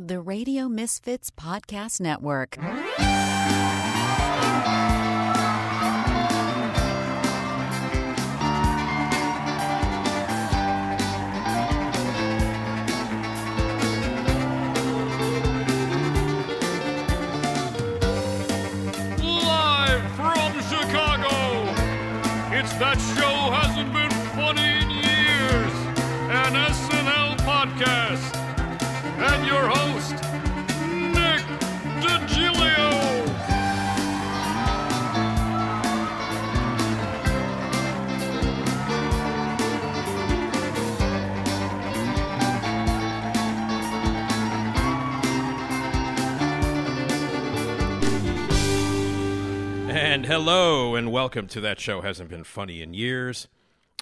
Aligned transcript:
the 0.00 0.20
Radio 0.20 0.68
Misfits 0.68 1.28
Podcast 1.28 2.00
Network. 2.00 2.56
Live 19.20 20.02
from 20.12 20.52
Chicago, 20.62 21.34
it's 22.54 22.72
That 22.74 22.98
Show 23.16 23.27
hello, 50.40 50.94
and 50.94 51.10
welcome 51.10 51.48
to 51.48 51.60
That 51.60 51.80
Show 51.80 52.00
Hasn't 52.00 52.30
Been 52.30 52.44
Funny 52.44 52.80
in 52.80 52.94
Years, 52.94 53.48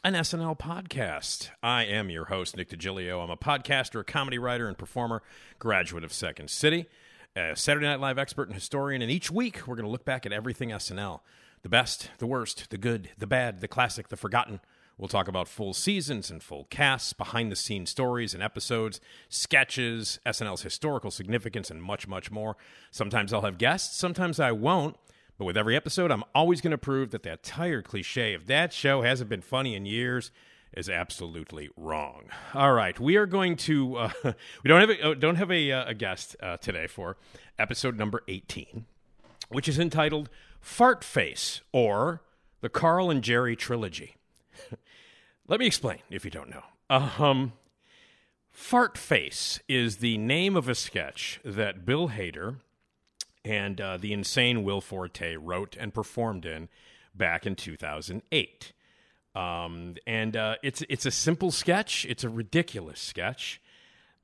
an 0.05 0.13
SNL 0.13 0.59
podcast. 0.59 1.49
I 1.63 1.85
am 1.85 2.11
your 2.11 2.27
host, 2.27 2.59
Nick 2.59 2.69
DiGilio. 2.69 3.25
I'm 3.25 3.31
a 3.31 3.39
podcaster, 3.39 4.01
a 4.01 4.05
comedy 4.05 4.37
writer, 4.37 4.69
and 4.69 4.77
performer, 4.77 5.23
graduate 5.59 6.05
of 6.05 6.13
Second 6.13 6.51
City, 6.51 6.91
a 7.35 7.57
Saturday 7.57 7.87
Night 7.87 8.01
Live 8.01 8.19
expert 8.19 8.49
and 8.49 8.55
historian. 8.55 9.01
And 9.01 9.11
each 9.11 9.31
week, 9.31 9.67
we're 9.67 9.77
going 9.77 9.87
to 9.87 9.91
look 9.91 10.05
back 10.05 10.27
at 10.27 10.33
everything 10.33 10.69
SNL 10.69 11.21
the 11.63 11.71
best, 11.71 12.11
the 12.19 12.27
worst, 12.27 12.69
the 12.69 12.77
good, 12.77 13.09
the 13.17 13.27
bad, 13.27 13.63
the 13.63 13.67
classic, 13.67 14.09
the 14.09 14.17
forgotten. 14.19 14.61
We'll 14.99 15.09
talk 15.09 15.29
about 15.29 15.49
full 15.49 15.73
seasons 15.73 16.31
and 16.31 16.43
full 16.43 16.65
casts, 16.65 17.15
behind 17.15 17.51
the 17.51 17.57
scenes 17.57 17.89
stories 17.89 18.35
and 18.35 18.43
episodes, 18.43 19.01
sketches, 19.31 20.21
SNL's 20.27 20.61
historical 20.61 21.11
significance, 21.11 21.71
and 21.71 21.83
much, 21.83 22.07
much 22.07 22.31
more. 22.31 22.59
Sometimes 22.91 23.33
I'll 23.33 23.41
have 23.41 23.57
guests, 23.57 23.97
sometimes 23.97 24.39
I 24.39 24.53
won't. 24.53 24.97
But 25.39 25.45
with 25.45 25.57
every 25.57 25.77
episode, 25.77 26.11
I'm 26.11 26.25
always 26.35 26.61
going 26.61 26.71
to 26.71 26.79
prove 26.79 27.11
that 27.11 27.23
that 27.25 27.43
tired 27.43 27.85
cliche 27.85 28.33
of 28.33 28.47
that 28.47 28.73
show 28.73 29.03
hasn't 29.03 29.29
been 29.29 29.43
funny 29.43 29.75
in 29.75 29.85
years 29.85 30.31
is 30.73 30.89
absolutely 30.89 31.69
wrong. 31.77 32.25
All 32.55 32.73
right, 32.73 32.99
we 32.99 33.17
are 33.17 33.27
going 33.27 33.57
to 33.57 33.97
uh, 33.97 34.11
we 34.63 34.69
don't 34.69 34.81
have 34.81 34.91
a, 34.91 35.11
uh, 35.11 35.15
don't 35.15 35.37
have 35.37 35.51
a, 35.51 35.73
uh, 35.73 35.91
a 35.91 35.95
guest 35.95 36.37
uh, 36.43 36.57
today 36.57 36.87
for 36.87 37.17
episode 37.59 37.99
number 37.99 38.23
18, 38.29 38.87
which 39.49 39.69
is 39.69 39.79
entitled 39.79 40.31
Fart 40.61 41.05
Face 41.05 41.61
or 41.73 42.23
the 42.61 42.69
Carl 42.69 43.11
and 43.11 43.23
Jerry 43.23 43.57
trilogy. 43.57 44.17
Let 45.49 45.61
me 45.61 45.67
explain 45.67 45.99
if 46.11 46.25
you 46.25 46.31
don't 46.31 46.51
know. 46.51 46.65
Um, 46.89 47.53
Fart 48.51 48.97
Face 48.97 49.61
is 49.69 49.99
the 49.99 50.17
name 50.17 50.57
of 50.57 50.69
a 50.69 50.75
sketch 50.75 51.41
that 51.45 51.85
Bill 51.85 52.09
Hader 52.09 52.57
and 53.47 53.81
uh, 53.81 53.97
the 53.97 54.13
insane 54.13 54.65
Will 54.65 54.81
Forte 54.81 55.37
wrote 55.37 55.77
and 55.79 55.95
performed 55.95 56.45
in 56.45 56.69
back 57.15 57.47
in 57.47 57.55
2008. 57.55 58.73
Um, 59.37 59.95
and 60.07 60.37
uh, 60.37 60.57
it's 60.63 60.83
it's 60.89 61.07
a 61.07 61.11
simple 61.11 61.51
sketch. 61.51 62.05
It's 62.09 62.25
a 62.25 62.29
ridiculous 62.29 63.01
sketch. 63.01 63.61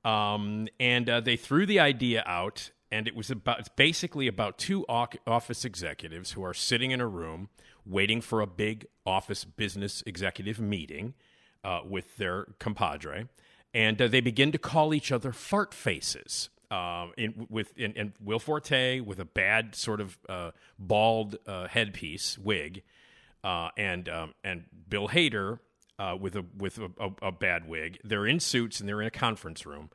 Um, 0.05 0.67
and 0.81 1.09
uh, 1.09 1.21
they 1.21 1.37
threw 1.37 1.67
the 1.67 1.79
idea 1.79 2.25
out, 2.27 2.73
and 2.91 3.07
it 3.07 3.15
was 3.15 3.31
about 3.31 3.61
it's 3.61 3.69
basically 3.69 4.27
about 4.27 4.59
two 4.59 4.85
office 4.89 5.65
executives 5.65 6.33
who 6.33 6.43
are 6.45 6.55
sitting 6.55 6.91
in 6.91 7.01
a 7.01 7.07
room 7.07 7.49
waiting 7.87 8.21
for 8.21 8.41
a 8.41 8.47
big 8.47 8.87
office 9.07 9.45
business 9.45 10.03
executive 10.07 10.59
meeting 10.59 11.15
uh, 11.63 11.81
with 11.89 12.17
their 12.17 12.47
compadre, 12.59 13.29
and 13.73 14.03
uh, 14.03 14.09
they 14.09 14.21
begin 14.21 14.51
to 14.51 14.59
call 14.59 14.93
each 14.93 15.13
other 15.13 15.33
fart 15.33 15.73
faces 15.73 16.49
um, 16.73 17.13
in, 17.19 17.47
with 17.51 17.77
in, 17.77 17.93
in 17.93 18.15
Will 18.19 18.39
Forte 18.39 19.01
with 19.01 19.21
a 19.21 19.27
bad 19.27 19.75
sort 19.75 20.01
of 20.01 20.19
uh, 20.29 20.53
bald 20.79 21.37
uh, 21.47 21.69
headpiece 21.69 22.39
wig, 22.39 22.83
uh, 23.45 23.69
and 23.77 24.09
um, 24.09 24.35
and 24.43 24.65
Bill 24.89 25.09
Hader 25.09 25.59
uh, 25.99 26.17
with 26.19 26.35
a 26.35 26.45
with 26.57 26.79
a, 26.79 26.91
a, 26.99 27.29
a 27.29 27.33
bad 27.33 27.69
wig. 27.69 27.99
They're 28.03 28.27
in 28.27 28.41
suits 28.41 28.81
and 28.81 28.89
they're 28.89 29.03
in 29.03 29.07
a 29.07 29.11
conference 29.11 29.67
room, 29.67 29.91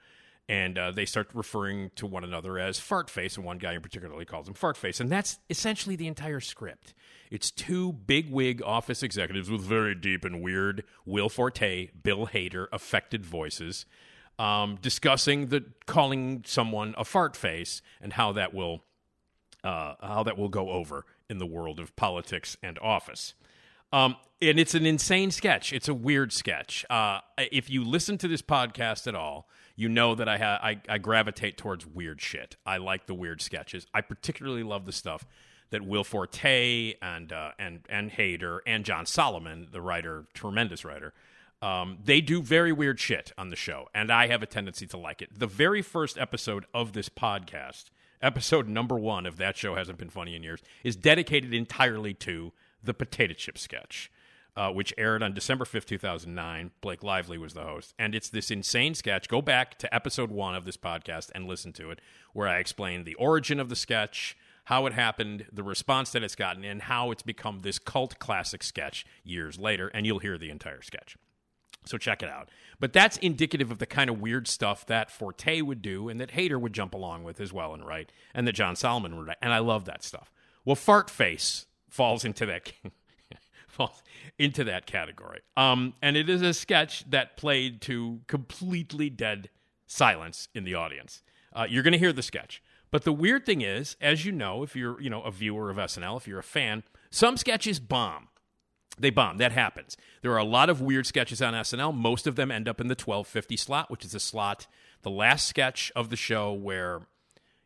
and 0.48 0.78
uh, 0.78 0.92
they 0.92 1.06
start 1.06 1.30
referring 1.34 1.90
to 1.96 2.06
one 2.06 2.24
another 2.24 2.60
as 2.60 2.80
fart 2.80 3.10
face, 3.10 3.38
and 3.38 3.46
one 3.46 3.58
guy 3.58 3.74
in 3.74 3.82
particular 3.82 4.24
calls 4.26 4.48
him 4.48 4.54
fart 4.54 4.78
face, 4.78 5.00
and 5.00 5.12
that's 5.12 5.40
essentially 5.50 5.96
the 5.96 6.08
entire 6.08 6.40
script. 6.40 6.94
It's 7.32 7.50
two 7.50 7.92
big 7.92 8.32
wig 8.32 8.62
office 8.62 9.02
executives 9.02 9.50
with 9.50 9.62
very 9.62 9.96
deep 9.96 10.24
and 10.24 10.44
weird 10.44 10.84
Will 11.06 11.28
Forte, 11.28 11.90
Bill 12.04 12.28
Hader 12.28 12.68
affected 12.72 13.26
voices 13.26 13.88
um, 14.40 14.78
discussing 14.82 15.48
the 15.48 15.66
calling 15.86 16.44
someone 16.46 16.94
a 16.98 17.06
fart 17.06 17.36
face 17.36 17.82
and 18.02 18.14
how 18.14 18.32
that 18.34 18.54
will 18.54 18.84
uh, 19.64 19.96
how 20.02 20.24
that 20.24 20.38
will 20.38 20.50
go 20.50 20.70
over 20.70 21.06
in 21.30 21.40
the 21.40 21.46
world 21.46 21.80
of 21.80 21.96
politics 21.96 22.58
and 22.64 22.78
office. 22.80 23.34
Um, 23.92 24.16
and 24.42 24.60
it's 24.60 24.76
an 24.76 24.86
insane 24.86 25.32
sketch. 25.32 25.74
It's 25.74 25.88
a 25.88 25.94
weird 25.94 26.32
sketch. 26.32 26.86
Uh, 26.90 27.22
if 27.38 27.70
you 27.70 27.84
listen 27.84 28.18
to 28.20 28.28
this 28.28 28.42
podcast 28.42 29.08
at 29.08 29.16
all, 29.16 29.50
you 29.76 29.90
know 29.90 30.16
that 30.16 30.28
I, 30.28 30.38
ha- 30.38 30.60
I 30.62 30.82
I 30.88 30.98
gravitate 30.98 31.58
towards 31.58 31.86
weird 31.86 32.22
shit. 32.22 32.58
I 32.66 32.78
like 32.78 33.08
the 33.08 33.14
weird 33.14 33.42
sketches. 33.42 33.88
I 33.94 34.02
particularly 34.02 34.64
love 34.64 34.86
the 34.86 34.92
stuff 34.92 35.26
that 35.70 35.86
Will 35.86 36.04
Forte 36.04 36.96
and 37.02 37.32
uh, 37.32 37.52
and 37.60 37.82
and 37.90 38.12
Hader 38.12 38.60
and 38.66 38.86
John 38.86 39.06
Solomon, 39.06 39.68
the 39.72 39.82
writer, 39.82 40.26
tremendous 40.34 40.86
writer, 40.86 41.14
um, 41.62 41.98
they 42.04 42.22
do 42.22 42.42
very 42.42 42.72
weird 42.72 43.00
shit 43.00 43.32
on 43.38 43.50
the 43.50 43.56
show, 43.56 43.90
and 43.94 44.12
I 44.12 44.28
have 44.28 44.44
a 44.44 44.48
tendency 44.48 44.86
to 44.88 44.98
like 44.98 45.22
it. 45.22 45.38
The 45.38 45.48
very 45.48 45.82
first 45.82 46.18
episode 46.18 46.66
of 46.74 46.94
this 46.94 47.10
podcast, 47.10 47.86
episode 48.22 48.68
number 48.68 48.96
one 48.96 49.26
of 49.26 49.38
that 49.38 49.58
show 49.58 49.76
hasn't 49.76 49.98
been 49.98 50.10
funny 50.10 50.36
in 50.36 50.44
years, 50.44 50.62
is 50.84 50.96
dedicated 50.96 51.54
entirely 51.54 52.14
to 52.14 52.54
the 52.84 52.94
potato 52.94 53.34
chip 53.34 53.58
sketch, 53.58 54.12
uh, 54.56 54.72
which 54.72 54.94
aired 54.98 55.24
on 55.24 55.34
December 55.34 55.66
fifth, 55.66 55.88
two 55.88 55.98
thousand 55.98 56.36
nine. 56.36 56.72
Blake 56.82 57.04
Lively 57.04 57.38
was 57.38 57.54
the 57.54 57.64
host, 57.64 57.94
and 57.98 58.14
it's 58.14 58.30
this 58.30 58.52
insane 58.52 58.94
sketch. 58.94 59.28
Go 59.28 59.42
back 59.42 59.78
to 59.80 59.94
episode 59.94 60.32
one 60.32 60.56
of 60.56 60.66
this 60.66 60.78
podcast 60.78 61.32
and 61.34 61.48
listen 61.48 61.74
to 61.74 61.90
it, 61.92 62.00
where 62.34 62.48
I 62.48 62.60
explain 62.60 63.04
the 63.04 63.16
origin 63.16 63.60
of 63.60 63.70
the 63.70 63.76
sketch. 63.76 64.38
How 64.66 64.86
it 64.86 64.94
happened, 64.94 65.46
the 65.52 65.64
response 65.64 66.12
that 66.12 66.24
it's 66.24 66.36
gotten, 66.36 66.66
and 66.66 66.82
how 66.82 67.12
it's 67.12 67.24
become 67.24 67.60
this 67.60 67.80
cult 67.80 68.20
classic 68.20 68.64
sketch 68.64 69.06
years 69.24 69.58
later, 69.58 69.88
and 69.88 70.06
you'll 70.06 70.20
hear 70.20 70.38
the 70.38 70.50
entire 70.50 70.82
sketch. 70.82 71.16
So 71.88 71.98
check 71.98 72.22
it 72.22 72.30
out. 72.30 72.50
But 72.80 72.94
that's 72.94 73.18
indicative 73.18 73.72
of 73.72 73.80
the 73.80 73.86
kind 73.86 74.10
of 74.10 74.20
weird 74.20 74.48
stuff 74.48 74.86
that 74.86 75.10
Forte 75.10 75.62
would 75.62 75.82
do 75.82 76.10
and 76.10 76.20
that 76.20 76.32
Hader 76.32 76.60
would 76.60 76.74
jump 76.74 76.94
along 76.94 77.24
with 77.24 77.42
as 77.42 77.52
well 77.52 77.74
and 77.74 77.86
write, 77.86 78.12
and 78.34 78.48
that 78.48 78.54
John 78.54 78.76
Solomon 78.76 79.16
would 79.18 79.28
write. 79.28 79.38
And 79.42 79.54
I 79.54 79.60
love 79.60 79.86
that 79.86 80.04
stuff. 80.04 80.32
Well, 80.66 80.76
Fart 80.76 81.10
Face 81.10 81.66
falls 81.90 82.24
into 82.26 82.46
that 82.46 82.72
falls 83.68 84.04
into 84.38 84.64
that 84.66 84.86
category. 84.86 85.42
Um, 85.56 85.94
and 86.02 86.18
it 86.18 86.30
is 86.30 86.42
a 86.42 86.54
sketch 86.54 87.10
that 87.10 87.38
played 87.38 87.82
to 87.82 88.22
completely 88.28 89.10
dead 89.10 89.50
silence 89.86 90.48
in 90.54 90.64
the 90.64 90.76
audience. 90.76 91.24
Uh, 91.54 91.66
you're 91.68 91.84
going 91.84 91.94
to 91.94 92.00
hear 92.00 92.14
the 92.14 92.22
sketch. 92.22 92.62
But 92.92 93.04
the 93.04 93.14
weird 93.14 93.46
thing 93.46 93.62
is, 93.62 93.98
as 94.00 94.26
you 94.26 94.32
know, 94.32 94.64
if 94.64 94.76
you're 94.76 95.00
you 95.02 95.10
know 95.10 95.22
a 95.24 95.32
viewer 95.32 95.70
of 95.70 95.78
SNL, 95.78 96.18
if 96.18 96.28
you're 96.28 96.40
a 96.40 96.44
fan, 96.44 96.84
some 97.10 97.38
sketches 97.38 97.80
bomb 97.80 98.30
they 99.00 99.10
bomb. 99.10 99.38
That 99.38 99.52
happens. 99.52 99.98
There 100.22 100.32
are 100.32 100.38
a 100.38 100.44
lot 100.44 100.70
of 100.70 100.82
weird 100.82 101.06
sketches 101.06 101.42
on 101.42 101.54
SNL. 101.54 101.96
Most 101.96 102.28
of 102.28 102.36
them 102.36 102.52
end 102.52 102.68
up 102.68 102.82
in 102.82 102.88
the 102.88 102.94
1250 102.94 103.58
slot, 103.58 103.92
which 103.92 104.04
is 104.04 104.16
a 104.16 104.20
slot, 104.20 104.68
the 105.04 105.10
last 105.10 105.48
sketch 105.48 105.92
of 105.96 106.10
the 106.10 106.16
show 106.16 106.52
where, 106.52 107.02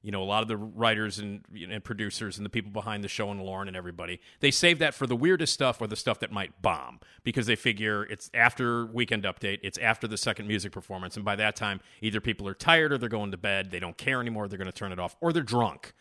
you 0.02 0.12
know, 0.12 0.22
a 0.22 0.26
lot 0.26 0.42
of 0.42 0.48
the 0.48 0.58
writers 0.58 1.20
and, 1.20 1.46
and 1.70 1.84
producers 1.84 2.38
and 2.38 2.46
the 2.46 2.50
people 2.50 2.72
behind 2.72 3.04
the 3.04 3.08
show 3.08 3.32
and 3.32 3.42
Lorne 3.42 3.68
and 3.68 3.78
everybody, 3.78 4.20
they 4.42 4.52
save 4.52 4.80
that 4.80 4.94
for 4.94 5.08
the 5.08 5.16
weirdest 5.16 5.54
stuff 5.54 5.80
or 5.80 5.88
the 5.88 5.96
stuff 5.96 6.20
that 6.20 6.32
might 6.32 6.62
bomb 6.62 7.00
because 7.24 7.46
they 7.46 7.56
figure 7.56 8.04
it's 8.04 8.30
after 8.34 8.86
Weekend 8.86 9.24
Update, 9.24 9.60
it's 9.64 9.78
after 9.78 10.08
the 10.08 10.18
second 10.18 10.48
music 10.48 10.72
performance. 10.72 11.16
And 11.16 11.24
by 11.24 11.36
that 11.38 11.56
time, 11.56 11.80
either 12.02 12.20
people 12.20 12.48
are 12.48 12.54
tired 12.54 12.92
or 12.92 12.98
they're 12.98 13.10
going 13.10 13.32
to 13.32 13.38
bed, 13.38 13.72
they 13.72 13.80
don't 13.80 13.98
care 13.98 14.20
anymore, 14.20 14.48
they're 14.48 14.58
going 14.58 14.66
to 14.66 14.78
turn 14.78 14.92
it 14.92 15.00
off, 15.00 15.16
or 15.22 15.32
they're 15.32 15.44
drunk. 15.44 15.94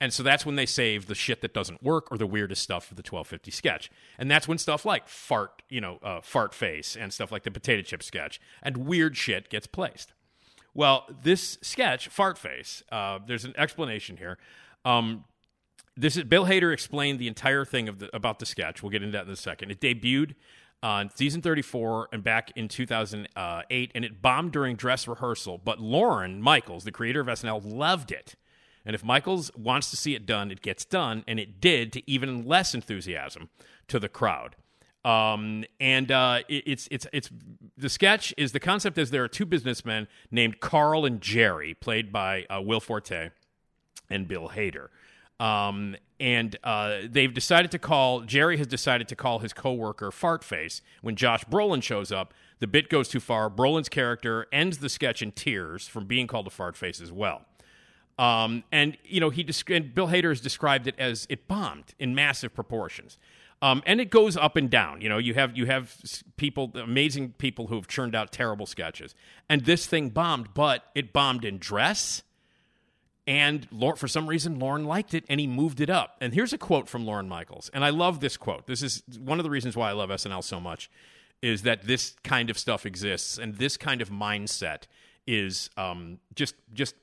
And 0.00 0.12
so 0.12 0.22
that's 0.22 0.46
when 0.46 0.54
they 0.54 0.66
save 0.66 1.06
the 1.06 1.14
shit 1.14 1.40
that 1.40 1.52
doesn't 1.52 1.82
work 1.82 2.10
or 2.12 2.18
the 2.18 2.26
weirdest 2.26 2.62
stuff 2.62 2.86
for 2.86 2.94
the 2.94 3.00
1250 3.00 3.50
sketch. 3.50 3.90
And 4.16 4.30
that's 4.30 4.46
when 4.46 4.58
stuff 4.58 4.84
like 4.84 5.08
fart, 5.08 5.62
you 5.68 5.80
know, 5.80 5.98
uh, 6.02 6.20
fart 6.20 6.54
face 6.54 6.96
and 6.96 7.12
stuff 7.12 7.32
like 7.32 7.42
the 7.42 7.50
potato 7.50 7.82
chip 7.82 8.02
sketch 8.02 8.40
and 8.62 8.86
weird 8.86 9.16
shit 9.16 9.50
gets 9.50 9.66
placed. 9.66 10.12
Well, 10.72 11.06
this 11.22 11.58
sketch, 11.62 12.06
fart 12.08 12.38
face, 12.38 12.84
uh, 12.92 13.18
there's 13.26 13.44
an 13.44 13.54
explanation 13.56 14.18
here. 14.18 14.38
Um, 14.84 15.24
this 15.96 16.16
is 16.16 16.22
Bill 16.22 16.46
Hader 16.46 16.72
explained 16.72 17.18
the 17.18 17.26
entire 17.26 17.64
thing 17.64 17.88
of 17.88 17.98
the, 17.98 18.14
about 18.14 18.38
the 18.38 18.46
sketch. 18.46 18.82
We'll 18.82 18.90
get 18.90 19.02
into 19.02 19.18
that 19.18 19.26
in 19.26 19.32
a 19.32 19.36
second. 19.36 19.72
It 19.72 19.80
debuted 19.80 20.36
on 20.80 21.10
season 21.16 21.42
34 21.42 22.10
and 22.12 22.22
back 22.22 22.52
in 22.54 22.68
2008, 22.68 23.92
and 23.92 24.04
it 24.04 24.22
bombed 24.22 24.52
during 24.52 24.76
dress 24.76 25.08
rehearsal. 25.08 25.58
But 25.58 25.80
Lorne 25.80 26.40
Michaels, 26.40 26.84
the 26.84 26.92
creator 26.92 27.20
of 27.20 27.26
SNL, 27.26 27.60
loved 27.64 28.12
it. 28.12 28.36
And 28.88 28.94
if 28.94 29.04
Michaels 29.04 29.54
wants 29.54 29.90
to 29.90 29.98
see 29.98 30.14
it 30.14 30.24
done, 30.24 30.50
it 30.50 30.62
gets 30.62 30.86
done, 30.86 31.22
and 31.28 31.38
it 31.38 31.60
did 31.60 31.92
to 31.92 32.10
even 32.10 32.46
less 32.46 32.74
enthusiasm 32.74 33.50
to 33.86 34.00
the 34.00 34.08
crowd. 34.08 34.56
Um, 35.04 35.64
and 35.78 36.10
uh, 36.10 36.40
it, 36.48 36.64
it's 36.66 36.88
it's 36.90 37.06
it's 37.12 37.28
the 37.76 37.90
sketch 37.90 38.32
is 38.38 38.52
the 38.52 38.60
concept 38.60 38.96
is 38.96 39.10
there 39.10 39.22
are 39.22 39.28
two 39.28 39.44
businessmen 39.44 40.08
named 40.30 40.60
Carl 40.60 41.04
and 41.04 41.20
Jerry, 41.20 41.74
played 41.74 42.10
by 42.10 42.46
uh, 42.48 42.62
Will 42.62 42.80
Forte 42.80 43.28
and 44.08 44.26
Bill 44.26 44.52
Hader. 44.56 44.88
Um, 45.38 45.94
and 46.18 46.56
uh, 46.64 47.00
they've 47.04 47.32
decided 47.32 47.70
to 47.72 47.78
call 47.78 48.22
Jerry 48.22 48.56
has 48.56 48.66
decided 48.66 49.06
to 49.08 49.16
call 49.16 49.40
his 49.40 49.52
coworker 49.52 50.10
Fartface 50.10 50.80
when 51.02 51.14
Josh 51.14 51.44
Brolin 51.44 51.82
shows 51.82 52.10
up. 52.10 52.32
The 52.58 52.66
bit 52.66 52.88
goes 52.88 53.08
too 53.08 53.20
far. 53.20 53.50
Brolin's 53.50 53.90
character 53.90 54.46
ends 54.50 54.78
the 54.78 54.88
sketch 54.88 55.20
in 55.20 55.32
tears 55.32 55.86
from 55.86 56.06
being 56.06 56.26
called 56.26 56.46
a 56.46 56.50
Fartface 56.50 57.02
as 57.02 57.12
well. 57.12 57.44
Um, 58.18 58.64
and 58.72 58.96
you 59.04 59.20
know 59.20 59.30
he 59.30 59.46
and 59.68 59.94
Bill 59.94 60.08
Hader 60.08 60.30
has 60.30 60.40
described 60.40 60.86
it 60.86 60.94
as 60.98 61.26
it 61.30 61.46
bombed 61.46 61.94
in 61.98 62.14
massive 62.14 62.54
proportions. 62.54 63.18
Um, 63.60 63.82
and 63.86 64.00
it 64.00 64.10
goes 64.10 64.36
up 64.36 64.54
and 64.54 64.70
down. 64.70 65.00
You 65.00 65.08
know, 65.08 65.18
you 65.18 65.34
have 65.34 65.56
you 65.56 65.66
have 65.66 65.96
people, 66.36 66.70
amazing 66.74 67.34
people 67.38 67.66
who 67.66 67.74
have 67.74 67.88
churned 67.88 68.14
out 68.14 68.30
terrible 68.30 68.66
sketches, 68.66 69.14
and 69.48 69.64
this 69.64 69.86
thing 69.86 70.10
bombed. 70.10 70.54
But 70.54 70.84
it 70.94 71.12
bombed 71.12 71.44
in 71.44 71.58
dress, 71.58 72.22
and 73.28 73.68
for 73.96 74.08
some 74.08 74.26
reason, 74.26 74.58
Lorne 74.58 74.86
liked 74.86 75.12
it 75.12 75.22
and 75.28 75.38
he 75.38 75.46
moved 75.46 75.82
it 75.82 75.90
up. 75.90 76.16
And 76.18 76.32
here's 76.32 76.54
a 76.54 76.58
quote 76.58 76.88
from 76.88 77.04
Lorne 77.04 77.28
Michaels. 77.28 77.70
And 77.74 77.84
I 77.84 77.90
love 77.90 78.20
this 78.20 78.38
quote. 78.38 78.66
This 78.66 78.82
is 78.82 79.02
one 79.18 79.38
of 79.38 79.44
the 79.44 79.50
reasons 79.50 79.76
why 79.76 79.90
I 79.90 79.92
love 79.92 80.08
SNL 80.08 80.42
so 80.42 80.58
much 80.58 80.90
is 81.42 81.60
that 81.62 81.82
this 81.82 82.16
kind 82.24 82.48
of 82.48 82.58
stuff 82.58 82.86
exists 82.86 83.36
and 83.36 83.56
this 83.56 83.76
kind 83.76 84.00
of 84.00 84.08
mindset 84.08 84.84
is 85.26 85.68
um, 85.76 86.20
just 86.34 86.54
just 86.72 86.94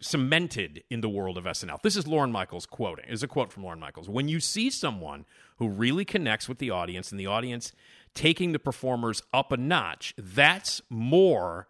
cemented 0.00 0.82
in 0.90 1.00
the 1.00 1.08
world 1.08 1.36
of 1.38 1.44
SNL. 1.44 1.82
This 1.82 1.96
is 1.96 2.06
Lorne 2.06 2.32
Michaels 2.32 2.66
quoting. 2.66 3.04
Is 3.08 3.22
a 3.22 3.28
quote 3.28 3.52
from 3.52 3.64
Lorne 3.64 3.80
Michaels. 3.80 4.08
When 4.08 4.28
you 4.28 4.40
see 4.40 4.70
someone 4.70 5.24
who 5.58 5.68
really 5.68 6.04
connects 6.04 6.48
with 6.48 6.58
the 6.58 6.70
audience 6.70 7.10
and 7.10 7.20
the 7.20 7.26
audience 7.26 7.72
taking 8.14 8.52
the 8.52 8.58
performers 8.58 9.22
up 9.32 9.52
a 9.52 9.56
notch, 9.56 10.14
that's 10.16 10.80
more 10.88 11.66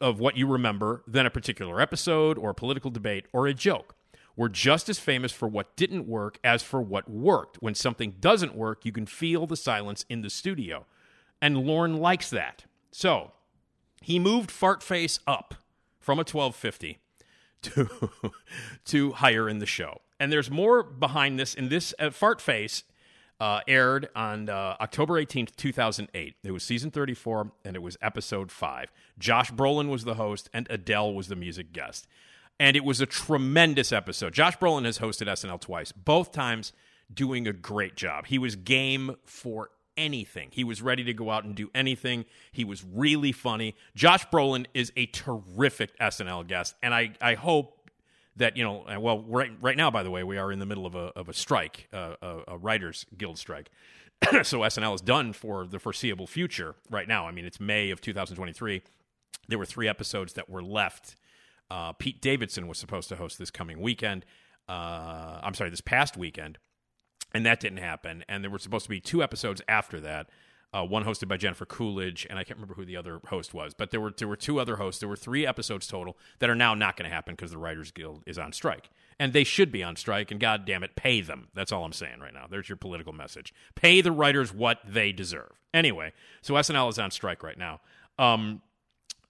of 0.00 0.20
what 0.20 0.36
you 0.36 0.46
remember 0.46 1.02
than 1.06 1.26
a 1.26 1.30
particular 1.30 1.80
episode 1.80 2.36
or 2.36 2.50
a 2.50 2.54
political 2.54 2.90
debate 2.90 3.26
or 3.32 3.46
a 3.46 3.54
joke. 3.54 3.94
We're 4.36 4.48
just 4.48 4.88
as 4.88 4.98
famous 4.98 5.32
for 5.32 5.48
what 5.48 5.76
didn't 5.76 6.06
work 6.06 6.38
as 6.44 6.62
for 6.62 6.80
what 6.80 7.10
worked. 7.10 7.56
When 7.60 7.74
something 7.74 8.16
doesn't 8.20 8.54
work, 8.54 8.84
you 8.84 8.92
can 8.92 9.06
feel 9.06 9.46
the 9.46 9.56
silence 9.56 10.04
in 10.08 10.22
the 10.22 10.30
studio. 10.30 10.86
And 11.42 11.66
Lorne 11.66 11.96
likes 11.96 12.30
that. 12.30 12.64
So 12.90 13.32
he 14.02 14.18
moved 14.18 14.50
Fartface 14.50 15.18
up 15.26 15.54
from 15.98 16.18
a 16.18 16.20
1250 16.20 16.98
to, 17.62 18.10
to 18.86 19.12
higher 19.12 19.48
in 19.48 19.58
the 19.58 19.66
show. 19.66 20.00
And 20.18 20.32
there's 20.32 20.50
more 20.50 20.82
behind 20.82 21.38
this. 21.38 21.54
In 21.54 21.68
this, 21.68 21.94
uh, 21.98 22.06
Fartface 22.06 22.82
uh, 23.40 23.60
aired 23.66 24.08
on 24.14 24.48
uh, 24.48 24.76
October 24.80 25.14
18th, 25.14 25.56
2008. 25.56 26.36
It 26.44 26.50
was 26.50 26.62
season 26.62 26.90
34, 26.90 27.52
and 27.64 27.74
it 27.74 27.82
was 27.82 27.96
episode 28.02 28.52
5. 28.52 28.92
Josh 29.18 29.50
Brolin 29.50 29.88
was 29.88 30.04
the 30.04 30.14
host, 30.14 30.50
and 30.52 30.66
Adele 30.70 31.14
was 31.14 31.28
the 31.28 31.36
music 31.36 31.72
guest. 31.72 32.06
And 32.58 32.76
it 32.76 32.84
was 32.84 33.00
a 33.00 33.06
tremendous 33.06 33.92
episode. 33.92 34.34
Josh 34.34 34.58
Brolin 34.58 34.84
has 34.84 34.98
hosted 34.98 35.26
SNL 35.26 35.60
twice, 35.60 35.92
both 35.92 36.32
times 36.32 36.74
doing 37.12 37.48
a 37.48 37.52
great 37.54 37.96
job. 37.96 38.26
He 38.26 38.38
was 38.38 38.56
game 38.56 39.16
for 39.24 39.70
anything. 39.96 40.48
He 40.52 40.64
was 40.64 40.82
ready 40.82 41.04
to 41.04 41.12
go 41.12 41.30
out 41.30 41.44
and 41.44 41.54
do 41.54 41.70
anything. 41.74 42.24
He 42.52 42.64
was 42.64 42.84
really 42.84 43.32
funny. 43.32 43.76
Josh 43.94 44.26
Brolin 44.28 44.66
is 44.74 44.92
a 44.96 45.06
terrific 45.06 45.98
SNL 45.98 46.46
guest, 46.46 46.74
and 46.82 46.94
I, 46.94 47.12
I 47.20 47.34
hope 47.34 47.80
that 48.36 48.56
you 48.56 48.64
know 48.64 48.84
well 49.00 49.22
right 49.28 49.50
right 49.60 49.76
now 49.76 49.90
by 49.90 50.02
the 50.02 50.10
way 50.10 50.24
we 50.24 50.38
are 50.38 50.50
in 50.50 50.58
the 50.58 50.66
middle 50.66 50.86
of 50.86 50.94
a 50.94 51.12
of 51.16 51.28
a 51.28 51.32
strike 51.32 51.88
uh, 51.92 52.14
a, 52.22 52.38
a, 52.48 52.58
writers 52.58 53.06
guild 53.16 53.38
strike 53.38 53.70
so 54.42 54.60
SNL 54.60 54.94
is 54.94 55.00
done 55.00 55.32
for 55.32 55.66
the 55.66 55.78
foreseeable 55.78 56.26
future 56.26 56.74
right 56.90 57.08
now 57.08 57.26
I 57.26 57.32
mean 57.32 57.44
it's 57.44 57.60
May 57.60 57.90
of 57.90 58.00
2023 58.00 58.82
there 59.48 59.58
were 59.58 59.66
three 59.66 59.88
episodes 59.88 60.34
that 60.34 60.48
were 60.48 60.62
left 60.62 61.16
uh, 61.70 61.92
Pete 61.92 62.20
Davidson 62.20 62.66
was 62.66 62.78
supposed 62.78 63.08
to 63.10 63.16
host 63.16 63.38
this 63.38 63.50
coming 63.50 63.80
weekend 63.80 64.24
uh, 64.68 65.40
I'm 65.42 65.54
sorry 65.54 65.70
this 65.70 65.80
past 65.80 66.16
weekend 66.16 66.58
and 67.32 67.44
that 67.46 67.60
didn't 67.60 67.78
happen 67.78 68.24
and 68.28 68.42
there 68.42 68.50
were 68.50 68.58
supposed 68.58 68.84
to 68.84 68.90
be 68.90 69.00
two 69.00 69.22
episodes 69.22 69.62
after 69.68 70.00
that 70.00 70.28
uh, 70.72 70.84
one 70.84 71.04
hosted 71.04 71.26
by 71.26 71.36
Jennifer 71.36 71.66
Coolidge, 71.66 72.26
and 72.30 72.38
I 72.38 72.44
can't 72.44 72.56
remember 72.56 72.74
who 72.74 72.84
the 72.84 72.96
other 72.96 73.20
host 73.26 73.52
was, 73.52 73.74
but 73.74 73.90
there 73.90 74.00
were 74.00 74.12
there 74.16 74.28
were 74.28 74.36
two 74.36 74.60
other 74.60 74.76
hosts. 74.76 75.00
There 75.00 75.08
were 75.08 75.16
three 75.16 75.44
episodes 75.44 75.86
total 75.86 76.16
that 76.38 76.48
are 76.48 76.54
now 76.54 76.74
not 76.74 76.96
going 76.96 77.08
to 77.08 77.14
happen 77.14 77.34
because 77.34 77.50
the 77.50 77.58
Writers 77.58 77.90
Guild 77.90 78.22
is 78.24 78.38
on 78.38 78.52
strike, 78.52 78.88
and 79.18 79.32
they 79.32 79.42
should 79.42 79.72
be 79.72 79.82
on 79.82 79.96
strike. 79.96 80.30
And 80.30 80.38
God 80.38 80.64
damn 80.64 80.84
it, 80.84 80.94
pay 80.94 81.22
them. 81.22 81.48
That's 81.54 81.72
all 81.72 81.84
I'm 81.84 81.92
saying 81.92 82.20
right 82.20 82.32
now. 82.32 82.46
There's 82.48 82.68
your 82.68 82.76
political 82.76 83.12
message. 83.12 83.52
Pay 83.74 84.00
the 84.00 84.12
writers 84.12 84.54
what 84.54 84.78
they 84.86 85.10
deserve. 85.10 85.60
Anyway, 85.74 86.12
so 86.40 86.54
SNL 86.54 86.88
is 86.90 86.98
on 87.00 87.10
strike 87.10 87.42
right 87.42 87.58
now. 87.58 87.80
Um, 88.16 88.62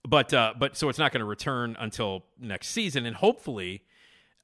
but 0.07 0.35
uh, 0.35 0.53
but 0.59 0.77
so 0.77 0.91
it's 0.91 0.99
not 0.99 1.11
going 1.11 1.21
to 1.21 1.27
return 1.27 1.75
until 1.79 2.27
next 2.39 2.69
season, 2.69 3.07
and 3.07 3.17
hopefully, 3.17 3.83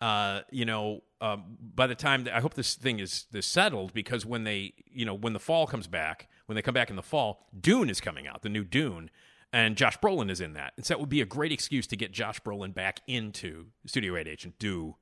uh, 0.00 0.40
you 0.50 0.64
know, 0.64 1.02
um, 1.20 1.56
by 1.74 1.86
the 1.86 1.94
time 1.94 2.28
I 2.32 2.40
hope 2.40 2.54
this 2.54 2.74
thing 2.74 2.98
is 2.98 3.26
this 3.30 3.46
settled 3.46 3.92
because 3.94 4.26
when 4.26 4.44
they 4.44 4.74
you 4.90 5.04
know 5.04 5.14
when 5.14 5.32
the 5.32 5.40
fall 5.40 5.66
comes 5.66 5.86
back 5.86 6.28
when 6.46 6.54
they 6.56 6.62
come 6.62 6.74
back 6.74 6.90
in 6.90 6.96
the 6.96 7.02
fall, 7.02 7.46
Dune 7.58 7.90
is 7.90 8.00
coming 8.00 8.26
out, 8.26 8.42
the 8.42 8.48
new 8.48 8.64
Dune, 8.64 9.10
and 9.52 9.76
Josh 9.76 9.98
Brolin 9.98 10.30
is 10.30 10.40
in 10.40 10.54
that. 10.54 10.72
And 10.76 10.86
so 10.86 10.94
that 10.94 11.00
would 11.00 11.08
be 11.08 11.20
a 11.20 11.26
great 11.26 11.52
excuse 11.52 11.86
to 11.88 11.96
get 11.96 12.12
Josh 12.12 12.40
Brolin 12.40 12.72
back 12.72 13.00
into 13.06 13.66
Studio 13.84 14.14
8H 14.14 14.44
and 14.44 14.58
do 14.58 14.96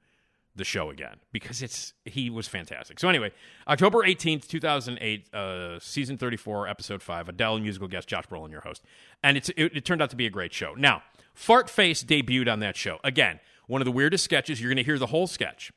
the 0.57 0.65
show 0.65 0.89
again 0.89 1.17
because 1.33 1.63
it's 1.63 1.93
he 2.05 2.31
was 2.31 2.47
fantastic. 2.47 3.01
So 3.01 3.09
anyway, 3.09 3.33
October 3.67 4.05
18th, 4.05 4.47
2008, 4.47 5.35
uh, 5.35 5.79
season 5.81 6.17
34, 6.17 6.69
episode 6.69 7.03
5, 7.03 7.29
Adele 7.31 7.59
musical 7.59 7.89
guest 7.89 8.09
Josh 8.09 8.27
Brolin 8.27 8.51
your 8.51 8.61
host. 8.61 8.83
And 9.23 9.37
it's 9.37 9.49
it, 9.51 9.77
it 9.77 9.85
turned 9.85 10.01
out 10.01 10.11
to 10.11 10.17
be 10.17 10.27
a 10.27 10.31
great 10.31 10.53
show. 10.53 10.75
Now, 10.75 11.03
Fart 11.35 11.69
Face 11.69 12.05
debuted 12.05 12.51
on 12.51 12.61
that 12.61 12.77
show. 12.77 12.99
Again, 13.03 13.41
one 13.67 13.81
of 13.81 13.85
the 13.87 13.93
weirdest 13.93 14.25
sketches. 14.25 14.61
You're 14.61 14.71
going 14.71 14.77
to 14.77 14.85
hear 14.85 14.99
the 14.99 15.07
whole 15.07 15.27
sketch. 15.27 15.73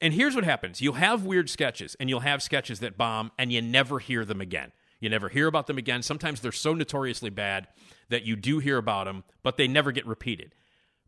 And 0.00 0.12
here's 0.12 0.34
what 0.34 0.44
happens. 0.44 0.80
You'll 0.80 0.94
have 0.94 1.24
weird 1.24 1.48
sketches 1.48 1.96
and 2.00 2.08
you'll 2.08 2.20
have 2.20 2.42
sketches 2.42 2.80
that 2.80 2.98
bomb 2.98 3.30
and 3.38 3.52
you 3.52 3.62
never 3.62 3.98
hear 3.98 4.24
them 4.24 4.40
again. 4.40 4.72
You 5.00 5.08
never 5.08 5.28
hear 5.28 5.46
about 5.46 5.66
them 5.66 5.78
again. 5.78 6.02
Sometimes 6.02 6.40
they're 6.40 6.52
so 6.52 6.74
notoriously 6.74 7.30
bad 7.30 7.68
that 8.08 8.24
you 8.24 8.36
do 8.36 8.58
hear 8.58 8.78
about 8.78 9.04
them, 9.04 9.24
but 9.42 9.56
they 9.56 9.68
never 9.68 9.92
get 9.92 10.06
repeated. 10.06 10.54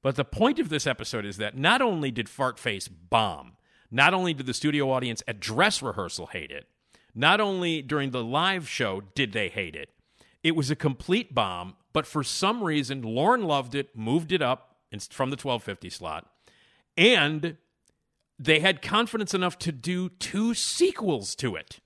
But 0.03 0.17
the 0.17 0.25
point 0.25 0.59
of 0.59 0.69
this 0.69 0.87
episode 0.87 1.25
is 1.25 1.37
that 1.39 1.57
not 1.57 1.83
only 1.83 2.11
did 2.11 2.27
Fartface 2.27 2.89
bomb, 3.11 3.57
not 3.91 4.15
only 4.15 4.35
did 4.35 4.47
the 4.47 4.55
studio 4.55 4.91
audience 4.91 5.23
at 5.27 5.41
dress 5.41 5.83
rehearsal 5.83 6.27
hate 6.27 6.51
it, 6.51 6.67
not 7.15 7.41
only 7.41 7.81
during 7.83 8.11
the 8.11 8.23
live 8.23 8.69
show 8.69 9.03
did 9.15 9.33
they 9.33 9.49
hate 9.49 9.75
it, 9.75 9.91
it 10.43 10.55
was 10.55 10.71
a 10.71 10.77
complete 10.77 11.35
bomb, 11.35 11.75
but 11.93 12.07
for 12.07 12.23
some 12.23 12.63
reason, 12.63 13.03
Lorne 13.03 13.45
loved 13.45 13.75
it, 13.75 13.97
moved 13.97 14.31
it 14.31 14.43
up 14.43 14.66
from 15.11 15.31
the 15.31 15.37
1250 15.37 15.91
slot, 15.91 16.31
and 16.97 17.57
they 18.39 18.61
had 18.61 18.83
confidence 18.83 19.35
enough 19.35 19.59
to 19.59 19.73
do 19.73 20.09
two 20.09 20.55
sequels 20.55 21.35
to 21.37 21.57
it. 21.57 21.81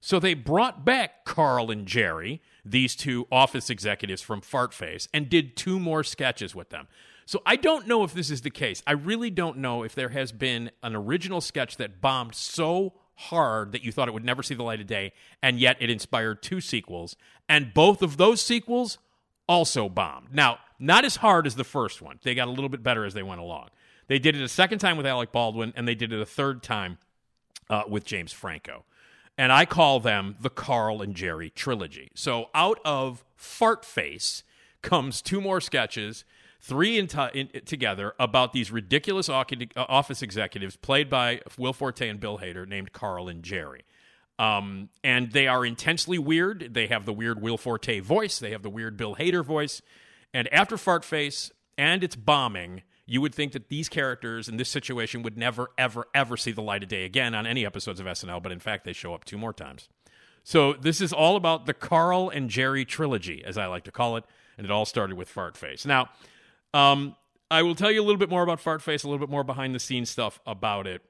So 0.00 0.20
they 0.20 0.34
brought 0.34 0.84
back 0.84 1.24
Carl 1.24 1.70
and 1.70 1.86
Jerry, 1.86 2.40
these 2.64 2.94
two 2.94 3.26
office 3.32 3.68
executives 3.68 4.22
from 4.22 4.40
Fartface, 4.40 5.08
and 5.12 5.28
did 5.28 5.56
two 5.56 5.80
more 5.80 6.04
sketches 6.04 6.54
with 6.54 6.70
them. 6.70 6.86
So 7.26 7.42
I 7.44 7.56
don't 7.56 7.86
know 7.86 8.04
if 8.04 8.14
this 8.14 8.30
is 8.30 8.42
the 8.42 8.50
case. 8.50 8.82
I 8.86 8.92
really 8.92 9.30
don't 9.30 9.58
know 9.58 9.82
if 9.82 9.94
there 9.94 10.08
has 10.10 10.32
been 10.32 10.70
an 10.82 10.94
original 10.94 11.40
sketch 11.40 11.76
that 11.76 12.00
bombed 12.00 12.34
so 12.34 12.94
hard 13.14 13.72
that 13.72 13.82
you 13.82 13.90
thought 13.90 14.08
it 14.08 14.14
would 14.14 14.24
never 14.24 14.42
see 14.42 14.54
the 14.54 14.62
light 14.62 14.80
of 14.80 14.86
day, 14.86 15.12
and 15.42 15.58
yet 15.58 15.76
it 15.80 15.90
inspired 15.90 16.42
two 16.42 16.60
sequels, 16.60 17.16
and 17.48 17.74
both 17.74 18.00
of 18.00 18.16
those 18.16 18.40
sequels 18.40 18.98
also 19.48 19.88
bombed. 19.88 20.28
Now, 20.32 20.58
not 20.78 21.04
as 21.04 21.16
hard 21.16 21.46
as 21.46 21.56
the 21.56 21.64
first 21.64 22.02
one. 22.02 22.18
They 22.22 22.34
got 22.34 22.48
a 22.48 22.50
little 22.52 22.68
bit 22.68 22.82
better 22.82 23.04
as 23.04 23.14
they 23.14 23.22
went 23.22 23.40
along. 23.40 23.68
They 24.06 24.18
did 24.18 24.36
it 24.36 24.42
a 24.42 24.48
second 24.48 24.78
time 24.78 24.96
with 24.96 25.06
Alec 25.06 25.32
Baldwin, 25.32 25.72
and 25.76 25.86
they 25.86 25.94
did 25.94 26.12
it 26.12 26.20
a 26.20 26.26
third 26.26 26.62
time 26.62 26.98
uh, 27.68 27.82
with 27.88 28.04
James 28.04 28.32
Franco 28.32 28.84
and 29.38 29.52
I 29.52 29.64
call 29.64 30.00
them 30.00 30.36
the 30.40 30.50
Carl 30.50 31.00
and 31.00 31.14
Jerry 31.14 31.48
trilogy. 31.48 32.10
So 32.14 32.50
out 32.54 32.80
of 32.84 33.24
Fart 33.36 33.84
Face 33.84 34.42
comes 34.82 35.22
two 35.22 35.40
more 35.40 35.60
sketches, 35.60 36.24
three 36.60 36.98
in, 36.98 37.06
t- 37.06 37.28
in 37.32 37.48
together 37.64 38.14
about 38.18 38.52
these 38.52 38.72
ridiculous 38.72 39.28
office 39.28 40.22
executives 40.22 40.76
played 40.76 41.08
by 41.08 41.40
Will 41.56 41.72
Forte 41.72 42.06
and 42.06 42.18
Bill 42.18 42.38
Hader 42.38 42.66
named 42.66 42.92
Carl 42.92 43.28
and 43.28 43.44
Jerry. 43.44 43.84
Um, 44.38 44.90
and 45.02 45.32
they 45.32 45.48
are 45.48 45.66
intensely 45.66 46.18
weird. 46.18 46.72
They 46.72 46.86
have 46.86 47.06
the 47.06 47.12
weird 47.12 47.42
Will 47.42 47.58
Forte 47.58 48.00
voice. 48.00 48.38
They 48.38 48.52
have 48.52 48.62
the 48.62 48.70
weird 48.70 48.96
Bill 48.96 49.16
Hader 49.16 49.44
voice. 49.44 49.82
And 50.32 50.52
after 50.52 50.76
Fartface 50.76 51.50
and 51.76 52.04
its 52.04 52.14
bombing, 52.14 52.82
you 53.06 53.20
would 53.20 53.34
think 53.34 53.52
that 53.52 53.68
these 53.68 53.88
characters 53.88 54.48
in 54.48 54.58
this 54.58 54.68
situation 54.68 55.22
would 55.22 55.38
never, 55.38 55.70
ever, 55.78 56.06
ever 56.14 56.36
see 56.36 56.52
the 56.52 56.62
light 56.62 56.82
of 56.82 56.88
day 56.90 57.04
again 57.04 57.34
on 57.34 57.46
any 57.46 57.64
episodes 57.64 58.00
of 58.00 58.06
SNL, 58.06 58.42
but 58.42 58.52
in 58.52 58.60
fact, 58.60 58.84
they 58.84 58.92
show 58.92 59.14
up 59.14 59.24
two 59.24 59.38
more 59.38 59.54
times. 59.54 59.88
So 60.44 60.74
this 60.74 61.00
is 61.00 61.12
all 61.12 61.36
about 61.36 61.66
the 61.66 61.74
Carl 61.74 62.28
and 62.28 62.50
Jerry 62.50 62.84
trilogy, 62.84 63.42
as 63.44 63.56
I 63.56 63.66
like 63.66 63.84
to 63.84 63.90
call 63.90 64.16
it, 64.16 64.24
and 64.56 64.66
it 64.66 64.70
all 64.70 64.84
started 64.84 65.16
with 65.16 65.34
Fartface. 65.34 65.86
Now, 65.86 66.10
um, 66.74 67.16
I 67.50 67.62
will 67.62 67.74
tell 67.74 67.90
you 67.90 68.02
a 68.02 68.04
little 68.04 68.18
bit 68.18 68.28
more 68.28 68.42
about 68.42 68.62
Fartface, 68.62 69.04
a 69.04 69.08
little 69.08 69.18
bit 69.18 69.30
more 69.30 69.44
behind 69.44 69.74
the 69.74 69.80
scenes 69.80 70.10
stuff 70.10 70.38
about 70.46 70.86
it. 70.86 71.02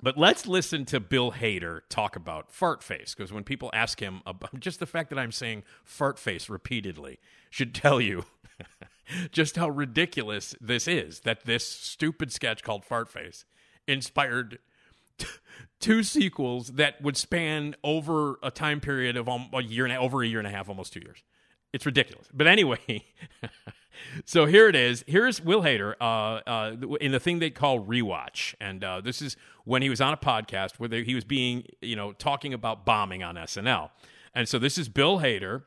But 0.00 0.16
let's 0.16 0.46
listen 0.46 0.84
to 0.86 1.00
Bill 1.00 1.32
Hader 1.32 1.80
talk 1.88 2.14
about 2.14 2.52
fart 2.52 2.82
face 2.82 3.14
because 3.14 3.32
when 3.32 3.44
people 3.44 3.70
ask 3.72 4.00
him 4.00 4.20
about 4.26 4.60
just 4.60 4.80
the 4.80 4.86
fact 4.86 5.10
that 5.10 5.18
I'm 5.18 5.32
saying 5.32 5.64
fart 5.84 6.18
face 6.18 6.48
repeatedly 6.48 7.18
should 7.50 7.74
tell 7.74 8.00
you 8.00 8.24
just 9.32 9.56
how 9.56 9.68
ridiculous 9.68 10.54
this 10.60 10.86
is 10.86 11.20
that 11.20 11.44
this 11.44 11.66
stupid 11.66 12.32
sketch 12.32 12.62
called 12.62 12.84
fart 12.84 13.08
face 13.08 13.44
inspired 13.86 14.58
t- 15.18 15.26
two 15.80 16.02
sequels 16.02 16.68
that 16.68 17.00
would 17.02 17.16
span 17.16 17.74
over 17.82 18.38
a 18.42 18.50
time 18.50 18.80
period 18.80 19.16
of 19.16 19.28
um, 19.28 19.48
a 19.52 19.62
year 19.62 19.84
and 19.84 19.92
a, 19.92 19.98
over 19.98 20.22
a 20.22 20.26
year 20.26 20.38
and 20.38 20.46
a 20.46 20.50
half, 20.50 20.68
almost 20.68 20.92
two 20.92 21.00
years. 21.00 21.22
It's 21.72 21.84
ridiculous. 21.84 22.28
But 22.32 22.46
anyway, 22.46 23.04
so 24.24 24.46
here 24.46 24.68
it 24.68 24.76
is. 24.76 25.04
Here's 25.06 25.40
Will 25.40 25.62
Hader 25.62 25.94
uh, 26.00 26.40
uh, 26.48 26.76
in 27.00 27.12
the 27.12 27.20
thing 27.20 27.38
they 27.38 27.50
call 27.50 27.80
rewatch, 27.84 28.54
and 28.60 28.82
uh, 28.82 29.00
this 29.00 29.22
is 29.22 29.36
when 29.64 29.82
he 29.82 29.90
was 29.90 30.00
on 30.00 30.12
a 30.12 30.16
podcast 30.16 30.76
where 30.78 30.88
they, 30.88 31.04
he 31.04 31.14
was 31.14 31.24
being, 31.24 31.64
you 31.80 31.96
know, 31.96 32.12
talking 32.12 32.54
about 32.54 32.84
bombing 32.84 33.22
on 33.22 33.36
SNL, 33.36 33.90
and 34.34 34.48
so 34.48 34.58
this 34.58 34.78
is 34.78 34.88
Bill 34.88 35.20
Hader 35.20 35.62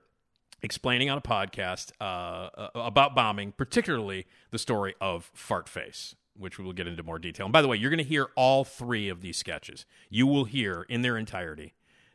explaining 0.61 1.09
on 1.09 1.17
a 1.17 1.21
podcast 1.21 1.91
uh, 1.99 2.03
uh, 2.03 2.69
about 2.75 3.15
bombing, 3.15 3.51
particularly 3.51 4.27
the 4.51 4.59
story 4.59 4.93
of 5.01 5.31
Fartface, 5.35 6.15
which 6.37 6.57
we 6.57 6.65
will 6.65 6.73
get 6.73 6.87
into 6.87 7.03
more 7.03 7.19
detail. 7.19 7.47
And 7.47 7.53
by 7.53 7.61
the 7.61 7.67
way, 7.67 7.77
you're 7.77 7.89
going 7.89 7.97
to 7.97 8.03
hear 8.03 8.27
all 8.35 8.63
three 8.63 9.09
of 9.09 9.21
these 9.21 9.37
sketches. 9.37 9.85
You 10.09 10.27
will 10.27 10.45
hear 10.45 10.85
in 10.87 11.01
their 11.01 11.17
entirety 11.17 11.73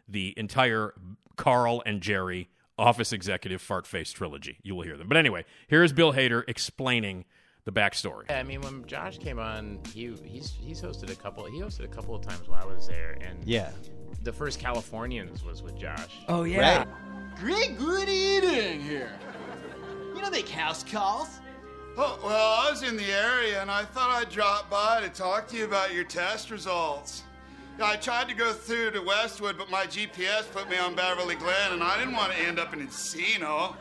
the 0.08 0.34
entire 0.36 0.94
Carl 1.36 1.82
and 1.84 2.00
Jerry 2.00 2.48
Office 2.78 3.12
Executive 3.12 3.60
fart 3.62 3.86
face 3.86 4.12
trilogy. 4.12 4.58
You 4.62 4.74
will 4.74 4.82
hear 4.84 4.96
them. 4.96 5.08
But 5.08 5.16
anyway, 5.16 5.44
here 5.68 5.82
is 5.82 5.92
Bill 5.92 6.12
Hader 6.12 6.44
explaining 6.48 7.24
the 7.64 7.72
backstory. 7.72 8.24
Yeah, 8.28 8.38
I 8.38 8.42
mean, 8.42 8.60
when 8.60 8.84
Josh 8.86 9.18
came 9.18 9.38
on, 9.38 9.80
he 9.94 10.12
he's 10.24 10.52
he's 10.60 10.80
hosted 10.80 11.10
a 11.10 11.16
couple. 11.16 11.44
He 11.46 11.58
hosted 11.60 11.84
a 11.84 11.88
couple 11.88 12.14
of 12.14 12.22
times 12.22 12.48
while 12.48 12.62
I 12.62 12.66
was 12.74 12.86
there, 12.86 13.16
and 13.20 13.42
Yeah. 13.44 13.70
the 14.22 14.32
first 14.32 14.60
Californians 14.60 15.42
was 15.44 15.62
with 15.62 15.76
Josh. 15.76 16.10
Oh 16.28 16.44
yeah. 16.44 16.84
Great 17.40 17.76
good 17.78 18.08
eating 18.08 18.80
here. 18.80 19.10
You 20.14 20.22
know 20.22 20.30
make 20.30 20.48
house 20.48 20.84
calls. 20.84 21.28
Oh, 21.98 22.18
well, 22.22 22.66
I 22.66 22.70
was 22.70 22.82
in 22.82 22.96
the 22.96 23.04
area 23.10 23.60
and 23.62 23.70
I 23.70 23.82
thought 23.84 24.10
I'd 24.10 24.30
drop 24.30 24.68
by 24.70 25.00
to 25.00 25.08
talk 25.08 25.48
to 25.48 25.56
you 25.56 25.64
about 25.64 25.94
your 25.94 26.04
test 26.04 26.50
results. 26.50 27.22
Yeah, 27.78 27.86
I 27.86 27.96
tried 27.96 28.28
to 28.28 28.34
go 28.34 28.52
through 28.52 28.92
to 28.92 29.00
Westwood, 29.00 29.58
but 29.58 29.70
my 29.70 29.84
GPS 29.84 30.50
put 30.50 30.70
me 30.70 30.78
on 30.78 30.94
Beverly 30.94 31.34
Glen 31.34 31.72
and 31.72 31.82
I 31.82 31.98
didn't 31.98 32.14
want 32.14 32.32
to 32.32 32.38
end 32.38 32.58
up 32.58 32.72
in 32.72 32.86
Encino. 32.86 33.74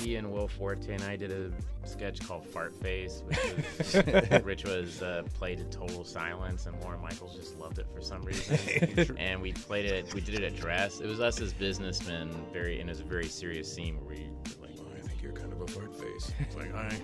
He 0.00 0.16
and 0.16 0.30
Will 0.30 0.46
Forte 0.46 0.92
and 0.92 1.02
I 1.02 1.16
did 1.16 1.32
a 1.32 1.50
sketch 1.88 2.20
called 2.20 2.46
Fart 2.46 2.74
Face, 2.80 3.24
which 3.26 3.38
was, 3.38 4.42
which 4.44 4.64
was 4.64 5.02
uh, 5.02 5.22
played 5.34 5.58
in 5.58 5.68
total 5.70 6.04
silence, 6.04 6.66
and 6.66 6.80
Lorne 6.82 7.00
Michaels 7.00 7.34
just 7.34 7.58
loved 7.58 7.78
it 7.78 7.86
for 7.92 8.00
some 8.00 8.22
reason. 8.22 9.16
and 9.18 9.42
we 9.42 9.52
played 9.52 9.86
it. 9.86 10.14
We 10.14 10.20
did 10.20 10.36
it 10.36 10.44
at 10.44 10.56
Dress. 10.56 11.00
It 11.00 11.08
was 11.08 11.20
us 11.20 11.40
as 11.40 11.52
businessmen, 11.52 12.30
very, 12.52 12.80
and 12.80 12.88
it 12.88 12.92
was 12.92 13.00
a 13.00 13.04
very 13.04 13.26
serious 13.26 13.72
scene 13.72 13.96
where 13.96 14.16
we 14.16 14.22
were 14.60 14.68
like, 14.68 14.76
I 14.96 15.06
think 15.06 15.22
you're 15.22 15.32
kind 15.32 15.52
of 15.52 15.60
a 15.60 15.66
fart 15.66 15.92
face. 15.98 16.32
It's 16.38 16.56
like, 16.56 16.74
I, 16.74 16.96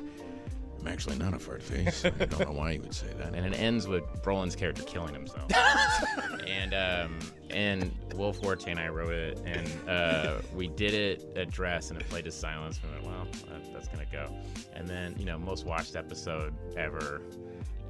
I'm 0.85 0.93
actually 0.93 1.17
not 1.17 1.33
a 1.33 1.39
fart 1.39 1.63
face. 1.63 2.05
I 2.05 2.11
don't 2.11 2.41
know 2.41 2.53
why 2.53 2.73
you 2.73 2.81
would 2.83 2.93
say 2.93 3.07
that. 3.17 3.33
and 3.33 3.47
it 3.47 3.59
ends 3.59 3.89
with 3.89 4.05
Brolin's 4.23 4.55
character 4.55 4.83
killing 4.83 5.15
himself. 5.15 5.51
and 6.47 6.75
um, 6.75 7.19
and 7.49 7.91
Will 8.15 8.35
Forte 8.35 8.71
and 8.71 8.79
I 8.79 8.89
wrote 8.89 9.15
it, 9.15 9.41
and 9.47 9.89
uh, 9.89 10.41
we 10.55 10.69
did 10.69 10.93
it 10.93 11.33
at 11.37 11.51
Dress, 11.51 11.91
and 11.91 11.99
it 11.99 12.07
played 12.11 12.27
to 12.27 12.31
silence. 12.31 12.81
We 12.83 12.91
went, 12.91 13.07
well, 13.07 13.27
that, 13.49 13.73
that's 13.73 13.89
gonna 13.89 14.05
go. 14.13 14.37
And 14.75 14.87
then 14.87 15.15
you 15.19 15.25
know, 15.25 15.39
most 15.39 15.65
watched 15.65 15.97
episode 15.97 16.53
ever. 16.77 17.23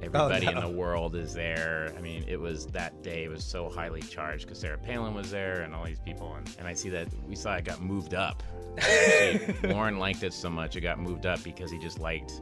Everybody 0.01 0.47
in 0.47 0.55
no. 0.55 0.61
the 0.61 0.77
world 0.77 1.15
is 1.15 1.33
there. 1.33 1.93
I 1.97 2.01
mean, 2.01 2.23
it 2.27 2.39
was 2.39 2.67
that 2.67 3.01
day. 3.01 3.25
It 3.25 3.29
was 3.29 3.43
so 3.43 3.69
highly 3.69 4.01
charged 4.01 4.45
because 4.45 4.59
Sarah 4.59 4.77
Palin 4.77 5.13
was 5.13 5.31
there 5.31 5.61
and 5.61 5.73
all 5.73 5.85
these 5.85 5.99
people. 5.99 6.35
And, 6.35 6.49
and 6.59 6.67
I 6.67 6.73
see 6.73 6.89
that 6.89 7.07
we 7.27 7.35
saw 7.35 7.55
it 7.55 7.63
got 7.63 7.81
moved 7.81 8.13
up. 8.13 8.43
Actually, 8.77 9.69
Lorne 9.69 9.97
liked 9.97 10.21
it 10.23 10.33
so 10.33 10.49
much 10.49 10.75
it 10.75 10.81
got 10.81 10.99
moved 10.99 11.25
up 11.25 11.41
because 11.43 11.71
he 11.71 11.79
just 11.79 11.99
liked 11.99 12.41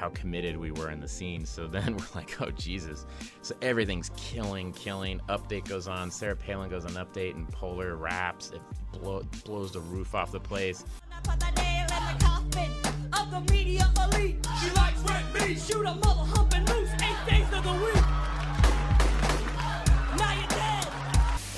how 0.00 0.08
committed 0.08 0.56
we 0.56 0.70
were 0.70 0.90
in 0.90 0.98
the 0.98 1.08
scene. 1.08 1.44
So 1.44 1.66
then 1.66 1.96
we're 1.98 2.06
like, 2.14 2.40
oh 2.40 2.50
Jesus! 2.50 3.06
So 3.42 3.54
everything's 3.60 4.10
killing, 4.16 4.72
killing. 4.72 5.20
Update 5.28 5.68
goes 5.68 5.86
on. 5.86 6.10
Sarah 6.10 6.34
Palin 6.34 6.70
goes 6.70 6.86
on 6.86 6.92
update, 6.92 7.34
and 7.34 7.46
Poehler 7.48 8.00
raps. 8.00 8.50
It 8.50 8.62
blow, 8.92 9.22
blows 9.44 9.72
the 9.72 9.80
roof 9.80 10.14
off 10.14 10.32
the 10.32 10.40
place. 10.40 10.84
Put 11.22 11.38
the 11.38 11.50
nail 11.60 11.82
in 11.82 12.18
the 12.18 12.24
coffin 12.24 12.70
of 13.12 13.30
the 13.30 13.52
media 13.52 13.86
elite. 14.02 14.44
She 14.62 14.70
likes 14.70 15.00
red 15.02 15.24
meat. 15.34 15.60
Shoot 15.60 15.84
a 15.84 15.94
mother 15.94 16.24
humping 16.34 16.64
loose 16.64 16.90
eight 16.94 17.30
days 17.30 17.52
of 17.52 17.62
the 17.62 17.72
week. 17.72 18.04
Now 20.16 20.32
you're 20.32 20.48
dead. 20.48 20.88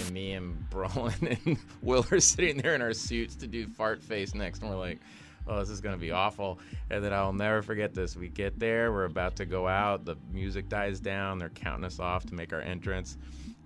And 0.01 0.11
me 0.11 0.33
and 0.33 0.59
Brolin 0.71 1.47
and 1.47 1.59
Will 1.81 2.05
are 2.11 2.19
sitting 2.19 2.57
there 2.57 2.75
in 2.75 2.83
our 2.83 2.93
suits 2.93 3.37
to 3.37 3.47
do 3.47 3.69
fart 3.69 4.03
face 4.03 4.35
next, 4.35 4.63
and 4.63 4.71
we're 4.71 4.77
like, 4.77 4.99
oh, 5.47 5.61
this 5.61 5.71
is 5.71 5.81
gonna 5.81 5.97
be 5.97 6.11
awful. 6.11 6.59
And 6.91 7.05
then 7.05 7.13
I'll 7.13 7.33
never 7.33 7.63
forget 7.63 7.95
this. 7.95 8.17
We 8.17 8.29
get 8.29 8.59
there, 8.59 8.93
we're 8.93 9.05
about 9.05 9.37
to 9.37 9.47
go 9.47 9.69
out, 9.69 10.05
the 10.05 10.17
music 10.33 10.69
dies 10.69 10.99
down, 11.01 11.39
they're 11.39 11.51
counting 11.51 11.85
us 11.85 12.01
off 12.01 12.27
to 12.27 12.35
make 12.35 12.53
our 12.53 12.61
entrance. 12.61 13.17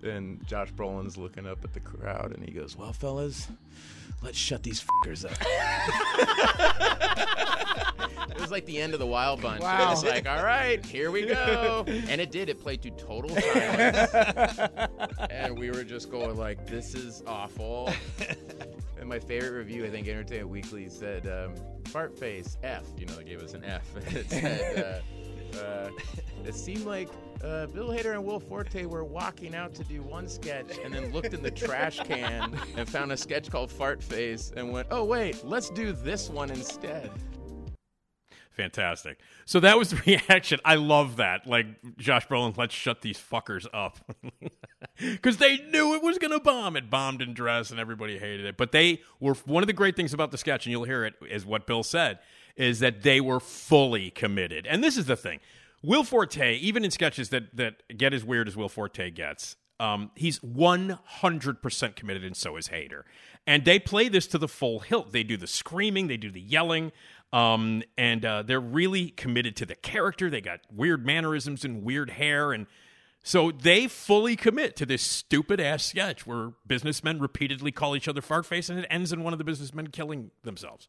And 0.03 0.45
Josh 0.47 0.71
Brolin's 0.73 1.17
looking 1.17 1.47
up 1.47 1.63
at 1.63 1.73
the 1.73 1.79
crowd, 1.79 2.31
and 2.31 2.43
he 2.43 2.51
goes, 2.51 2.77
"Well, 2.77 2.93
fellas, 2.93 3.47
let's 4.21 4.37
shut 4.37 4.61
these 4.61 4.83
fuckers 4.83 5.25
up." 5.25 5.31
it 8.29 8.39
was 8.39 8.51
like 8.51 8.65
the 8.65 8.79
end 8.79 8.93
of 8.93 8.99
the 8.99 9.07
Wild 9.07 9.41
Bunch. 9.41 9.61
Wow. 9.61 9.91
It's 9.91 10.03
like, 10.03 10.27
all 10.27 10.43
right, 10.43 10.83
here 10.85 11.11
we 11.11 11.25
go. 11.25 11.83
And 11.87 12.21
it 12.21 12.31
did. 12.31 12.49
It 12.49 12.61
played 12.61 12.81
to 12.83 12.91
total 12.91 13.29
silence. 13.29 14.11
and 15.31 15.57
we 15.57 15.71
were 15.71 15.83
just 15.83 16.11
going 16.11 16.37
like, 16.37 16.67
this 16.67 16.93
is 16.93 17.23
awful. 17.25 17.91
and 19.11 19.21
my 19.21 19.25
favorite 19.25 19.51
review, 19.51 19.85
I 19.85 19.89
think, 19.89 20.07
Entertainment 20.07 20.49
Weekly 20.49 20.89
said, 20.89 21.27
um, 21.27 21.55
"Fart 21.85 22.17
face 22.17 22.57
F." 22.63 22.83
You 22.97 23.05
know, 23.05 23.15
they 23.15 23.23
gave 23.23 23.41
us 23.41 23.53
an 23.53 23.63
F. 23.63 23.85
it 24.15 24.29
said, 24.29 25.03
uh, 25.55 25.57
uh, 25.57 25.89
"It 26.45 26.53
seemed 26.53 26.85
like 26.85 27.09
uh, 27.43 27.67
Bill 27.67 27.89
Hader 27.89 28.13
and 28.13 28.25
Will 28.25 28.39
Forte 28.39 28.85
were 28.85 29.05
walking 29.05 29.55
out 29.55 29.73
to 29.75 29.83
do 29.83 30.01
one 30.01 30.27
sketch, 30.27 30.77
and 30.83 30.93
then 30.93 31.13
looked 31.13 31.33
in 31.33 31.41
the 31.41 31.51
trash 31.51 31.99
can 31.99 32.53
and 32.77 32.89
found 32.89 33.11
a 33.11 33.17
sketch 33.17 33.49
called 33.49 33.71
Fart 33.71 34.03
Face, 34.03 34.51
and 34.55 34.71
went, 34.71 34.87
oh 34.91 35.05
wait, 35.05 35.43
let's 35.45 35.69
do 35.69 35.93
this 35.93 36.29
one 36.29 36.49
instead." 36.49 37.09
Fantastic. 38.57 39.19
So 39.45 39.59
that 39.59 39.77
was 39.77 39.91
the 39.91 39.97
reaction. 40.07 40.59
I 40.65 40.75
love 40.75 41.17
that. 41.17 41.45
Like 41.45 41.67
Josh 41.97 42.27
Brolin, 42.27 42.57
let's 42.57 42.73
shut 42.73 43.01
these 43.01 43.17
fuckers 43.17 43.67
up 43.71 43.99
because 44.99 45.37
they 45.37 45.57
knew 45.69 45.93
it 45.93 46.01
was 46.01 46.17
going 46.17 46.31
to 46.31 46.39
bomb. 46.39 46.75
It 46.75 46.89
bombed 46.89 47.21
in 47.21 47.35
dress, 47.35 47.69
and 47.69 47.79
everybody 47.79 48.17
hated 48.17 48.45
it. 48.45 48.57
But 48.57 48.71
they 48.71 49.01
were 49.19 49.35
one 49.45 49.61
of 49.61 49.67
the 49.67 49.73
great 49.73 49.95
things 49.95 50.11
about 50.11 50.31
the 50.31 50.39
sketch, 50.39 50.65
and 50.65 50.71
you'll 50.71 50.85
hear 50.85 51.05
it 51.05 51.13
is 51.29 51.45
what 51.45 51.67
Bill 51.67 51.83
said 51.83 52.19
is 52.55 52.79
that 52.79 53.03
they 53.03 53.21
were 53.21 53.39
fully 53.39 54.09
committed. 54.09 54.65
And 54.65 54.83
this 54.83 54.97
is 54.97 55.05
the 55.05 55.15
thing: 55.15 55.39
Will 55.83 56.03
Forte, 56.03 56.55
even 56.55 56.83
in 56.83 56.89
sketches 56.89 57.29
that 57.29 57.55
that 57.55 57.83
get 57.95 58.11
as 58.11 58.25
weird 58.25 58.47
as 58.47 58.57
Will 58.57 58.69
Forte 58.69 59.11
gets, 59.11 59.55
um, 59.79 60.09
he's 60.15 60.39
100% 60.39 61.95
committed, 61.95 62.23
and 62.23 62.35
so 62.35 62.57
is 62.57 62.69
Hader. 62.69 63.03
And 63.45 63.63
they 63.63 63.79
play 63.79 64.09
this 64.09 64.27
to 64.27 64.37
the 64.37 64.47
full 64.47 64.79
hilt. 64.79 65.11
They 65.11 65.23
do 65.23 65.37
the 65.37 65.47
screaming, 65.47 66.07
they 66.07 66.17
do 66.17 66.31
the 66.31 66.41
yelling, 66.41 66.91
um, 67.33 67.83
and 67.97 68.23
uh, 68.23 68.43
they're 68.43 68.59
really 68.59 69.09
committed 69.09 69.55
to 69.57 69.65
the 69.65 69.75
character. 69.75 70.29
They 70.29 70.41
got 70.41 70.61
weird 70.73 71.05
mannerisms 71.05 71.65
and 71.65 71.83
weird 71.83 72.11
hair. 72.11 72.51
And 72.51 72.67
so 73.23 73.51
they 73.51 73.87
fully 73.87 74.35
commit 74.35 74.75
to 74.77 74.85
this 74.85 75.01
stupid 75.01 75.59
ass 75.59 75.83
sketch 75.85 76.25
where 76.25 76.53
businessmen 76.65 77.19
repeatedly 77.19 77.71
call 77.71 77.95
each 77.95 78.07
other 78.07 78.21
fart 78.21 78.45
face, 78.45 78.69
and 78.69 78.79
it 78.79 78.87
ends 78.89 79.11
in 79.11 79.23
one 79.23 79.33
of 79.33 79.39
the 79.39 79.45
businessmen 79.45 79.87
killing 79.87 80.31
themselves. 80.43 80.87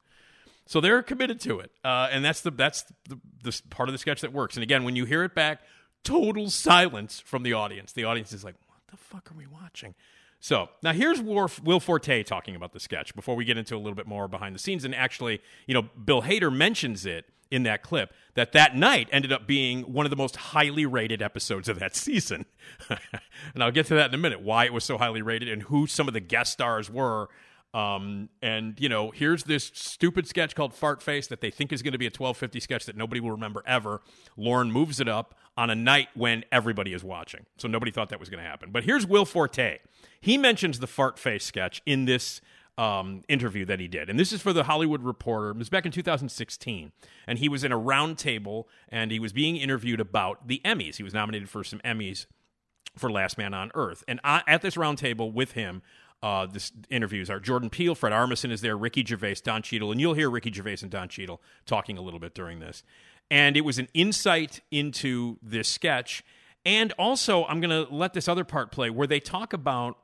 So 0.66 0.80
they're 0.80 1.02
committed 1.02 1.40
to 1.40 1.60
it, 1.60 1.72
uh, 1.82 2.08
and 2.12 2.22
that's 2.22 2.42
the 2.42 2.50
that's 2.50 2.84
the, 3.08 3.18
the 3.42 3.60
part 3.70 3.88
of 3.88 3.94
the 3.94 3.98
sketch 3.98 4.20
that 4.20 4.34
works. 4.34 4.54
And 4.54 4.62
again, 4.62 4.84
when 4.84 4.96
you 4.96 5.06
hear 5.06 5.24
it 5.24 5.34
back, 5.34 5.62
total 6.04 6.50
silence 6.50 7.20
from 7.20 7.42
the 7.42 7.54
audience. 7.54 7.92
The 7.92 8.04
audience 8.04 8.34
is 8.34 8.44
like, 8.44 8.54
"What 8.66 8.80
the 8.88 8.98
fuck 8.98 9.32
are 9.32 9.34
we 9.34 9.46
watching?" 9.46 9.94
So 10.40 10.68
now 10.82 10.92
here's 10.92 11.20
Will 11.20 11.80
Forte 11.80 12.22
talking 12.22 12.54
about 12.54 12.72
the 12.72 12.80
sketch 12.80 13.14
before 13.14 13.34
we 13.34 13.44
get 13.44 13.56
into 13.58 13.74
a 13.74 13.78
little 13.78 13.94
bit 13.94 14.06
more 14.06 14.28
behind 14.28 14.54
the 14.54 14.58
scenes. 14.58 14.84
And 14.84 14.94
actually, 14.94 15.40
you 15.66 15.74
know, 15.74 15.82
Bill 15.82 16.22
Hader 16.22 16.54
mentions 16.54 17.04
it 17.06 17.26
in 17.50 17.62
that 17.64 17.82
clip 17.82 18.12
that 18.34 18.52
that 18.52 18.76
night 18.76 19.08
ended 19.10 19.32
up 19.32 19.46
being 19.46 19.92
one 19.92 20.06
of 20.06 20.10
the 20.10 20.16
most 20.16 20.36
highly 20.36 20.86
rated 20.86 21.22
episodes 21.22 21.68
of 21.68 21.78
that 21.78 21.96
season. 21.96 22.46
and 22.88 23.62
I'll 23.62 23.72
get 23.72 23.86
to 23.86 23.94
that 23.94 24.10
in 24.10 24.14
a 24.14 24.18
minute, 24.18 24.40
why 24.40 24.64
it 24.64 24.72
was 24.72 24.84
so 24.84 24.98
highly 24.98 25.22
rated 25.22 25.48
and 25.48 25.62
who 25.62 25.86
some 25.86 26.08
of 26.08 26.14
the 26.14 26.20
guest 26.20 26.52
stars 26.52 26.90
were. 26.90 27.28
Um, 27.74 28.30
and 28.40 28.80
you 28.80 28.88
know, 28.88 29.10
here's 29.10 29.44
this 29.44 29.70
stupid 29.74 30.26
sketch 30.26 30.54
called 30.54 30.72
Fart 30.72 31.02
Face 31.02 31.26
that 31.26 31.40
they 31.40 31.50
think 31.50 31.72
is 31.72 31.82
going 31.82 31.92
to 31.92 31.98
be 31.98 32.06
a 32.06 32.08
1250 32.08 32.60
sketch 32.60 32.86
that 32.86 32.96
nobody 32.96 33.20
will 33.20 33.32
remember 33.32 33.62
ever. 33.66 34.00
Lorne 34.36 34.72
moves 34.72 35.00
it 35.00 35.08
up 35.08 35.34
on 35.56 35.68
a 35.68 35.74
night 35.74 36.08
when 36.14 36.44
everybody 36.50 36.92
is 36.94 37.04
watching. 37.04 37.44
So 37.58 37.68
nobody 37.68 37.90
thought 37.90 38.08
that 38.08 38.20
was 38.20 38.30
going 38.30 38.42
to 38.42 38.48
happen. 38.48 38.70
But 38.70 38.84
here's 38.84 39.06
Will 39.06 39.26
Forte. 39.26 39.78
He 40.20 40.38
mentions 40.38 40.78
the 40.78 40.86
fart 40.86 41.18
face 41.18 41.44
sketch 41.44 41.82
in 41.86 42.04
this 42.04 42.40
um, 42.78 43.22
interview 43.28 43.64
that 43.64 43.80
he 43.80 43.88
did. 43.88 44.08
And 44.08 44.18
this 44.18 44.32
is 44.32 44.40
for 44.40 44.52
the 44.52 44.64
Hollywood 44.64 45.02
Reporter. 45.02 45.50
It 45.50 45.56
was 45.56 45.68
back 45.68 45.84
in 45.84 45.92
2016. 45.92 46.92
And 47.26 47.38
he 47.38 47.48
was 47.48 47.64
in 47.64 47.72
a 47.72 47.76
round 47.76 48.18
table 48.18 48.68
and 48.88 49.10
he 49.10 49.18
was 49.18 49.32
being 49.32 49.56
interviewed 49.56 50.00
about 50.00 50.46
the 50.46 50.60
Emmys. 50.64 50.96
He 50.96 51.02
was 51.02 51.12
nominated 51.12 51.48
for 51.48 51.64
some 51.64 51.80
Emmys 51.80 52.26
for 52.96 53.10
Last 53.10 53.36
Man 53.36 53.52
on 53.52 53.72
Earth. 53.74 54.04
And 54.06 54.20
I, 54.22 54.42
at 54.46 54.62
this 54.62 54.76
round 54.76 54.98
table 54.98 55.32
with 55.32 55.52
him, 55.52 55.82
uh, 56.22 56.46
this 56.46 56.72
interviews 56.88 57.30
are 57.30 57.38
Jordan 57.38 57.70
Peele, 57.70 57.94
Fred 57.94 58.12
Armisen 58.12 58.50
is 58.50 58.60
there, 58.60 58.76
Ricky 58.76 59.04
Gervais, 59.04 59.36
Don 59.44 59.62
Cheadle, 59.62 59.92
and 59.92 60.00
you'll 60.00 60.14
hear 60.14 60.28
Ricky 60.30 60.52
Gervais 60.52 60.78
and 60.82 60.90
Don 60.90 61.08
Cheadle 61.08 61.40
talking 61.64 61.96
a 61.96 62.00
little 62.00 62.18
bit 62.18 62.34
during 62.34 62.58
this. 62.58 62.82
And 63.30 63.56
it 63.56 63.60
was 63.60 63.78
an 63.78 63.88
insight 63.94 64.60
into 64.70 65.38
this 65.42 65.68
sketch. 65.68 66.24
And 66.64 66.92
also, 66.92 67.44
I'm 67.44 67.60
going 67.60 67.86
to 67.86 67.92
let 67.92 68.14
this 68.14 68.26
other 68.26 68.44
part 68.44 68.72
play 68.72 68.90
where 68.90 69.06
they 69.06 69.20
talk 69.20 69.52
about 69.52 69.96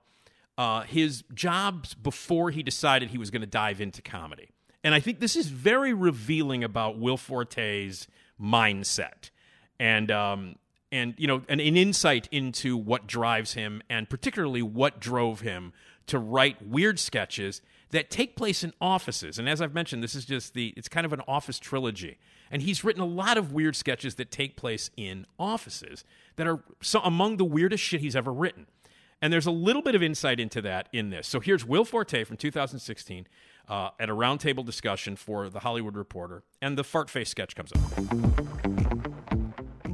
uh, 0.57 0.83
his 0.83 1.25
jobs 1.35 1.95
before 1.95 2.51
he 2.51 2.63
decided 2.63 3.11
he 3.11 3.19
was 3.19 3.31
going 3.31 3.43
to 3.43 3.47
dive 3.47 3.81
into 3.81 4.03
comedy. 4.03 4.51
And 4.83 4.95
I 4.95 5.01
think 5.01 5.21
this 5.21 5.35
is 5.35 5.49
very 5.49 5.95
revealing 5.95 6.63
about 6.63 6.99
Will 6.99 7.17
Forte's 7.17 8.07
mindset. 8.41 9.31
And 9.81 10.11
um, 10.11 10.57
and 10.95 11.15
you 11.19 11.27
know 11.27 11.43
an, 11.49 11.61
an 11.61 11.77
insight 11.77 12.29
into 12.31 12.77
what 12.77 13.07
drives 13.07 13.55
him 13.55 13.83
and 13.91 14.09
particularly 14.09 14.63
what 14.63 15.01
drove 15.01 15.41
him 15.41 15.73
to 16.07 16.19
write 16.19 16.65
weird 16.67 17.01
sketches 17.01 17.61
that 17.91 18.11
take 18.11 18.37
place 18.37 18.63
in 18.63 18.73
offices 18.81 19.39
and 19.39 19.49
as 19.49 19.61
i've 19.61 19.75
mentioned 19.75 20.03
this 20.03 20.15
is 20.15 20.25
just 20.25 20.55
the 20.55 20.73
it's 20.77 20.89
kind 20.89 21.05
of 21.05 21.13
an 21.13 21.21
office 21.27 21.59
trilogy 21.59 22.17
and 22.51 22.63
he's 22.63 22.85
written 22.85 23.03
a 23.03 23.07
lot 23.07 23.37
of 23.37 23.53
weird 23.53 23.75
sketches 23.75 24.15
that 24.15 24.31
take 24.31 24.57
place 24.57 24.91
in 24.97 25.27
offices 25.39 26.05
that 26.37 26.47
are 26.47 26.63
so 26.81 27.01
among 27.01 27.37
the 27.39 27.45
weirdest 27.45 27.83
shit 27.83 28.01
he's 28.01 28.17
ever 28.17 28.33
written 28.33 28.67
and 29.25 29.33
there's 29.33 29.47
a 29.47 29.51
little 29.51 29.81
bit 29.81 29.95
of 29.95 30.03
insight 30.03 30.39
into 30.39 30.61
that 30.61 30.91
in 30.93 31.09
this 31.09 31.27
so 31.27 31.41
here's 31.41 31.65
will 31.65 31.87
forte 31.87 32.25
from 32.25 32.37
2016 32.37 33.27
uh, 33.69 33.89
at 33.99 34.11
a 34.11 34.15
roundtable 34.15 34.65
discussion 34.65 35.17
for 35.17 35.49
the 35.49 35.61
hollywood 35.61 35.97
reporter 35.97 36.43
and 36.61 36.77
the 36.77 36.85
fart 36.85 37.09
face 37.09 37.31
sketch 37.31 37.57
comes 37.57 37.73
up 37.73 37.81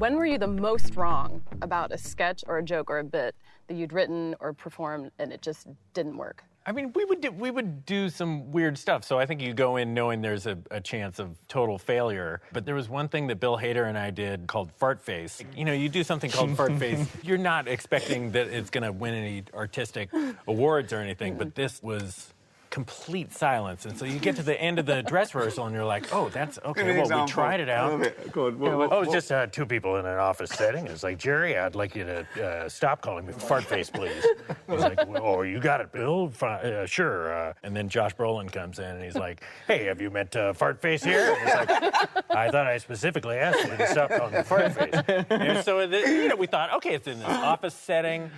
When 0.00 0.16
were 0.16 0.24
you 0.24 0.38
the 0.38 0.46
most 0.46 0.96
wrong 0.96 1.42
about 1.60 1.92
a 1.92 1.98
sketch 1.98 2.42
or 2.46 2.56
a 2.56 2.62
joke 2.62 2.90
or 2.90 3.00
a 3.00 3.04
bit 3.04 3.36
that 3.68 3.74
you'd 3.74 3.92
written 3.92 4.34
or 4.40 4.54
performed 4.54 5.10
and 5.18 5.30
it 5.30 5.42
just 5.42 5.66
didn't 5.92 6.16
work? 6.16 6.42
I 6.66 6.72
mean, 6.72 6.92
we 6.94 7.04
would 7.04 7.20
do, 7.20 7.30
we 7.30 7.50
would 7.50 7.86
do 7.86 8.08
some 8.10 8.52
weird 8.52 8.76
stuff. 8.76 9.04
So 9.04 9.18
I 9.18 9.24
think 9.26 9.40
you 9.40 9.54
go 9.54 9.76
in 9.76 9.94
knowing 9.94 10.20
there's 10.20 10.46
a, 10.46 10.58
a 10.70 10.80
chance 10.80 11.18
of 11.18 11.36
total 11.48 11.78
failure. 11.78 12.42
But 12.52 12.66
there 12.66 12.74
was 12.74 12.88
one 12.88 13.08
thing 13.08 13.28
that 13.28 13.40
Bill 13.40 13.56
Hader 13.56 13.88
and 13.88 13.96
I 13.96 14.10
did 14.10 14.46
called 14.46 14.70
Fart 14.72 15.00
Face. 15.00 15.42
You 15.56 15.64
know, 15.64 15.72
you 15.72 15.88
do 15.88 16.04
something 16.04 16.30
called 16.30 16.54
Fart 16.56 16.72
Face. 16.78 17.06
You're 17.22 17.38
not 17.38 17.66
expecting 17.66 18.32
that 18.32 18.48
it's 18.48 18.70
going 18.70 18.84
to 18.84 18.92
win 18.92 19.14
any 19.14 19.44
artistic 19.54 20.10
awards 20.46 20.92
or 20.92 20.98
anything. 20.98 21.36
But 21.36 21.54
this 21.54 21.82
was 21.82 22.32
complete 22.70 23.32
silence. 23.32 23.84
And 23.84 23.98
so 23.98 24.04
you 24.04 24.18
get 24.20 24.36
to 24.36 24.42
the 24.42 24.58
end 24.60 24.78
of 24.78 24.86
the 24.86 25.02
dress 25.02 25.34
rehearsal 25.34 25.66
and 25.66 25.74
you're 25.74 25.84
like, 25.84 26.14
oh, 26.14 26.28
that's 26.28 26.58
okay. 26.64 27.00
Well, 27.02 27.22
we 27.24 27.26
tried 27.30 27.58
it 27.60 27.68
out. 27.68 28.00
oh, 28.36 29.00
it's 29.02 29.12
just 29.12 29.32
uh, 29.32 29.48
two 29.48 29.66
people 29.66 29.96
in 29.96 30.06
an 30.06 30.18
office 30.18 30.50
setting. 30.50 30.86
It's 30.86 31.02
like, 31.02 31.18
Jerry, 31.18 31.58
I'd 31.58 31.74
like 31.74 31.96
you 31.96 32.04
to 32.04 32.44
uh, 32.44 32.68
stop 32.68 33.00
calling 33.02 33.26
me 33.26 33.32
fart 33.32 33.64
face, 33.64 33.90
please. 33.90 34.24
He's 34.68 34.80
like, 34.80 35.00
oh, 35.16 35.42
you 35.42 35.58
got 35.60 35.80
it, 35.80 35.90
Bill. 35.92 36.32
Uh, 36.40 36.86
sure. 36.86 37.34
Uh, 37.34 37.52
and 37.64 37.76
then 37.76 37.88
Josh 37.88 38.14
Brolin 38.14 38.50
comes 38.52 38.78
in 38.78 38.84
and 38.84 39.02
he's 39.04 39.16
like, 39.16 39.42
hey, 39.66 39.84
have 39.86 40.00
you 40.00 40.10
met 40.10 40.34
uh, 40.36 40.52
fart 40.52 40.80
face 40.80 41.02
here? 41.02 41.34
And 41.38 41.48
he's 41.48 41.54
like, 41.54 42.30
I 42.30 42.50
thought 42.50 42.66
I 42.68 42.78
specifically 42.78 43.36
asked 43.36 43.64
you 43.68 43.76
to 43.76 43.86
stop 43.88 44.10
calling 44.10 44.34
me 44.34 44.42
fart 44.42 44.72
face. 44.72 45.24
And 45.28 45.64
so 45.64 45.86
the, 45.88 45.98
you 45.98 46.28
know, 46.28 46.36
we 46.36 46.46
thought, 46.46 46.72
okay, 46.74 46.94
it's 46.94 47.08
in 47.08 47.18
this 47.18 47.28
office 47.28 47.74
setting 47.74 48.30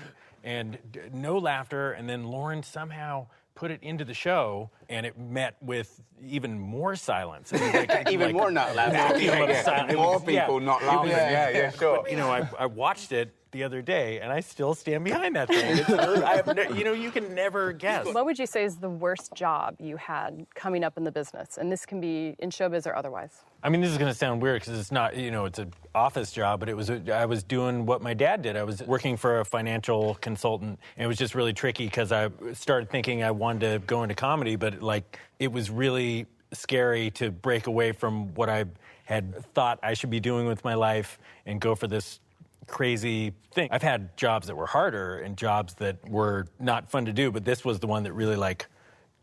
and 0.42 0.78
d- 0.90 1.00
no 1.12 1.36
laughter. 1.38 1.92
And 1.92 2.08
then 2.08 2.24
Lorne 2.24 2.62
somehow 2.62 3.26
put 3.54 3.70
it 3.70 3.82
into 3.82 4.04
the 4.04 4.14
show, 4.14 4.70
and 4.88 5.04
it 5.04 5.18
met 5.18 5.56
with 5.60 6.00
even 6.24 6.58
more 6.58 6.96
silence. 6.96 7.52
It 7.52 7.60
was 7.60 7.74
like- 7.88 8.10
Even 8.10 8.28
like 8.28 8.34
more 8.34 8.50
not 8.50 8.74
laughing. 8.74 8.94
vacuum 9.28 9.42
of 9.42 9.48
Yeah. 9.50 9.62
silence. 9.62 9.92
It 9.92 9.96
More 9.96 10.12
was- 10.18 10.24
yeah. 10.28 10.40
people 10.40 10.60
not 10.60 10.82
It 10.82 10.86
was- 10.86 10.94
laughing. 10.94 11.10
Yeah, 11.10 11.48
yeah, 11.50 11.70
sure. 11.70 12.02
But, 12.02 12.10
you 12.10 12.16
know, 12.16 12.30
I, 12.30 12.48
I 12.58 12.66
watched 12.66 13.12
it 13.12 13.34
the 13.52 13.62
other 13.62 13.80
day, 13.82 14.20
and 14.20 14.32
I 14.32 14.40
still 14.40 14.74
stand 14.74 15.04
behind 15.12 15.36
that 15.36 15.48
thing. 15.48 15.78
It's, 15.78 15.88
I 15.90 16.36
have 16.36 16.56
ne- 16.56 16.76
you 16.76 16.84
know, 16.84 16.92
you 16.92 17.10
can 17.10 17.34
never 17.34 17.72
guess. 17.84 18.06
What 18.06 18.24
would 18.24 18.38
you 18.38 18.46
say 18.46 18.64
is 18.64 18.76
the 18.76 18.90
worst 18.90 19.32
job 19.34 19.76
you 19.78 19.96
had 19.96 20.46
coming 20.54 20.82
up 20.82 20.96
in 20.96 21.04
the 21.04 21.12
business? 21.12 21.58
And 21.58 21.70
this 21.70 21.86
can 21.86 22.00
be 22.00 22.34
in 22.38 22.50
showbiz 22.50 22.86
or 22.86 22.96
otherwise. 22.96 23.44
I 23.62 23.68
mean, 23.68 23.80
this 23.80 23.90
is 23.90 23.98
going 23.98 24.10
to 24.10 24.18
sound 24.18 24.42
weird 24.42 24.60
because 24.60 24.78
it's 24.78 24.90
not, 24.90 25.16
you 25.16 25.30
know, 25.30 25.44
it's 25.44 25.60
an 25.60 25.72
office 25.94 26.32
job, 26.32 26.58
but 26.58 26.68
it 26.68 26.76
was, 26.76 26.90
I 26.90 27.26
was 27.26 27.44
doing 27.44 27.86
what 27.86 28.02
my 28.02 28.14
dad 28.14 28.42
did. 28.42 28.56
I 28.56 28.64
was 28.64 28.82
working 28.82 29.16
for 29.16 29.40
a 29.40 29.44
financial 29.44 30.16
consultant, 30.16 30.80
and 30.96 31.04
it 31.04 31.06
was 31.06 31.18
just 31.18 31.34
really 31.34 31.52
tricky 31.52 31.84
because 31.84 32.10
I 32.10 32.30
started 32.54 32.90
thinking 32.90 33.22
I 33.22 33.30
wanted 33.30 33.72
to 33.72 33.86
go 33.86 34.02
into 34.02 34.16
comedy, 34.16 34.56
but 34.56 34.82
like, 34.82 35.18
it 35.38 35.52
was 35.52 35.70
really 35.70 36.26
scary 36.52 37.10
to 37.12 37.30
break 37.30 37.66
away 37.66 37.92
from 37.92 38.34
what 38.34 38.48
I 38.48 38.64
had 39.04 39.44
thought 39.54 39.78
I 39.82 39.94
should 39.94 40.10
be 40.10 40.20
doing 40.20 40.46
with 40.46 40.64
my 40.64 40.74
life 40.74 41.18
and 41.46 41.60
go 41.60 41.74
for 41.74 41.86
this 41.86 42.20
crazy 42.66 43.32
thing. 43.52 43.68
I've 43.70 43.82
had 43.82 44.16
jobs 44.16 44.46
that 44.46 44.56
were 44.56 44.66
harder 44.66 45.18
and 45.18 45.36
jobs 45.36 45.74
that 45.74 46.08
were 46.08 46.46
not 46.58 46.90
fun 46.90 47.04
to 47.06 47.12
do, 47.12 47.30
but 47.30 47.44
this 47.44 47.64
was 47.64 47.80
the 47.80 47.86
one 47.86 48.02
that 48.04 48.12
really 48.12 48.36
like 48.36 48.66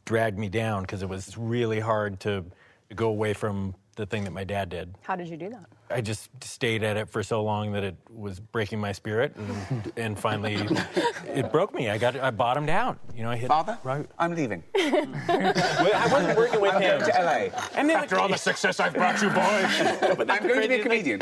dragged 0.06 0.38
me 0.38 0.50
down 0.50 0.82
because 0.84 1.02
it 1.02 1.10
was 1.10 1.38
really 1.38 1.80
hard 1.80 2.20
to 2.22 2.46
go 2.96 3.10
away 3.10 3.34
from 3.34 3.76
the 3.96 4.06
thing 4.06 4.24
that 4.24 4.32
my 4.32 4.44
dad 4.44 4.70
did. 4.70 4.96
How 5.02 5.16
did 5.16 5.28
you 5.28 5.38
do 5.38 5.50
that? 5.50 5.66
I 5.92 6.02
just 6.02 6.30
stayed 6.44 6.84
at 6.84 6.98
it 6.98 7.10
for 7.10 7.24
so 7.24 7.44
long 7.44 7.72
that 7.72 7.84
it 7.84 7.96
was 8.10 8.40
breaking 8.40 8.80
my 8.80 8.92
spirit, 8.92 9.36
and, 9.36 9.48
mm-hmm. 9.48 9.90
and 9.98 10.20
finally, 10.20 10.56
it 11.28 11.52
broke 11.52 11.74
me. 11.74 11.90
I 11.90 11.98
got, 11.98 12.16
I 12.16 12.32
bottomed 12.32 12.70
out. 12.70 13.00
You 13.16 13.24
know, 13.24 13.32
I 13.32 13.36
hit. 13.36 13.48
Father, 13.48 13.78
right. 13.84 14.08
I'm 14.20 14.36
leaving. 14.36 14.64
I 14.76 16.08
wasn't 16.12 16.38
working 16.38 16.62
with 16.62 16.74
I'm 16.74 16.82
him. 16.82 17.00
going 17.00 17.12
to 17.12 17.22
LA. 17.22 17.62
And 17.76 17.90
then 17.90 17.98
After 17.98 18.20
all 18.20 18.28
the 18.28 18.38
success 18.38 18.80
I've 18.80 18.94
brought 18.94 19.22
you, 19.22 19.30
boys. 19.30 20.16
but 20.18 20.30
I'm 20.30 20.48
going 20.48 20.62
to 20.62 20.68
be 20.68 20.76
a 20.76 20.84
comedian. 20.84 21.22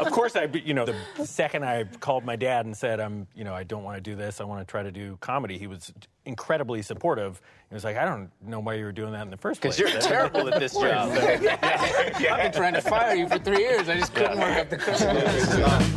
of 0.00 0.10
course, 0.12 0.36
I, 0.36 0.44
you 0.44 0.74
know, 0.74 0.84
the 0.84 1.26
second 1.26 1.64
I 1.64 1.84
called 1.84 2.24
my 2.24 2.36
dad 2.36 2.66
and 2.66 2.76
said, 2.76 3.00
"I'm, 3.00 3.26
you 3.34 3.44
know, 3.44 3.54
I 3.54 3.64
don't 3.64 3.82
want 3.82 3.96
to 3.96 4.00
do 4.00 4.14
this. 4.14 4.40
I 4.40 4.44
want 4.44 4.66
to 4.66 4.70
try 4.70 4.82
to 4.82 4.92
do 4.92 5.16
comedy," 5.20 5.58
he 5.58 5.66
was 5.66 5.92
incredibly 6.28 6.82
supportive. 6.82 7.40
He 7.68 7.74
was 7.74 7.84
like, 7.84 7.96
"I 7.96 8.04
don't 8.04 8.30
know 8.40 8.60
why 8.60 8.74
you 8.74 8.84
were 8.84 8.92
doing 8.92 9.12
that 9.12 9.22
in 9.22 9.30
the 9.30 9.36
first 9.36 9.60
place." 9.60 9.76
Because 9.76 9.92
you're 9.92 10.00
terrible 10.00 10.52
at 10.52 10.60
this 10.60 10.74
job. 10.74 11.10
I've 11.12 12.18
been 12.18 12.52
trying 12.52 12.74
to 12.74 12.82
fire 12.82 13.16
you 13.16 13.28
for 13.28 13.38
three 13.38 13.58
years. 13.58 13.88
I 13.88 13.98
just 13.98 14.14
couldn't 14.14 14.38
work 14.38 14.56
up 14.56 14.70
the 14.70 14.76
courage. 14.76 15.96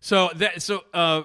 So 0.00 0.30
that 0.36 0.62
so 0.62 0.82
uh 0.92 1.22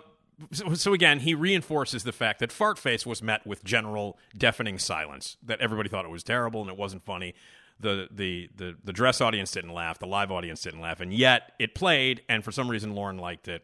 so, 0.52 0.74
so 0.76 0.94
again, 0.94 1.20
he 1.20 1.34
reinforces 1.34 2.04
the 2.04 2.12
fact 2.12 2.40
that 2.40 2.52
Fart 2.52 2.78
Face 2.78 3.06
was 3.06 3.24
met 3.24 3.46
with 3.46 3.64
general 3.64 4.20
deafening 4.38 4.78
silence. 4.78 5.38
That 5.44 5.60
everybody 5.62 5.90
thought 5.90 6.06
it 6.06 6.12
was 6.12 6.24
terrible 6.24 6.62
and 6.62 6.70
it 6.70 6.78
wasn't 6.78 7.04
funny. 7.04 7.34
The, 7.80 8.08
the 8.12 8.50
the 8.56 8.76
the 8.84 8.94
dress 8.94 9.22
audience 9.22 9.52
didn't 9.52 9.74
laugh. 9.74 10.00
The 10.00 10.08
live 10.08 10.32
audience 10.32 10.62
didn't 10.62 10.82
laugh, 10.82 11.00
and 11.00 11.14
yet 11.14 11.54
it 11.60 11.76
played. 11.76 12.22
And 12.28 12.44
for 12.44 12.52
some 12.52 12.70
reason, 12.70 12.94
Lorne 12.94 13.18
liked 13.18 13.48
it. 13.48 13.64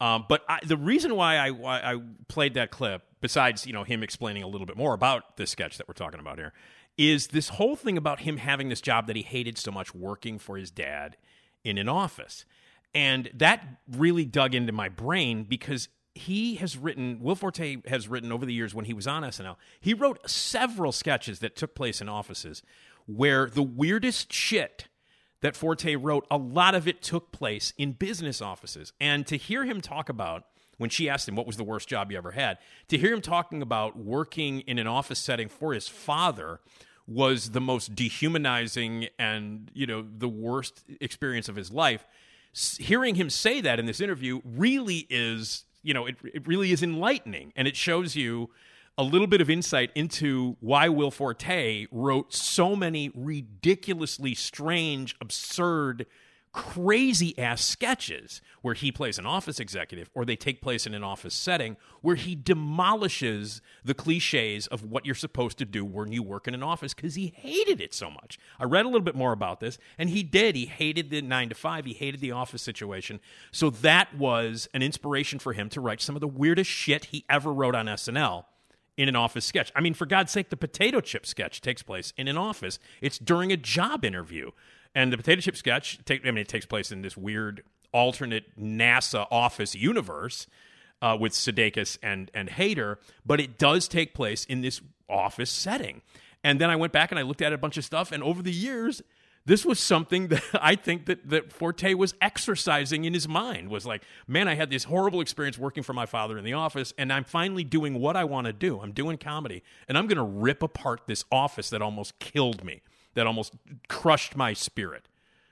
Um, 0.00 0.26
but 0.28 0.44
I, 0.48 0.60
the 0.64 0.76
reason 0.76 1.14
why 1.14 1.36
I 1.36 1.50
why 1.50 1.80
I 1.80 2.00
played 2.28 2.54
that 2.54 2.70
clip, 2.70 3.02
besides 3.24 3.66
you 3.66 3.72
know 3.72 3.84
him 3.84 4.02
explaining 4.02 4.42
a 4.42 4.46
little 4.46 4.66
bit 4.66 4.76
more 4.76 4.92
about 4.92 5.38
this 5.38 5.48
sketch 5.48 5.78
that 5.78 5.88
we're 5.88 5.94
talking 5.94 6.20
about 6.20 6.36
here, 6.36 6.52
is 6.98 7.28
this 7.28 7.48
whole 7.48 7.74
thing 7.74 7.96
about 7.96 8.20
him 8.20 8.36
having 8.36 8.68
this 8.68 8.82
job 8.82 9.06
that 9.06 9.16
he 9.16 9.22
hated 9.22 9.56
so 9.56 9.70
much, 9.70 9.94
working 9.94 10.38
for 10.38 10.58
his 10.58 10.70
dad 10.70 11.16
in 11.64 11.78
an 11.78 11.88
office. 11.88 12.44
And 12.94 13.30
that 13.32 13.64
really 13.90 14.26
dug 14.26 14.54
into 14.54 14.72
my 14.72 14.90
brain 14.90 15.44
because 15.44 15.88
he 16.14 16.56
has 16.56 16.76
written, 16.76 17.18
Will 17.22 17.34
Forte 17.34 17.78
has 17.86 18.08
written 18.08 18.30
over 18.30 18.44
the 18.44 18.52
years 18.52 18.74
when 18.74 18.84
he 18.84 18.92
was 18.92 19.06
on 19.06 19.22
SNL, 19.22 19.56
he 19.80 19.94
wrote 19.94 20.28
several 20.28 20.92
sketches 20.92 21.38
that 21.38 21.56
took 21.56 21.74
place 21.74 22.02
in 22.02 22.10
offices 22.10 22.62
where 23.06 23.46
the 23.46 23.62
weirdest 23.62 24.34
shit 24.34 24.88
that 25.40 25.56
Forte 25.56 25.96
wrote, 25.96 26.26
a 26.30 26.36
lot 26.36 26.74
of 26.74 26.86
it 26.86 27.00
took 27.00 27.32
place 27.32 27.72
in 27.78 27.92
business 27.92 28.42
offices. 28.42 28.92
And 29.00 29.26
to 29.28 29.38
hear 29.38 29.64
him 29.64 29.80
talk 29.80 30.10
about, 30.10 30.44
when 30.78 30.90
she 30.90 31.08
asked 31.08 31.28
him 31.28 31.36
what 31.36 31.46
was 31.46 31.56
the 31.56 31.64
worst 31.64 31.88
job 31.88 32.10
he 32.10 32.16
ever 32.16 32.32
had, 32.32 32.58
to 32.88 32.98
hear 32.98 33.12
him 33.12 33.20
talking 33.20 33.62
about 33.62 33.96
working 33.96 34.60
in 34.60 34.78
an 34.78 34.86
office 34.86 35.18
setting 35.18 35.48
for 35.48 35.72
his 35.72 35.88
father 35.88 36.60
was 37.06 37.50
the 37.50 37.60
most 37.60 37.94
dehumanizing 37.94 39.08
and, 39.18 39.70
you 39.74 39.86
know, 39.86 40.04
the 40.16 40.28
worst 40.28 40.84
experience 41.00 41.48
of 41.48 41.56
his 41.56 41.70
life 41.70 42.06
hearing 42.54 43.16
him 43.16 43.28
say 43.28 43.60
that 43.60 43.78
in 43.78 43.86
this 43.86 44.00
interview 44.00 44.40
really 44.44 45.06
is, 45.10 45.64
you 45.82 45.92
know, 45.92 46.06
it, 46.06 46.16
it 46.22 46.46
really 46.46 46.72
is 46.72 46.82
enlightening. 46.82 47.52
And 47.56 47.66
it 47.66 47.76
shows 47.76 48.14
you 48.14 48.50
a 48.96 49.02
little 49.02 49.26
bit 49.26 49.40
of 49.40 49.50
insight 49.50 49.90
into 49.94 50.56
why 50.60 50.88
Will 50.88 51.10
Forte 51.10 51.86
wrote 51.90 52.32
so 52.32 52.76
many 52.76 53.10
ridiculously 53.14 54.34
strange, 54.34 55.16
absurd, 55.20 56.06
crazy 56.54 57.36
ass 57.36 57.64
sketches 57.64 58.40
where 58.62 58.74
he 58.74 58.92
plays 58.92 59.18
an 59.18 59.26
office 59.26 59.58
executive 59.58 60.08
or 60.14 60.24
they 60.24 60.36
take 60.36 60.62
place 60.62 60.86
in 60.86 60.94
an 60.94 61.02
office 61.02 61.34
setting 61.34 61.76
where 62.00 62.14
he 62.14 62.36
demolishes 62.36 63.60
the 63.84 63.92
cliches 63.92 64.68
of 64.68 64.84
what 64.84 65.04
you're 65.04 65.16
supposed 65.16 65.58
to 65.58 65.64
do 65.64 65.84
when 65.84 66.12
you 66.12 66.22
work 66.22 66.46
in 66.46 66.54
an 66.54 66.62
office 66.62 66.94
because 66.94 67.16
he 67.16 67.34
hated 67.36 67.80
it 67.80 67.92
so 67.92 68.08
much. 68.08 68.38
I 68.60 68.64
read 68.64 68.84
a 68.84 68.88
little 68.88 69.00
bit 69.00 69.16
more 69.16 69.32
about 69.32 69.58
this 69.58 69.78
and 69.98 70.08
he 70.08 70.22
did. 70.22 70.54
He 70.54 70.66
hated 70.66 71.10
the 71.10 71.20
nine 71.22 71.48
to 71.48 71.56
five, 71.56 71.86
he 71.86 71.92
hated 71.92 72.20
the 72.20 72.30
office 72.30 72.62
situation. 72.62 73.18
So 73.50 73.68
that 73.68 74.16
was 74.16 74.68
an 74.72 74.80
inspiration 74.80 75.40
for 75.40 75.54
him 75.54 75.68
to 75.70 75.80
write 75.80 76.00
some 76.00 76.14
of 76.14 76.20
the 76.20 76.28
weirdest 76.28 76.70
shit 76.70 77.06
he 77.06 77.24
ever 77.28 77.52
wrote 77.52 77.74
on 77.74 77.86
SNL 77.86 78.44
in 78.96 79.08
an 79.08 79.16
office 79.16 79.44
sketch. 79.44 79.72
I 79.74 79.80
mean, 79.80 79.94
for 79.94 80.06
God's 80.06 80.30
sake, 80.30 80.50
the 80.50 80.56
potato 80.56 81.00
chip 81.00 81.26
sketch 81.26 81.60
takes 81.60 81.82
place 81.82 82.12
in 82.16 82.28
an 82.28 82.36
office. 82.36 82.78
It's 83.00 83.18
during 83.18 83.50
a 83.50 83.56
job 83.56 84.04
interview. 84.04 84.52
And 84.94 85.12
the 85.12 85.16
potato 85.16 85.40
chip 85.40 85.56
sketch, 85.56 85.98
take, 86.04 86.26
I 86.26 86.30
mean, 86.30 86.38
it 86.38 86.48
takes 86.48 86.66
place 86.66 86.92
in 86.92 87.02
this 87.02 87.16
weird 87.16 87.62
alternate 87.92 88.58
NASA 88.60 89.26
office 89.30 89.74
universe 89.74 90.46
uh, 91.02 91.16
with 91.18 91.32
Sudeikis 91.32 91.98
and 92.02 92.30
and 92.34 92.48
Hader, 92.48 92.96
but 93.26 93.40
it 93.40 93.58
does 93.58 93.88
take 93.88 94.14
place 94.14 94.44
in 94.44 94.62
this 94.62 94.80
office 95.08 95.50
setting. 95.50 96.02
And 96.42 96.60
then 96.60 96.70
I 96.70 96.76
went 96.76 96.92
back 96.92 97.10
and 97.10 97.18
I 97.18 97.22
looked 97.22 97.42
at 97.42 97.52
a 97.52 97.58
bunch 97.58 97.76
of 97.76 97.84
stuff, 97.84 98.12
and 98.12 98.22
over 98.22 98.42
the 98.42 98.52
years, 98.52 99.02
this 99.46 99.64
was 99.64 99.78
something 99.78 100.28
that 100.28 100.42
I 100.54 100.74
think 100.76 101.06
that, 101.06 101.28
that 101.28 101.52
Forte 101.52 101.94
was 101.94 102.14
exercising 102.20 103.04
in 103.04 103.14
his 103.14 103.28
mind 103.28 103.68
was 103.68 103.86
like, 103.86 104.02
man, 104.26 104.48
I 104.48 104.54
had 104.54 104.70
this 104.70 104.84
horrible 104.84 105.20
experience 105.20 105.58
working 105.58 105.82
for 105.82 105.92
my 105.92 106.06
father 106.06 106.38
in 106.38 106.44
the 106.44 106.54
office, 106.54 106.92
and 106.98 107.12
I'm 107.12 107.24
finally 107.24 107.64
doing 107.64 108.00
what 108.00 108.16
I 108.16 108.24
want 108.24 108.46
to 108.46 108.52
do. 108.52 108.80
I'm 108.80 108.92
doing 108.92 109.18
comedy, 109.18 109.62
and 109.88 109.98
I'm 109.98 110.06
going 110.06 110.16
to 110.16 110.22
rip 110.22 110.62
apart 110.62 111.02
this 111.06 111.24
office 111.30 111.70
that 111.70 111.82
almost 111.82 112.18
killed 112.18 112.64
me, 112.64 112.82
that 113.14 113.26
almost 113.26 113.54
crushed 113.88 114.36
my 114.36 114.52
spirit. 114.52 115.08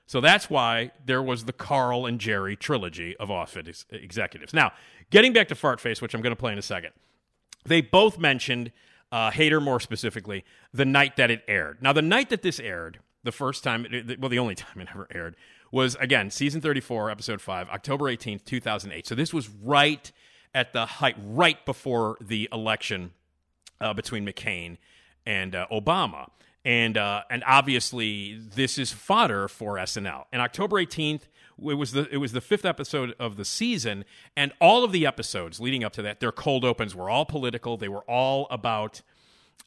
So 0.07 0.21
that's 0.21 0.51
why 0.51 0.91
there 1.05 1.23
was 1.23 1.45
the 1.45 1.53
Carl 1.53 2.07
and 2.07 2.19
Jerry 2.21 2.57
trilogy 2.57 3.17
of 3.17 3.31
office 3.31 3.87
executives. 3.91 4.53
Now, 4.53 4.73
getting 5.11 5.33
back 5.33 5.49
to 5.49 5.55
Fartface, 5.55 6.03
which 6.03 6.15
I'm 6.15 6.21
going 6.21 6.35
to 6.35 6.39
play 6.39 6.53
in 6.53 6.59
a 6.59 6.63
second, 6.63 6.93
they 7.65 7.81
both 7.81 8.19
mentioned 8.19 8.73
uh, 9.11 9.31
Hader 9.31 9.63
more 9.63 9.81
specifically 9.81 10.45
the 10.73 10.85
night 10.85 11.17
that 11.17 11.31
it 11.31 11.43
aired. 11.47 11.83
Now, 11.83 11.93
the 11.93 12.03
night 12.03 12.31
that 12.31 12.43
this 12.43 12.59
aired, 12.61 12.99
the 13.25 13.33
first 13.33 13.63
time, 13.63 13.87
well, 14.19 14.29
the 14.29 14.39
only 14.39 14.55
time 14.57 14.81
it 14.81 14.89
ever 14.91 15.07
aired 15.15 15.37
was 15.71 15.95
again 15.97 16.31
season 16.31 16.61
34, 16.61 17.11
episode 17.11 17.41
5, 17.41 17.69
October 17.71 18.05
18th, 18.05 18.45
2008. 18.45 19.07
So 19.07 19.15
this 19.15 19.33
was 19.33 19.49
right 19.49 20.13
at 20.55 20.73
the 20.73 20.85
height, 20.85 21.17
right 21.25 21.65
before 21.65 22.19
the 22.21 22.49
election 22.53 23.13
uh, 23.81 23.95
between 23.95 24.27
McCain 24.27 24.77
and 25.25 25.55
uh, 25.55 25.67
Obama. 25.73 26.29
And, 26.65 26.97
uh, 26.97 27.23
and 27.29 27.43
obviously, 27.47 28.39
this 28.39 28.79
is 28.79 28.93
fodder 28.93 29.49
for 29.49 29.77
SNL. 29.77 30.27
And 30.33 30.41
October 30.41 30.77
18th, 30.77 31.23
it 31.59 31.75
was 31.75 31.93
the 31.93 32.09
it 32.13 32.17
was 32.17 32.33
the 32.33 32.41
fifth 32.41 32.65
episode 32.65 33.15
of 33.19 33.37
the 33.37 33.45
season, 33.45 34.05
and 34.37 34.53
all 34.61 34.85
of 34.85 34.91
the 34.91 35.07
episodes 35.07 35.61
leading 35.61 35.85
up 35.85 35.93
to 35.93 36.03
that, 36.03 36.19
their 36.19 36.33
cold 36.33 36.65
opens 36.65 36.95
were 36.95 37.11
all 37.11 37.25
political. 37.25 37.77
They 37.77 37.89
were 37.89 38.03
all 38.03 38.47
about 38.51 39.03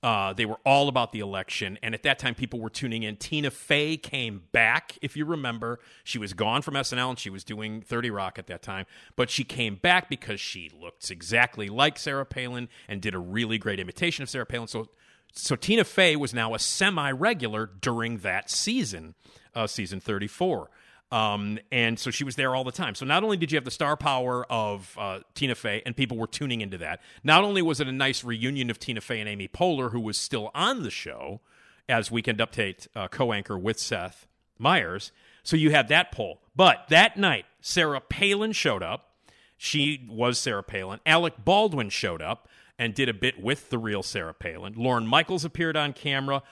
uh, 0.04 0.34
they 0.34 0.46
were 0.46 0.60
all 0.66 0.88
about 0.88 1.12
the 1.12 1.20
election, 1.20 1.80
and 1.82 1.96
at 1.96 2.04
that 2.04 2.20
time, 2.20 2.36
people 2.36 2.60
were 2.60 2.70
tuning 2.70 3.04
in. 3.04 3.16
Tina 3.16 3.50
Fey 3.50 3.98
came 3.98 4.44
back, 4.52 5.00
if 5.02 5.18
you 5.18 5.26
remember. 5.26 5.80
She 6.04 6.20
was 6.20 6.34
gone 6.34 6.62
from 6.62 6.76
SNL, 6.76 7.10
and 7.10 7.20
she 7.20 7.30
was 7.30 7.44
doing 7.44 7.82
30 7.82 8.12
Rock 8.12 8.38
at 8.38 8.48
that 8.48 8.62
time. 8.62 8.86
But 9.16 9.30
she 9.30 9.44
came 9.44 9.76
back 9.76 10.10
because 10.10 10.40
she 10.40 10.70
looked 10.80 11.10
exactly 11.10 11.70
like 11.70 11.98
Sarah 11.98 12.26
Palin 12.26 12.70
and 12.88 13.02
did 13.02 13.16
a 13.16 13.20
really 13.20 13.58
great 13.58 13.80
imitation 13.80 14.22
of 14.22 14.30
Sarah 14.30 14.46
Palin. 14.46 14.68
So, 14.68 14.90
so 15.36 15.56
Tina 15.56 15.84
Fey 15.84 16.16
was 16.16 16.34
now 16.34 16.54
a 16.54 16.60
semi-regular 16.60 17.70
during 17.82 18.20
that 18.20 18.50
season, 18.50 19.16
uh, 19.54 19.68
season 19.68 20.00
34. 20.00 20.70
Um, 21.12 21.60
and 21.72 22.00
so 22.00 22.10
she 22.10 22.24
was 22.24 22.36
there 22.36 22.56
all 22.56 22.64
the 22.64 22.72
time. 22.72 22.96
So 22.96 23.06
not 23.06 23.24
only 23.24 23.38
did 23.38 23.52
you 23.52 23.58
have 23.58 23.66
the 23.66 23.72
star 23.72 23.96
power 23.96 24.46
of 24.50 24.96
uh, 25.00 25.20
Tina 25.34 25.56
Fey, 25.56 25.82
and 25.86 25.96
people 25.96 26.18
were 26.18 26.28
tuning 26.28 26.62
into 26.62 26.78
that, 26.80 27.02
not 27.24 27.44
only 27.44 27.62
was 27.62 27.80
it 27.80 27.88
a 27.88 27.92
nice 27.92 28.24
reunion 28.24 28.70
of 28.70 28.80
Tina 28.80 29.02
Fey 29.02 29.20
and 29.20 29.30
Amy 29.30 29.48
Poehler, 29.48 29.92
who 29.92 30.00
was 30.00 30.18
still 30.18 30.52
on 30.56 30.84
the 30.84 30.90
show 30.90 31.42
as 31.88 32.10
Weekend 32.10 32.40
Update 32.40 32.88
uh, 32.96 33.08
co 33.08 33.34
anchor 33.34 33.58
with 33.58 33.80
Seth 33.80 34.28
Meyers. 34.58 35.12
So 35.44 35.56
you 35.56 35.72
had 35.72 35.90
that 35.90 36.12
poll. 36.12 36.42
But 36.56 36.86
that 36.90 37.18
night, 37.18 37.46
Sarah 37.62 38.02
Palin 38.02 38.52
showed 38.52 38.82
up. 38.82 39.12
She 39.58 40.06
was 40.10 40.38
Sarah 40.40 40.64
Palin. 40.64 41.00
Alec 41.06 41.34
Baldwin 41.46 41.90
showed 41.90 42.22
up 42.22 42.50
and 42.78 42.94
did 42.94 43.10
a 43.10 43.14
bit 43.14 43.42
with 43.42 43.70
the 43.70 43.78
real 43.78 44.04
Sarah 44.04 44.34
Palin. 44.34 44.74
Lorne 44.76 45.08
Michaels 45.08 45.46
appeared 45.46 45.78
on 45.78 45.94
camera. 45.94 46.44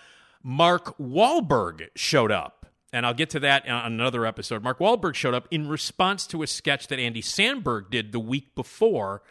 Mark 0.43 0.97
Wahlberg 0.97 1.89
showed 1.95 2.31
up 2.31 2.63
and 2.93 3.07
I'll 3.07 3.13
get 3.15 3.31
to 3.31 3.39
that 3.41 3.67
on 3.67 3.91
another 3.91 4.25
episode. 4.25 4.63
Mark 4.63 4.77
Wahlberg 4.77 5.15
showed 5.15 5.33
up 5.33 5.47
in 5.49 5.67
response 5.67 6.27
to 6.27 6.43
a 6.43 6.47
sketch 6.47 6.87
that 6.87 6.99
Andy 6.99 7.23
Samberg 7.23 7.89
did 7.89 8.11
the 8.11 8.19
week 8.19 8.53
before. 8.53 9.23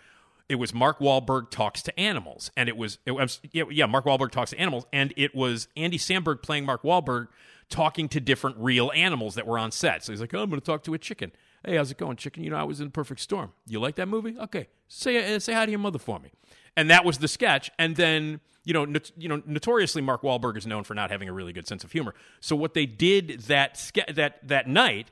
It 0.48 0.56
was 0.56 0.74
Mark 0.74 0.98
Wahlberg 0.98 1.50
talks 1.50 1.80
to 1.82 1.98
animals, 1.98 2.50
and 2.56 2.68
it 2.68 2.76
was, 2.76 2.98
it 3.06 3.12
was 3.12 3.40
yeah, 3.52 3.86
Mark 3.86 4.04
Wahlberg 4.04 4.32
talks 4.32 4.50
to 4.50 4.58
animals, 4.58 4.84
and 4.92 5.14
it 5.16 5.34
was 5.34 5.68
Andy 5.76 5.96
Samberg 5.96 6.42
playing 6.42 6.66
Mark 6.66 6.82
Wahlberg 6.82 7.28
talking 7.70 8.08
to 8.08 8.20
different 8.20 8.56
real 8.58 8.90
animals 8.94 9.36
that 9.36 9.46
were 9.46 9.58
on 9.58 9.70
set. 9.70 10.04
So 10.04 10.12
he's 10.12 10.20
like, 10.20 10.34
"Oh, 10.34 10.42
I'm 10.42 10.50
going 10.50 10.60
to 10.60 10.66
talk 10.66 10.82
to 10.82 10.94
a 10.94 10.98
chicken. 10.98 11.32
Hey, 11.64 11.76
how's 11.76 11.92
it 11.92 11.96
going, 11.96 12.16
chicken? 12.16 12.42
You 12.42 12.50
know, 12.50 12.56
I 12.56 12.64
was 12.64 12.80
in 12.80 12.90
Perfect 12.90 13.20
Storm. 13.20 13.52
You 13.66 13.78
like 13.78 13.94
that 13.94 14.08
movie? 14.08 14.36
Okay, 14.38 14.66
say 14.88 15.34
uh, 15.34 15.38
say 15.38 15.54
hi 15.54 15.64
to 15.64 15.70
your 15.70 15.78
mother 15.78 16.00
for 16.00 16.18
me." 16.18 16.32
And 16.76 16.90
that 16.90 17.04
was 17.04 17.18
the 17.18 17.28
sketch, 17.28 17.70
and 17.78 17.96
then 17.96 18.40
you 18.64 18.72
know, 18.72 18.84
not, 18.84 19.10
you 19.16 19.28
know, 19.28 19.42
notoriously 19.44 20.02
Mark 20.02 20.22
Wahlberg 20.22 20.56
is 20.56 20.66
known 20.66 20.84
for 20.84 20.94
not 20.94 21.10
having 21.10 21.28
a 21.28 21.32
really 21.32 21.52
good 21.52 21.66
sense 21.66 21.84
of 21.84 21.92
humor. 21.92 22.14
So 22.40 22.54
what 22.54 22.74
they 22.74 22.86
did 22.86 23.40
that 23.42 23.90
that 24.14 24.46
that 24.46 24.68
night 24.68 25.10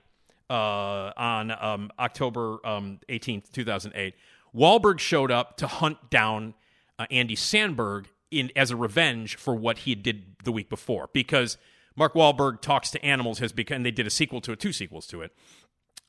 uh, 0.48 1.12
on 1.16 1.50
um, 1.50 1.90
October 1.98 2.58
um, 2.64 3.00
18th, 3.08 3.50
2008, 3.52 4.14
Wahlberg 4.54 4.98
showed 4.98 5.30
up 5.30 5.56
to 5.58 5.66
hunt 5.66 6.10
down 6.10 6.54
uh, 6.98 7.06
Andy 7.10 7.36
Samberg 7.36 8.06
in 8.30 8.50
as 8.54 8.70
a 8.70 8.76
revenge 8.76 9.36
for 9.36 9.54
what 9.54 9.78
he 9.78 9.94
did 9.94 10.36
the 10.44 10.52
week 10.52 10.68
before. 10.68 11.08
Because 11.12 11.58
Mark 11.96 12.14
Wahlberg 12.14 12.60
talks 12.60 12.90
to 12.92 13.04
animals 13.04 13.40
has 13.40 13.52
become 13.52 13.82
they 13.82 13.90
did 13.90 14.06
a 14.06 14.10
sequel 14.10 14.40
to 14.42 14.52
it, 14.52 14.60
two 14.60 14.72
sequels 14.72 15.06
to 15.08 15.22
it 15.22 15.34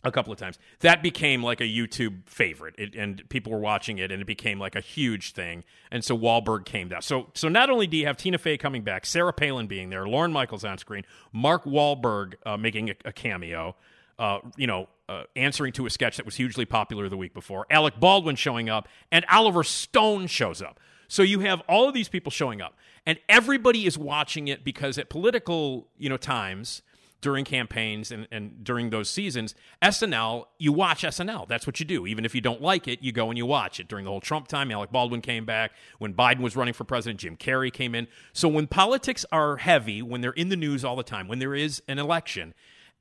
a 0.04 0.12
couple 0.12 0.34
of 0.34 0.40
times. 0.40 0.58
That 0.80 1.04
became 1.04 1.44
like 1.44 1.62
a 1.62 1.66
YouTube 1.66 2.28
favorite, 2.28 2.76
it, 2.78 2.96
and 2.96 3.28
people 3.30 3.52
were 3.52 3.60
watching 3.60 3.98
it, 3.98 4.12
and 4.12 4.22
it 4.22 4.26
became 4.26 4.60
like 4.60 4.76
a 4.76 4.82
huge 4.82 5.34
thing. 5.34 5.64
And 5.92 6.04
so 6.04 6.18
Wahlberg 6.18 6.66
came 6.66 6.90
down. 6.90 7.02
So, 7.02 7.28
so 7.34 7.48
not 7.48 7.70
only 7.70 7.88
do 7.88 7.98
you 7.98 8.06
have 8.08 8.18
Tina 8.18 8.38
Fey 8.38 8.58
coming 8.58 8.84
back, 8.84 9.06
Sarah 9.06 9.34
Palin 9.34 9.68
being 9.68 9.90
there, 9.90 10.08
Lorne 10.08 10.32
Michaels 10.32 10.64
on 10.64 10.78
screen, 10.78 11.04
Mark 11.32 11.66
Wahlberg 11.66 12.34
uh, 12.46 12.58
making 12.58 12.90
a, 12.90 12.96
a 13.06 13.12
cameo, 13.12 13.76
uh, 14.18 14.40
you 14.58 14.68
know, 14.68 14.88
uh, 15.10 15.24
answering 15.36 15.74
to 15.74 15.86
a 15.86 15.90
sketch 15.90 16.18
that 16.18 16.26
was 16.26 16.36
hugely 16.36 16.66
popular 16.66 17.10
the 17.10 17.18
week 17.18 17.34
before, 17.34 17.66
Alec 17.70 18.00
Baldwin 18.00 18.36
showing 18.36 18.70
up, 18.70 18.88
and 19.12 19.26
Oliver 19.30 19.64
Stone 19.64 20.28
shows 20.28 20.62
up. 20.62 20.80
So 21.08 21.24
you 21.24 21.42
have 21.42 21.62
all 21.68 21.90
of 21.90 21.94
these 21.94 22.08
people 22.08 22.32
showing 22.32 22.62
up, 22.62 22.78
and 23.06 23.20
everybody 23.28 23.86
is 23.86 23.98
watching 23.98 24.48
it 24.48 24.64
because 24.64 24.98
at 24.98 25.10
political, 25.10 25.90
you 25.98 26.08
know, 26.08 26.16
times 26.16 26.82
during 27.22 27.46
campaigns 27.46 28.12
and, 28.12 28.28
and 28.32 28.64
during 28.64 28.90
those 28.90 29.10
seasons, 29.10 29.56
SNL, 29.82 30.46
you 30.58 30.74
watch 30.74 31.04
SNL. 31.04 31.48
That's 31.48 31.68
what 31.68 31.80
you 31.80 31.86
do. 31.86 32.08
Even 32.08 32.26
if 32.26 32.34
you 32.34 32.42
don't 32.42 32.62
like 32.62 32.88
it, 32.88 33.02
you 33.02 33.12
go 33.12 33.30
and 33.30 33.38
you 33.38 33.46
watch 33.46 33.80
it. 33.80 33.88
During 33.88 34.06
the 34.06 34.12
whole 34.12 34.22
Trump 34.22 34.48
time, 34.48 34.72
Alec 34.72 34.92
Baldwin 34.92 35.22
came 35.22 35.46
back. 35.46 35.72
When 36.00 36.14
Biden 36.14 36.40
was 36.42 36.56
running 36.56 36.74
for 36.74 36.84
president, 36.84 37.20
Jim 37.20 37.38
Carrey 37.38 37.72
came 37.72 37.96
in. 37.96 38.08
So 38.34 38.48
when 38.48 38.68
politics 38.68 39.26
are 39.32 39.58
heavy, 39.58 40.02
when 40.02 40.22
they're 40.22 40.32
in 40.32 40.50
the 40.50 40.58
news 40.58 40.84
all 40.84 40.96
the 40.96 41.04
time, 41.04 41.28
when 41.28 41.40
there 41.40 41.56
is 41.56 41.82
an 41.88 42.00
election, 42.00 42.54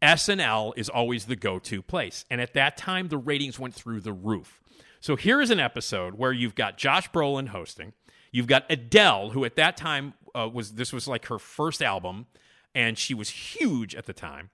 SNL 0.03 0.73
is 0.77 0.89
always 0.89 1.27
the 1.27 1.37
go 1.37 1.59
to 1.59 1.83
place. 1.83 2.25
And 2.31 2.41
at 2.41 2.55
that 2.55 2.77
time, 2.77 3.09
the 3.09 3.19
ratings 3.19 3.59
went 3.59 3.75
through 3.75 4.01
the 4.01 4.13
roof. 4.13 4.61
So 5.01 5.17
here 5.17 5.41
is 5.41 5.51
an 5.51 5.61
episode 5.61 6.15
where 6.15 6.33
you've 6.33 6.55
got 6.55 6.77
Josh 6.77 7.11
Brolin 7.11 7.49
hosting. 7.49 7.95
You've 8.33 8.47
got 8.47 8.65
Adele, 8.71 9.31
who 9.31 9.45
at 9.45 9.57
that 9.57 9.77
time 9.77 10.15
uh, 10.35 10.49
was 10.53 10.73
this 10.73 10.93
was 10.93 11.09
like 11.09 11.27
her 11.27 11.39
first 11.39 11.83
album 11.83 12.27
and 12.75 12.99
she 12.99 13.15
was 13.15 13.31
huge 13.31 13.95
at 13.95 14.07
the 14.07 14.13
time. 14.13 14.51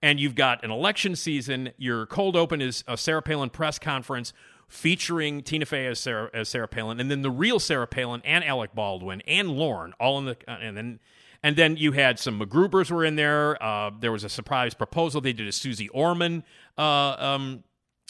And 0.00 0.20
you've 0.20 0.34
got 0.34 0.62
an 0.64 0.70
election 0.70 1.16
season. 1.16 1.70
Your 1.76 2.06
cold 2.06 2.36
open 2.36 2.60
is 2.60 2.84
a 2.86 2.96
Sarah 2.96 3.22
Palin 3.22 3.50
press 3.50 3.78
conference 3.78 4.32
featuring 4.68 5.42
Tina 5.42 5.66
Fey 5.66 5.86
as 5.86 5.98
Sarah, 5.98 6.30
as 6.32 6.48
Sarah 6.48 6.68
Palin, 6.68 7.00
and 7.00 7.10
then 7.10 7.22
the 7.22 7.30
real 7.30 7.58
Sarah 7.58 7.86
Palin 7.86 8.22
and 8.24 8.44
Alec 8.44 8.74
Baldwin 8.74 9.22
and 9.26 9.50
Lorne 9.50 9.94
all 9.98 10.18
in 10.18 10.26
the 10.26 10.36
uh, 10.46 10.58
and 10.60 10.76
then 10.76 11.00
and 11.42 11.56
then 11.56 11.76
you 11.76 11.92
had 11.92 12.18
some 12.18 12.38
MacGruber's 12.38 12.90
were 12.90 13.04
in 13.04 13.16
there. 13.16 13.60
Uh, 13.62 13.90
there 13.98 14.12
was 14.12 14.24
a 14.24 14.28
surprise 14.28 14.74
proposal. 14.74 15.20
They 15.20 15.32
did 15.32 15.48
a 15.48 15.52
Susie 15.52 15.88
Orman, 15.88 16.44
uh, 16.76 17.16
um, 17.18 17.64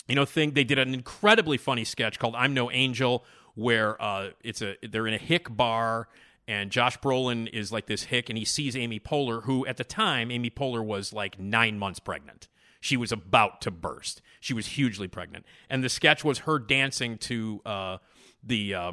you 0.09 0.14
know, 0.14 0.25
thing. 0.25 0.53
They 0.53 0.64
did 0.64 0.79
an 0.79 0.94
incredibly 0.94 1.59
funny 1.59 1.85
sketch 1.85 2.18
called 2.18 2.35
"I'm 2.35 2.55
No 2.55 2.71
Angel," 2.71 3.25
where 3.55 4.01
uh, 4.03 4.31
it's 4.42 4.61
a 4.61 4.77
they're 4.83 5.07
in 5.07 5.14
a 5.14 5.18
hick 5.18 5.47
bar 5.55 6.09
and 6.48 6.70
Josh 6.70 6.98
Brolin 6.98 7.46
is 7.52 7.70
like 7.70 7.87
this 7.87 8.04
hick, 8.04 8.30
and 8.30 8.38
he 8.38 8.44
sees 8.46 8.74
Amy 8.74 8.98
Poehler, 8.98 9.42
who 9.44 9.66
at 9.66 9.76
the 9.76 9.84
time 9.84 10.30
Amy 10.30 10.48
Poehler 10.48 10.82
was 10.82 11.12
like 11.12 11.38
nine 11.38 11.78
months 11.78 12.00
pregnant. 12.00 12.48
She 12.80 12.96
was 12.96 13.12
about 13.12 13.61
to 13.61 13.70
burst. 13.70 14.22
She 14.40 14.54
was 14.54 14.66
hugely 14.66 15.08
pregnant, 15.08 15.44
and 15.68 15.84
the 15.84 15.90
sketch 15.90 16.24
was 16.24 16.40
her 16.40 16.58
dancing 16.58 17.18
to 17.18 17.61
uh, 17.66 17.98
the 18.42 18.74
uh, 18.74 18.92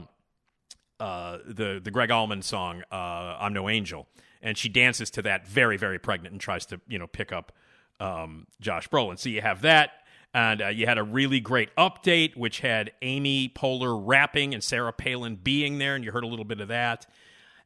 uh, 1.00 1.38
the 1.46 1.80
the 1.82 1.92
Gregg 1.92 2.12
Allman 2.12 2.42
song 2.42 2.84
uh, 2.92 3.38
"I'm 3.40 3.54
No 3.54 3.70
Angel," 3.70 4.06
and 4.42 4.58
she 4.58 4.68
dances 4.68 5.10
to 5.12 5.22
that 5.22 5.48
very 5.48 5.78
very 5.78 5.98
pregnant 5.98 6.34
and 6.34 6.42
tries 6.42 6.66
to 6.68 6.82
you 6.90 7.00
know 7.00 7.08
pick 7.08 7.32
up 7.32 7.54
um, 8.02 8.48
Josh 8.60 8.90
Brolin. 8.90 9.18
So 9.18 9.30
you 9.30 9.42
have 9.42 9.62
that. 9.62 9.92
And 10.34 10.62
uh, 10.62 10.68
you 10.68 10.86
had 10.86 10.98
a 10.98 11.04
really 11.04 11.40
great 11.40 11.74
update, 11.78 12.36
which 12.36 12.60
had 12.60 12.92
Amy 13.02 13.48
Poehler 13.48 13.98
rapping 14.06 14.54
and 14.54 14.62
Sarah 14.62 14.92
Palin 14.92 15.38
being 15.38 15.78
there, 15.78 15.96
and 15.96 16.04
you 16.04 16.12
heard 16.12 16.26
a 16.26 16.28
little 16.28 16.44
bit 16.44 16.60
of 16.60 16.68
that. 16.68 17.08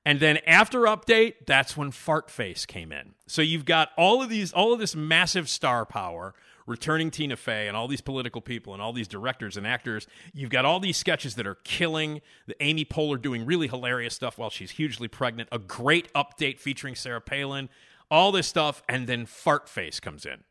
And 0.10 0.20
then 0.20 0.40
after 0.48 0.80
update, 0.86 1.46
that's 1.46 1.78
when 1.78 1.92
Fartface 1.92 2.66
came 2.66 2.92
in. 2.92 3.14
So 3.28 3.44
you've 3.44 3.64
got 3.64 3.92
all 3.96 4.24
of 4.24 4.30
these, 4.30 4.52
all 4.52 4.74
of 4.74 4.80
this 4.80 4.96
massive 4.96 5.48
star 5.48 5.86
power 5.86 6.34
returning 6.66 7.12
Tina 7.12 7.36
Fey 7.36 7.68
and 7.68 7.78
all 7.78 7.88
these 7.88 8.02
political 8.02 8.42
people 8.42 8.74
and 8.74 8.82
all 8.82 8.92
these 8.92 9.08
directors 9.08 9.56
and 9.56 9.68
actors. 9.68 10.08
You've 10.34 10.50
got 10.50 10.66
all 10.66 10.80
these 10.80 10.98
sketches 10.98 11.36
that 11.36 11.46
are 11.46 11.60
killing. 11.64 12.22
The 12.48 12.56
Amy 12.60 12.86
Poehler 12.86 13.22
doing 13.22 13.46
really 13.46 13.68
hilarious 13.68 14.16
stuff 14.16 14.40
while 14.40 14.50
she's 14.50 14.72
hugely 14.72 15.08
pregnant. 15.08 15.48
A 15.52 15.60
great 15.60 16.12
update 16.14 16.58
featuring 16.58 16.96
Sarah 16.96 17.22
Palin. 17.22 17.70
All 18.10 18.32
this 18.32 18.48
stuff, 18.48 18.82
and 18.90 19.06
then 19.06 19.28
Fartface 19.28 20.02
comes 20.02 20.26
in. 20.26 20.44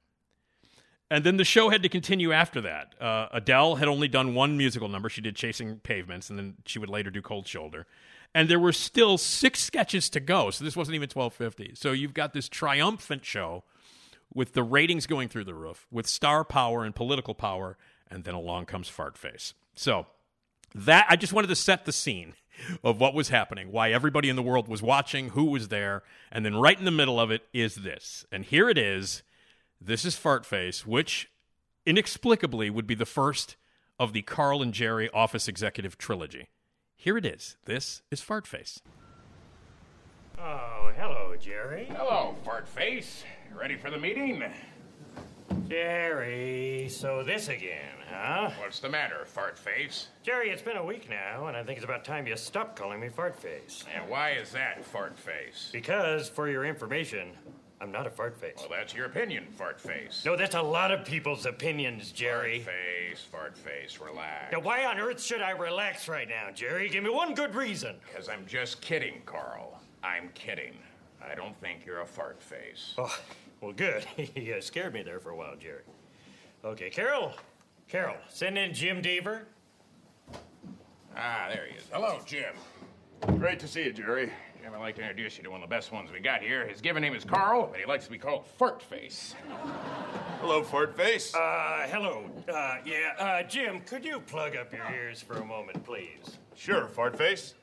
And 1.11 1.25
then 1.25 1.37
the 1.37 1.45
show 1.45 1.71
had 1.71 1.83
to 1.83 1.89
continue 1.89 2.31
after 2.31 2.61
that. 2.61 2.95
Uh, 3.01 3.27
Adele 3.33 3.75
had 3.75 3.89
only 3.89 4.07
done 4.07 4.37
one 4.37 4.57
musical 4.57 4.89
number. 4.89 5.09
She 5.09 5.21
did 5.21 5.35
Chasing 5.35 5.81
Pavements, 5.81 6.31
and 6.31 6.39
then 6.39 6.59
she 6.65 6.79
would 6.79 6.89
later 6.89 7.11
do 7.11 7.21
Cold 7.21 7.49
Shoulder. 7.49 7.89
And 8.35 8.49
there 8.49 8.59
were 8.59 8.73
still 8.73 9.19
six 9.19 9.61
sketches 9.61 10.11
to 10.11 10.21
go. 10.21 10.51
So 10.51 10.65
this 10.65 10.77
wasn't 10.77 10.95
even 10.95 11.09
1250. 11.09 11.75
So 11.75 11.93
you've 11.93 12.15
got 12.15 12.33
this 12.33 12.49
triumphant 12.49 13.25
show 13.25 13.65
with 14.33 14.53
the 14.53 14.63
ratings 14.63 15.07
going 15.07 15.29
through 15.29 15.45
the 15.45 15.55
roof, 15.55 15.87
with 15.91 16.07
star 16.07 16.45
power 16.45 16.85
and 16.85 16.95
political 16.95 17.35
power, 17.35 17.77
and 18.11 18.25
then 18.25 18.35
along 18.35 18.67
comes 18.67 18.91
Fartface. 18.91 19.55
So 19.75 20.07
that 20.75 21.07
I 21.09 21.17
just 21.17 21.33
wanted 21.33 21.49
to 21.49 21.57
set 21.57 21.85
the 21.85 21.93
scene 21.93 22.35
of 22.83 23.01
what 23.01 23.15
was 23.15 23.29
happening, 23.29 23.73
why 23.73 23.93
everybody 23.93 24.29
in 24.29 24.37
the 24.37 24.43
world 24.43 24.69
was 24.69 24.83
watching, 24.83 25.31
who 25.31 25.45
was 25.45 25.69
there, 25.69 26.03
and 26.31 26.45
then 26.45 26.57
right 26.57 26.79
in 26.79 26.85
the 26.85 26.91
middle 26.91 27.19
of 27.19 27.31
it 27.31 27.43
is 27.53 27.77
this. 27.77 28.27
And 28.31 28.45
here 28.45 28.69
it 28.69 28.77
is. 28.77 29.23
This 29.81 30.05
is 30.05 30.17
Fartface, 30.17 30.85
which 30.85 31.31
inexplicably 31.87 32.69
would 32.69 32.87
be 32.87 32.97
the 32.97 33.07
first 33.07 33.57
of 33.99 34.13
the 34.13 34.23
Carl 34.23 34.61
and 34.61 34.75
Jerry 34.75 35.09
Office 35.11 35.49
Executive 35.49 35.97
trilogy. 35.97 36.49
Here 37.01 37.17
it 37.17 37.25
is. 37.25 37.57
This 37.65 38.03
is 38.11 38.21
Fartface. 38.21 38.83
Oh, 40.37 40.91
hello, 40.97 41.37
Jerry. 41.41 41.87
Hello, 41.97 42.35
Fartface. 42.45 43.23
Ready 43.57 43.77
for 43.77 43.89
the 43.89 43.99
meeting? 43.99 44.43
Jerry, 45.69 46.89
so 46.91 47.23
this 47.23 47.47
again, 47.49 47.95
huh? 48.11 48.51
What's 48.59 48.81
the 48.81 48.89
matter, 48.89 49.25
Fartface? 49.33 50.07
Jerry, 50.25 50.51
it's 50.51 50.61
been 50.61 50.77
a 50.77 50.85
week 50.85 51.09
now, 51.09 51.47
and 51.47 51.57
I 51.57 51.63
think 51.63 51.77
it's 51.77 51.85
about 51.85 52.05
time 52.05 52.27
you 52.27 52.37
stop 52.37 52.75
calling 52.75 52.99
me 52.99 53.09
Fartface. 53.09 53.85
And 53.95 54.11
why 54.11 54.31
is 54.31 54.51
that, 54.51 54.85
Fartface? 54.93 55.71
Because, 55.71 56.29
for 56.29 56.49
your 56.49 56.65
information, 56.65 57.29
I'm 57.81 57.93
not 57.93 58.07
a 58.07 58.11
fart 58.11 58.37
face. 58.37 58.57
Well, 58.59 58.71
that's 58.71 58.93
your 58.93 59.07
opinion, 59.07 59.47
fart 59.57 59.81
face. 59.81 60.23
No, 60.27 60.37
that's 60.37 60.57
a 60.57 60.63
lot 60.63 60.91
of 60.91 61.05
people's 61.05 61.47
opinions, 61.47 62.11
Jerry. 62.11 62.61
Fart 62.61 62.75
face, 62.75 63.21
fart 63.23 63.57
face, 63.59 64.01
relax. 64.01 64.53
Now, 64.53 64.61
why 64.61 64.85
on 64.85 64.99
earth 64.99 65.23
should 65.23 65.43
I 65.43 65.51
relax 65.51 66.09
right 66.09 66.29
now, 66.29 66.49
Jerry? 66.53 66.89
Give 66.89 67.05
me 67.05 67.11
one 67.11 67.35
good 67.35 67.55
reason. 67.55 67.97
Because 68.07 68.29
I'm 68.29 68.45
just 68.47 68.81
kidding, 68.81 69.23
Carl. 69.27 69.81
I'm 70.03 70.31
kidding. 70.35 70.75
I 71.25 71.35
don't 71.35 71.57
think 71.61 71.87
you're 71.87 72.01
a 72.01 72.07
Fartface. 72.07 72.95
Oh, 72.99 73.17
well, 73.61 73.73
good. 73.73 74.05
you 74.35 74.61
scared 74.61 74.95
me 74.95 75.03
there 75.03 75.21
for 75.21 75.31
a 75.31 75.37
while, 75.37 75.55
Jerry. 75.57 75.83
Okay, 76.65 76.91
Carol. 76.91 77.33
Carol, 77.87 78.17
send 78.29 78.59
in 78.59 78.75
Jim 78.75 79.01
Deaver. 79.01 79.43
Ah, 81.17 81.47
there 81.49 81.67
he 81.71 81.77
is. 81.77 81.85
Hello, 81.93 82.19
Jim. 82.27 82.55
Great 83.39 83.59
to 83.61 83.69
see 83.69 83.85
you, 83.85 83.93
Jerry. 83.93 84.31
Jim, 84.61 84.75
I'd 84.75 84.81
like 84.81 84.97
to 84.97 85.03
introduce 85.03 85.39
you 85.39 85.45
to 85.45 85.51
one 85.51 85.63
of 85.63 85.69
the 85.69 85.75
best 85.75 85.93
ones 85.93 86.11
we 86.13 86.21
got 86.21 86.43
here. 86.43 86.67
His 86.67 86.81
given 86.81 87.01
name 87.03 87.15
is 87.15 87.25
Carl, 87.25 87.69
but 87.71 87.79
he 87.79 87.87
likes 87.87 88.07
to 88.07 88.11
be 88.11 88.19
called 88.19 88.45
Fartface. 88.59 89.35
Hello, 90.41 90.63
Fartface. 90.63 91.35
Uh, 91.35 91.87
hello. 91.89 92.25
Uh, 92.53 92.77
yeah, 92.85 93.13
uh, 93.19 93.43
Jim, 93.45 93.81
could 93.81 94.05
you 94.05 94.21
plug 94.21 94.57
up 94.57 94.73
your 94.73 94.85
ears 94.93 95.23
for 95.23 95.35
a 95.35 95.45
moment, 95.45 95.85
please? 95.85 96.39
Sure, 96.57 96.87
Fartface. 96.87 97.55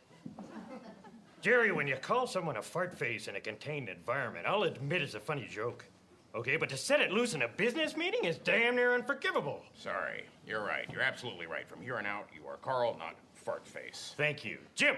Jerry, 1.41 1.71
when 1.71 1.87
you 1.87 1.95
call 1.97 2.25
someone 2.27 2.57
a 2.57 2.61
fart 2.61 2.97
face 2.97 3.27
in 3.27 3.35
a 3.35 3.41
contained 3.41 3.89
environment, 3.89 4.45
I'll 4.47 4.63
admit 4.63 5.01
it's 5.01 5.15
a 5.15 5.19
funny 5.19 5.47
joke. 5.49 5.85
Okay, 6.33 6.57
but 6.57 6.69
to 6.69 6.77
set 6.77 7.01
it 7.01 7.11
loose 7.11 7.33
in 7.33 7.43
a 7.43 7.47
business 7.47 7.95
meeting 7.95 8.25
is 8.25 8.37
damn 8.37 8.75
near 8.75 8.93
unforgivable. 8.93 9.61
Sorry, 9.73 10.25
you're 10.47 10.63
right. 10.63 10.85
You're 10.91 11.01
absolutely 11.01 11.45
right. 11.45 11.67
From 11.67 11.81
here 11.81 11.97
on 11.97 12.05
out, 12.05 12.27
you 12.33 12.47
are 12.47 12.57
Carl, 12.57 12.97
not 12.97 13.15
Fartface. 13.45 14.15
Thank 14.15 14.43
you. 14.43 14.57
Jim! 14.75 14.95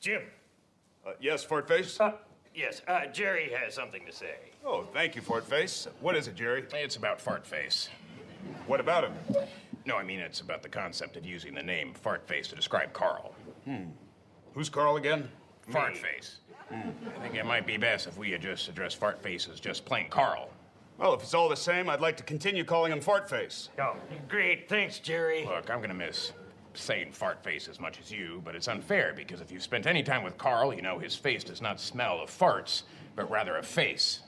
Jim! 0.00 0.22
Uh, 1.10 1.14
yes, 1.20 1.44
Fartface? 1.44 2.00
Uh, 2.00 2.12
yes, 2.54 2.82
uh, 2.86 3.06
Jerry 3.06 3.50
has 3.52 3.74
something 3.74 4.06
to 4.06 4.12
say. 4.12 4.36
Oh, 4.64 4.84
thank 4.92 5.16
you, 5.16 5.22
Fartface. 5.22 5.88
What 6.00 6.14
is 6.14 6.28
it, 6.28 6.36
Jerry? 6.36 6.64
It's 6.72 6.96
about 6.96 7.18
Fartface. 7.18 7.88
What 8.68 8.78
about 8.78 9.04
him? 9.04 9.14
No, 9.84 9.96
I 9.96 10.04
mean, 10.04 10.20
it's 10.20 10.40
about 10.40 10.62
the 10.62 10.68
concept 10.68 11.16
of 11.16 11.26
using 11.26 11.52
the 11.52 11.62
name 11.62 11.94
Fartface 12.04 12.48
to 12.50 12.54
describe 12.54 12.92
Carl. 12.92 13.34
Hmm. 13.64 13.86
Who's 14.54 14.68
Carl 14.68 14.96
again? 14.96 15.28
Fartface. 15.68 16.36
I 16.70 17.22
think 17.22 17.34
it 17.34 17.44
might 17.44 17.66
be 17.66 17.76
best 17.76 18.06
if 18.06 18.16
we 18.16 18.30
had 18.30 18.40
just 18.40 18.68
addressed 18.68 19.00
Fartface 19.00 19.50
as 19.52 19.58
just 19.58 19.84
plain 19.84 20.08
Carl. 20.08 20.50
Well, 20.98 21.14
if 21.14 21.22
it's 21.22 21.34
all 21.34 21.48
the 21.48 21.56
same, 21.56 21.88
I'd 21.88 22.00
like 22.00 22.16
to 22.18 22.22
continue 22.22 22.62
calling 22.62 22.92
him 22.92 23.00
Fartface. 23.00 23.70
Oh, 23.80 23.96
great. 24.28 24.68
Thanks, 24.68 25.00
Jerry. 25.00 25.44
Look, 25.44 25.70
I'm 25.70 25.80
gonna 25.80 25.94
miss 25.94 26.32
saying 26.74 27.12
Fartface 27.12 27.68
as 27.68 27.80
much 27.80 27.98
as 28.00 28.10
you, 28.10 28.40
but 28.44 28.54
it's 28.54 28.68
unfair 28.68 29.12
because 29.14 29.40
if 29.40 29.50
you've 29.50 29.62
spent 29.62 29.86
any 29.86 30.02
time 30.02 30.22
with 30.22 30.38
Carl, 30.38 30.72
you 30.72 30.82
know 30.82 30.98
his 30.98 31.16
face 31.16 31.44
does 31.44 31.60
not 31.60 31.80
smell 31.80 32.20
of 32.20 32.30
farts, 32.30 32.82
but 33.16 33.30
rather 33.30 33.56
of 33.56 33.66
face. 33.66 34.20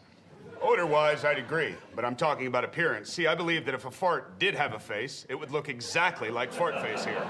Odor 0.61 0.87
wise, 0.87 1.25
I'd 1.25 1.39
agree, 1.39 1.75
but 1.95 2.05
I'm 2.05 2.15
talking 2.15 2.47
about 2.47 2.65
appearance. 2.65 3.13
See, 3.13 3.27
I 3.27 3.35
believe 3.35 3.65
that 3.65 3.75
if 3.75 3.85
a 3.85 3.91
fart 3.91 4.39
did 4.39 4.55
have 4.55 4.75
a 4.75 4.79
face, 4.79 5.27
it 5.29 5.35
would 5.35 5.51
look 5.51 5.69
exactly 5.69 6.31
like 6.31 6.53
fart 6.53 6.81
face 6.81 7.05
here. 7.05 7.25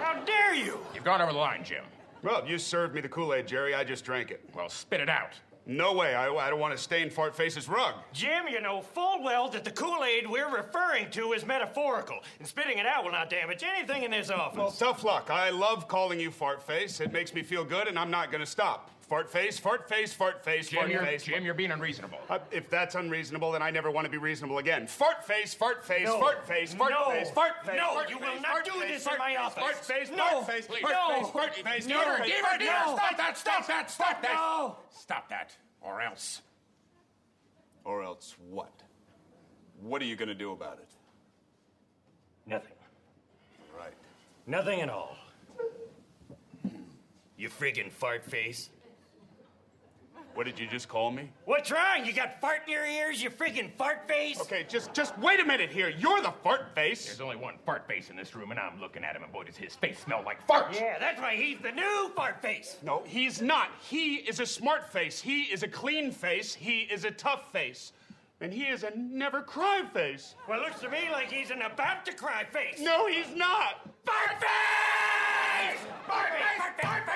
How 0.00 0.22
dare 0.24 0.54
you? 0.54 0.78
You've 0.94 1.04
gone 1.04 1.20
over 1.20 1.32
the 1.32 1.38
line, 1.38 1.62
Jim. 1.64 1.84
Well, 2.22 2.46
you 2.46 2.58
served 2.58 2.94
me 2.94 3.00
the 3.00 3.08
Kool 3.08 3.34
Aid, 3.34 3.46
Jerry. 3.46 3.74
I 3.74 3.84
just 3.84 4.04
drank 4.04 4.30
it. 4.30 4.48
Well, 4.54 4.68
spit 4.68 5.00
it 5.00 5.08
out. 5.08 5.32
No 5.66 5.92
way. 5.92 6.14
I, 6.14 6.28
I 6.28 6.50
don't 6.50 6.58
want 6.58 6.76
to 6.76 6.82
stain 6.82 7.10
Fartface's 7.10 7.68
rug. 7.68 7.94
Jim, 8.12 8.48
you 8.48 8.60
know 8.60 8.80
full 8.80 9.22
well 9.22 9.48
that 9.50 9.64
the 9.64 9.70
Kool 9.70 10.04
Aid 10.04 10.28
we're 10.28 10.54
referring 10.54 11.10
to 11.10 11.32
is 11.32 11.44
metaphorical, 11.46 12.18
and 12.38 12.48
spitting 12.48 12.78
it 12.78 12.86
out 12.86 13.04
will 13.04 13.12
not 13.12 13.30
damage 13.30 13.62
anything 13.62 14.02
in 14.02 14.10
this 14.10 14.30
office. 14.30 14.58
Well, 14.58 14.70
tough 14.70 15.04
luck. 15.04 15.30
I 15.30 15.50
love 15.50 15.86
calling 15.88 16.18
you 16.18 16.30
Fartface. 16.30 17.00
It 17.00 17.12
makes 17.12 17.34
me 17.34 17.42
feel 17.42 17.64
good, 17.64 17.88
and 17.88 17.98
I'm 17.98 18.10
not 18.10 18.30
going 18.30 18.40
to 18.40 18.50
stop. 18.50 18.90
Fartface, 19.10 19.60
Fartface, 19.60 20.16
Fartface, 20.16 20.68
Jim, 20.68 20.78
fart 20.78 20.90
you're, 20.90 21.02
Fartface. 21.02 21.24
Jim, 21.24 21.44
you're 21.44 21.54
being 21.54 21.72
unreasonable. 21.72 22.18
Uh, 22.28 22.38
if 22.52 22.70
that's 22.70 22.94
unreasonable, 22.94 23.50
then 23.50 23.60
I 23.60 23.70
never 23.72 23.90
want 23.90 24.04
to 24.04 24.10
be 24.10 24.18
reasonable 24.18 24.58
again. 24.58 24.86
Fartface, 24.86 25.56
Fartface, 25.56 26.04
No. 26.04 26.20
Fartface, 26.20 26.78
No. 26.78 26.84
Fartface, 26.84 27.32
Fartface. 27.32 27.76
No, 27.76 27.96
Fartface, 27.96 28.10
you 28.10 28.18
will 28.18 28.40
not 28.40 28.64
do 28.64 28.70
Fartface, 28.70 28.88
this 28.88 29.06
in 29.06 29.18
my 29.18 29.32
Fartface, 29.32 29.40
office. 29.40 29.90
Fartface, 29.90 30.16
No. 30.16 30.24
Fartface, 30.42 30.68
Please. 30.68 30.84
Fartface, 30.84 30.88
No. 30.88 31.30
Fartface, 31.40 31.88
No. 31.88 32.00
Fartface, 32.00 32.22
Deaver, 32.22 32.44
Fartface. 32.44 32.60
Deaver, 32.60 32.94
stop 32.94 33.16
that, 33.16 33.36
stop 33.36 33.66
that, 33.66 33.90
stop 33.90 34.22
that! 34.22 34.34
No. 34.34 34.76
Stop 34.96 35.28
that, 35.30 35.56
or 35.80 36.00
else. 36.00 36.42
Or 37.84 38.04
else 38.04 38.36
what? 38.48 38.72
What 39.82 40.00
are 40.02 40.04
you 40.04 40.14
going 40.14 40.28
to 40.28 40.34
do 40.36 40.52
about 40.52 40.74
it? 40.74 40.88
Nothing. 42.46 42.74
Right. 43.76 43.94
Nothing 44.46 44.82
at 44.82 44.88
all. 44.88 45.16
You 47.36 47.48
friggin' 47.48 47.90
fart 47.90 48.24
face. 48.24 48.70
What 50.40 50.46
did 50.46 50.58
you 50.58 50.66
just 50.66 50.88
call 50.88 51.10
me? 51.10 51.28
What's 51.44 51.70
wrong? 51.70 52.02
You 52.02 52.14
got 52.14 52.40
fart 52.40 52.62
in 52.66 52.72
your 52.72 52.86
ears, 52.86 53.22
you 53.22 53.28
friggin' 53.28 53.70
fart 53.76 54.08
face? 54.08 54.40
Okay, 54.40 54.64
just 54.66 54.94
just 54.94 55.18
wait 55.18 55.38
a 55.38 55.44
minute 55.44 55.68
here. 55.68 55.90
You're 55.90 56.22
the 56.22 56.32
fart 56.42 56.74
face. 56.74 57.04
There's 57.04 57.20
only 57.20 57.36
one 57.36 57.56
fart 57.66 57.86
face 57.86 58.08
in 58.08 58.16
this 58.16 58.34
room, 58.34 58.50
and 58.50 58.58
I'm 58.58 58.80
looking 58.80 59.04
at 59.04 59.14
him, 59.14 59.22
and 59.22 59.30
boy, 59.30 59.44
does 59.44 59.58
his 59.58 59.74
face 59.74 59.98
smell 59.98 60.22
like 60.24 60.40
fart. 60.46 60.72
Yeah, 60.72 60.98
that's 60.98 61.20
why 61.20 61.36
he's 61.36 61.58
the 61.58 61.72
new 61.72 62.10
fart 62.16 62.40
face. 62.40 62.78
No, 62.82 63.02
he's 63.04 63.42
not. 63.42 63.68
He 63.82 64.14
is 64.14 64.40
a 64.40 64.46
smart 64.46 64.90
face. 64.90 65.20
He 65.20 65.42
is 65.42 65.62
a 65.62 65.68
clean 65.68 66.10
face. 66.10 66.54
He 66.54 66.84
is 66.90 67.04
a 67.04 67.10
tough 67.10 67.52
face. 67.52 67.92
And 68.40 68.50
he 68.50 68.62
is 68.62 68.82
a 68.82 68.96
never 68.96 69.42
cry 69.42 69.82
face. 69.92 70.36
Well, 70.48 70.58
it 70.58 70.62
looks 70.62 70.80
to 70.80 70.88
me 70.88 71.10
like 71.12 71.30
he's 71.30 71.50
an 71.50 71.60
about 71.60 72.06
to 72.06 72.14
cry 72.14 72.44
face. 72.44 72.80
No, 72.80 73.06
he's 73.06 73.28
not. 73.36 73.86
Fart 74.06 74.40
face! 74.40 75.80
Fart 76.06 76.30
face! 76.30 76.40
Fart 76.80 77.04
face! 77.04 77.04
Oh, 77.06 77.09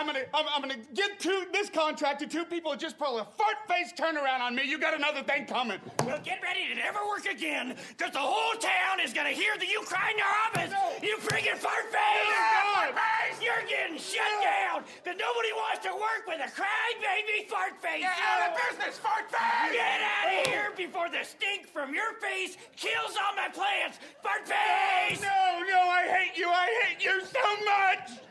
I'm 0.00 0.06
gonna, 0.06 0.24
I'm, 0.32 0.46
I'm 0.48 0.62
gonna 0.64 0.80
get 0.96 1.20
to 1.20 1.44
this 1.52 1.68
contract 1.68 2.24
to 2.24 2.26
two 2.26 2.48
people 2.48 2.72
who 2.72 2.78
just 2.80 2.96
pull 2.96 3.20
a 3.20 3.24
fart 3.36 3.60
face 3.68 3.92
turnaround 3.92 4.40
on 4.40 4.56
me, 4.56 4.64
you 4.64 4.80
got 4.80 4.96
another 4.96 5.20
thing 5.22 5.44
coming. 5.44 5.76
Well, 6.08 6.16
get 6.24 6.40
ready 6.40 6.64
to 6.72 6.74
never 6.74 7.04
work 7.04 7.28
again, 7.28 7.76
because 7.92 8.16
the 8.16 8.24
whole 8.24 8.56
town 8.56 9.04
is 9.04 9.12
gonna 9.12 9.36
hear 9.36 9.52
that 9.60 9.68
you 9.68 9.84
cry 9.84 10.08
in 10.08 10.16
your 10.16 10.32
office. 10.48 10.72
You 11.04 11.20
friggin' 11.20 11.60
fart 11.60 11.92
face! 11.92 12.32
Oh, 12.32 12.32
God. 12.32 12.96
Fart 12.96 12.96
face! 12.96 13.44
You're 13.44 13.60
getting 13.68 14.00
shut 14.00 14.24
down, 14.40 14.88
because 15.04 15.20
nobody 15.20 15.52
wants 15.52 15.84
to 15.84 15.92
work 15.92 16.24
with 16.24 16.40
a 16.40 16.48
crybaby 16.48 17.44
fart 17.52 17.76
face. 17.84 18.00
Get 18.00 18.16
out 18.24 18.48
of 18.48 18.56
business, 18.56 18.96
fart 18.96 19.28
face! 19.28 19.76
Get 19.76 20.00
out 20.00 20.32
of 20.32 20.40
oh. 20.40 20.48
here 20.48 20.72
before 20.80 21.12
the 21.12 21.28
stink 21.28 21.68
from 21.68 21.92
your 21.92 22.16
face 22.24 22.56
kills 22.72 23.20
all 23.20 23.36
my 23.36 23.52
plants, 23.52 24.00
fart 24.24 24.48
face! 24.48 25.20
No, 25.20 25.60
no, 25.68 25.80
I 25.92 26.08
hate 26.08 26.40
you. 26.40 26.48
I 26.48 26.88
hate 26.88 27.04
you 27.04 27.20
so 27.20 27.44
much. 27.68 28.29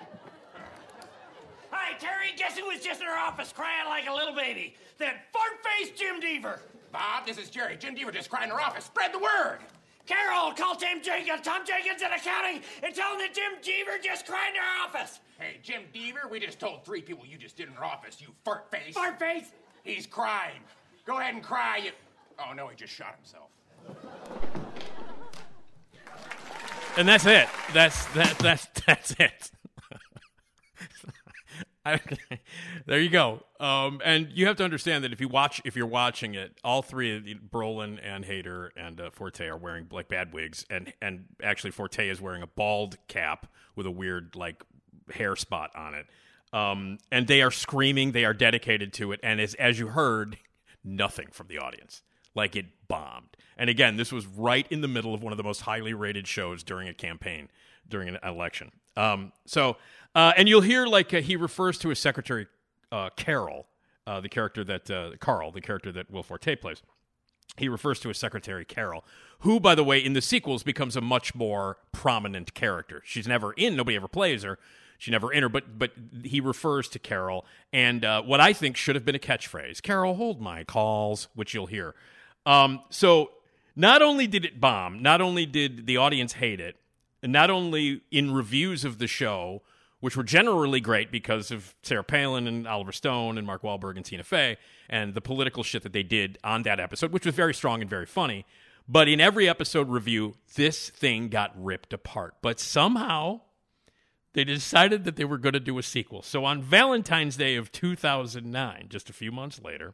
I 1.72 1.76
Hi, 1.76 1.98
Terry. 1.98 2.32
Guess 2.38 2.58
who 2.58 2.68
was 2.68 2.80
just 2.80 3.02
in 3.02 3.08
her 3.08 3.18
office 3.18 3.52
crying 3.52 3.88
like 3.88 4.08
a 4.08 4.14
little 4.14 4.36
baby? 4.36 4.76
That 4.98 5.32
fart-faced 5.34 5.96
Jim 5.96 6.22
Deaver. 6.22 6.60
Bob, 6.92 7.26
this 7.26 7.38
is 7.38 7.50
Jerry. 7.50 7.78
Jim 7.78 7.96
Deaver 7.96 8.14
just 8.14 8.30
cried 8.30 8.46
in 8.46 8.50
her 8.50 8.62
office. 8.62 8.86
Spread 8.86 9.14
the 9.14 9.20
word. 9.20 9.60
Carol, 10.06 10.54
call 10.54 10.76
Tim 10.76 11.04
Jenkins, 11.04 11.42
Tom 11.44 11.62
Jenkins 11.66 12.02
in 12.02 12.12
accounting, 12.12 12.62
and 12.82 12.96
tell 12.96 13.14
him 13.14 13.20
that 13.20 13.34
Jim 13.34 13.52
Deaver 13.62 14.04
just 14.04 14.26
cried 14.26 14.50
in 14.50 14.56
her 14.56 14.84
office. 14.88 15.20
Hey, 15.38 15.60
Jim 15.62 15.84
Deaver, 15.94 16.30
we 16.30 16.40
just 16.40 16.60
told 16.60 16.84
three 16.84 17.02
people 17.02 17.26
you 17.28 17.38
just 17.38 17.56
did 17.56 17.68
in 17.68 17.76
her 17.76 17.86
office, 17.86 18.20
you 18.20 18.30
fart 18.44 18.72
face. 18.72 18.96
Fart 18.96 19.20
face? 19.20 19.52
He's 19.84 20.08
crying. 20.08 20.62
Go 21.06 21.20
ahead 21.20 21.36
and 21.36 21.44
cry, 21.44 21.78
you. 21.78 21.92
Oh, 22.40 22.54
no, 22.54 22.68
he 22.68 22.76
just 22.76 22.94
shot 22.94 23.16
himself. 23.18 23.50
And 26.98 27.08
that's 27.08 27.26
it. 27.26 27.48
That's 27.74 28.06
that. 28.08 28.38
That's 28.40 28.68
that's 28.86 29.12
it. 29.12 29.52
There 32.86 33.00
you 33.00 33.10
go. 33.10 33.44
Um, 33.60 34.02
and 34.04 34.30
you 34.34 34.48
have 34.48 34.58
to 34.58 34.64
understand 34.64 35.04
that 35.04 35.14
if 35.14 35.22
you 35.22 35.28
watch, 35.28 35.62
if 35.66 35.76
you're 35.76 35.88
watching 35.88 36.36
it, 36.36 36.58
all 36.64 36.82
three 36.82 37.16
of 37.16 37.24
Brolin 37.24 38.00
and 38.04 38.26
Hader 38.26 38.70
and 38.76 39.00
uh, 39.00 39.10
Forte 39.12 39.46
are 39.48 39.58
wearing 39.58 39.88
like 39.92 40.08
bad 40.08 40.34
wigs, 40.34 40.66
and 40.70 40.94
and 41.02 41.26
actually 41.44 41.72
Forte 41.72 42.08
is 42.08 42.22
wearing 42.22 42.42
a 42.42 42.48
bald 42.48 42.98
cap 43.08 43.48
with 43.76 43.86
a 43.86 43.92
weird 43.92 44.36
like 44.36 44.64
hair 45.12 45.36
spot 45.36 45.72
on 45.76 45.94
it. 45.94 46.06
Um, 46.52 46.98
and 47.12 47.28
they 47.28 47.42
are 47.42 47.52
screaming. 47.52 48.12
They 48.12 48.26
are 48.26 48.34
dedicated 48.34 48.94
to 48.94 49.12
it. 49.12 49.20
And 49.22 49.40
as 49.40 49.54
as 49.56 49.80
you 49.80 49.88
heard, 49.88 50.38
nothing 50.84 51.28
from 51.32 51.48
the 51.48 51.60
audience. 51.60 52.02
Like 52.36 52.56
it 52.56 52.66
bombed. 52.88 53.38
And 53.58 53.70
again, 53.70 53.98
this 53.98 54.12
was 54.12 54.26
right 54.26 54.66
in 54.70 54.82
the 54.82 54.88
middle 54.88 55.14
of 55.14 55.22
one 55.22 55.34
of 55.34 55.38
the 55.38 55.44
most 55.44 55.62
highly 55.62 55.94
rated 55.94 56.28
shows 56.28 56.64
during 56.64 56.88
a 56.88 56.94
campaign, 56.94 57.50
during 57.88 58.08
an 58.08 58.18
election. 58.24 58.72
Um, 58.96 59.32
so, 59.46 59.78
uh, 60.16 60.34
and 60.38 60.50
you'll 60.50 60.62
hear 60.62 60.86
like 60.86 61.14
uh, 61.14 61.22
he 61.22 61.36
refers 61.36 61.78
to 61.80 61.90
his 61.90 62.00
secretary, 62.00 62.48
uh, 62.92 63.10
Carol, 63.16 63.68
uh, 64.08 64.20
the 64.20 64.30
character 64.30 64.64
that, 64.64 64.90
uh, 64.90 65.12
Carl, 65.20 65.52
the 65.52 65.62
character 65.62 65.92
that 65.92 66.10
Will 66.10 66.24
Forte 66.24 66.56
plays. 66.56 66.82
He 67.58 67.68
refers 67.68 68.00
to 68.02 68.08
his 68.08 68.18
secretary, 68.18 68.66
Carol, 68.66 69.04
who, 69.40 69.60
by 69.60 69.76
the 69.76 69.84
way, 69.84 70.04
in 70.04 70.14
the 70.14 70.22
sequels 70.22 70.64
becomes 70.64 70.96
a 70.96 71.02
much 71.02 71.36
more 71.36 71.78
prominent 71.92 72.54
character. 72.54 73.02
She's 73.06 73.28
never 73.28 73.54
in, 73.54 73.76
nobody 73.76 73.98
ever 73.98 74.08
plays 74.08 74.44
her. 74.44 74.58
She 74.98 75.12
never 75.12 75.32
in 75.32 75.44
her, 75.44 75.50
but 75.50 75.80
but 75.80 75.94
he 76.26 76.42
refers 76.42 76.90
to 76.90 77.00
Carol, 77.00 77.46
and 77.72 78.04
uh, 78.04 78.22
what 78.22 78.42
I 78.42 78.52
think 78.52 78.76
should 78.76 78.96
have 78.96 79.06
been 79.06 79.16
a 79.16 79.20
catchphrase: 79.20 79.82
"Carol, 79.82 80.16
hold 80.16 80.42
my 80.42 80.66
calls," 80.66 81.30
which 81.36 81.54
you'll 81.54 81.68
hear. 81.68 81.96
Um, 82.46 82.82
so 82.90 83.32
not 83.78 84.02
only 84.02 84.28
did 84.28 84.44
it 84.44 84.60
bomb, 84.60 85.02
not 85.02 85.22
only 85.22 85.46
did 85.46 85.86
the 85.86 85.96
audience 85.96 86.34
hate 86.34 86.60
it, 86.60 86.76
and 87.24 87.32
not 87.32 87.50
only 87.50 88.02
in 88.12 88.34
reviews 88.34 88.84
of 88.84 88.98
the 89.00 89.08
show, 89.08 89.62
which 90.00 90.16
were 90.16 90.24
generally 90.24 90.80
great 90.80 91.12
because 91.12 91.52
of 91.52 91.76
Sarah 91.84 92.04
Palin 92.04 92.48
and 92.48 92.68
Oliver 92.68 92.92
Stone 92.92 93.38
and 93.38 93.46
Mark 93.46 93.64
Wahlberg 93.64 93.98
and 93.98 94.06
Tina 94.06 94.24
Fey 94.24 94.58
and 94.90 95.14
the 95.14 95.22
political 95.22 95.64
shit 95.64 95.84
that 95.84 95.94
they 95.94 96.04
did 96.04 96.38
on 96.44 96.64
that 96.64 96.80
episode, 96.80 97.12
which 97.12 97.26
was 97.26 97.36
very 97.36 97.54
strong 97.54 97.82
and 97.82 97.90
very 97.90 98.06
funny. 98.06 98.46
But 98.88 99.08
in 99.08 99.22
every 99.22 99.48
episode 99.48 99.90
review, 99.90 100.36
this 100.56 100.90
thing 100.90 101.30
got 101.30 101.52
ripped 101.56 101.94
apart. 101.94 102.36
But 102.42 102.60
somehow 102.60 103.42
they 104.34 104.44
decided 104.44 105.04
that 105.04 105.16
they 105.16 105.26
were 105.26 105.38
going 105.38 105.54
to 105.54 105.60
do 105.60 105.78
a 105.78 105.84
sequel. 105.84 106.22
So 106.22 106.46
on 106.46 106.62
Valentine's 106.62 107.38
Day 107.38 107.56
of 107.56 107.72
2009, 107.72 108.88
just 108.90 109.10
a 109.10 109.14
few 109.14 109.32
months 109.32 109.62
later, 109.62 109.94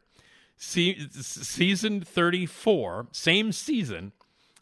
se- 0.56 1.08
season 1.10 2.00
34, 2.02 3.08
same 3.12 3.52
season, 3.52 4.12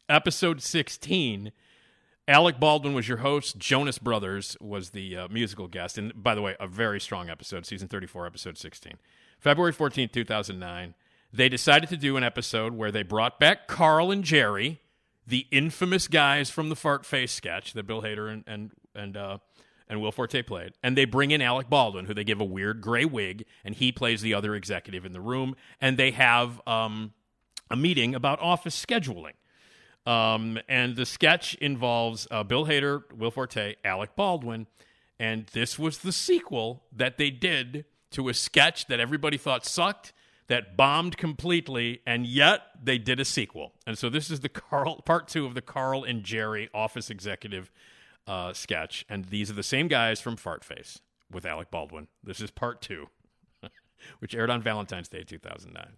episode 0.08 0.62
16, 0.62 1.52
Alec 2.26 2.58
Baldwin 2.58 2.94
was 2.94 3.06
your 3.06 3.18
host. 3.18 3.58
Jonas 3.58 3.98
Brothers 3.98 4.56
was 4.60 4.90
the 4.90 5.16
uh, 5.16 5.28
musical 5.28 5.68
guest. 5.68 5.98
And 5.98 6.12
by 6.22 6.34
the 6.34 6.40
way, 6.40 6.56
a 6.58 6.66
very 6.66 6.98
strong 6.98 7.28
episode, 7.28 7.66
season 7.66 7.88
34, 7.88 8.26
episode 8.26 8.56
16. 8.56 8.94
February 9.38 9.74
14th, 9.74 10.12
2009, 10.12 10.94
they 11.32 11.50
decided 11.50 11.90
to 11.90 11.98
do 11.98 12.16
an 12.16 12.24
episode 12.24 12.72
where 12.72 12.90
they 12.90 13.02
brought 13.02 13.38
back 13.38 13.68
Carl 13.68 14.10
and 14.10 14.24
Jerry, 14.24 14.80
the 15.26 15.46
infamous 15.50 16.08
guys 16.08 16.48
from 16.48 16.70
the 16.70 16.76
Fart 16.76 17.04
Face 17.04 17.32
sketch 17.32 17.74
that 17.74 17.86
Bill 17.86 18.00
Hader 18.00 18.32
and, 18.32 18.44
and, 18.46 18.70
and, 18.94 19.16
uh, 19.18 19.38
and 19.86 20.00
Will 20.00 20.12
Forte 20.12 20.40
played. 20.42 20.72
And 20.82 20.96
they 20.96 21.04
bring 21.04 21.30
in 21.30 21.42
Alec 21.42 21.68
Baldwin, 21.68 22.06
who 22.06 22.14
they 22.14 22.24
give 22.24 22.40
a 22.40 22.44
weird 22.44 22.80
gray 22.80 23.04
wig, 23.04 23.44
and 23.64 23.74
he 23.74 23.92
plays 23.92 24.22
the 24.22 24.32
other 24.32 24.54
executive 24.54 25.04
in 25.04 25.12
the 25.12 25.20
room. 25.20 25.56
And 25.78 25.98
they 25.98 26.12
have 26.12 26.58
um, 26.66 27.12
a 27.70 27.76
meeting 27.76 28.14
about 28.14 28.40
office 28.40 28.82
scheduling. 28.82 29.32
Um, 30.06 30.58
and 30.68 30.96
the 30.96 31.06
sketch 31.06 31.54
involves 31.56 32.28
uh, 32.30 32.42
Bill 32.42 32.66
Hader, 32.66 33.10
Will 33.12 33.30
Forte, 33.30 33.76
Alec 33.84 34.16
Baldwin. 34.16 34.66
And 35.18 35.46
this 35.52 35.78
was 35.78 35.98
the 35.98 36.12
sequel 36.12 36.82
that 36.94 37.18
they 37.18 37.30
did 37.30 37.84
to 38.10 38.28
a 38.28 38.34
sketch 38.34 38.86
that 38.86 39.00
everybody 39.00 39.36
thought 39.36 39.64
sucked, 39.64 40.12
that 40.48 40.76
bombed 40.76 41.16
completely, 41.16 42.02
and 42.06 42.26
yet 42.26 42.62
they 42.82 42.98
did 42.98 43.18
a 43.18 43.24
sequel. 43.24 43.72
And 43.86 43.96
so 43.96 44.10
this 44.10 44.30
is 44.30 44.40
the 44.40 44.48
Carl 44.48 45.00
part 45.02 45.26
two 45.28 45.46
of 45.46 45.54
the 45.54 45.62
Carl 45.62 46.04
and 46.04 46.22
Jerry 46.22 46.68
office 46.74 47.08
executive 47.08 47.70
uh, 48.26 48.52
sketch. 48.52 49.06
And 49.08 49.26
these 49.26 49.50
are 49.50 49.54
the 49.54 49.62
same 49.62 49.88
guys 49.88 50.20
from 50.20 50.36
Fart 50.36 50.64
Face 50.64 51.00
with 51.32 51.46
Alec 51.46 51.70
Baldwin. 51.70 52.08
This 52.22 52.40
is 52.40 52.50
part 52.50 52.82
two, 52.82 53.08
which 54.18 54.34
aired 54.34 54.50
on 54.50 54.62
Valentine's 54.62 55.08
Day 55.08 55.24
2009. 55.24 55.96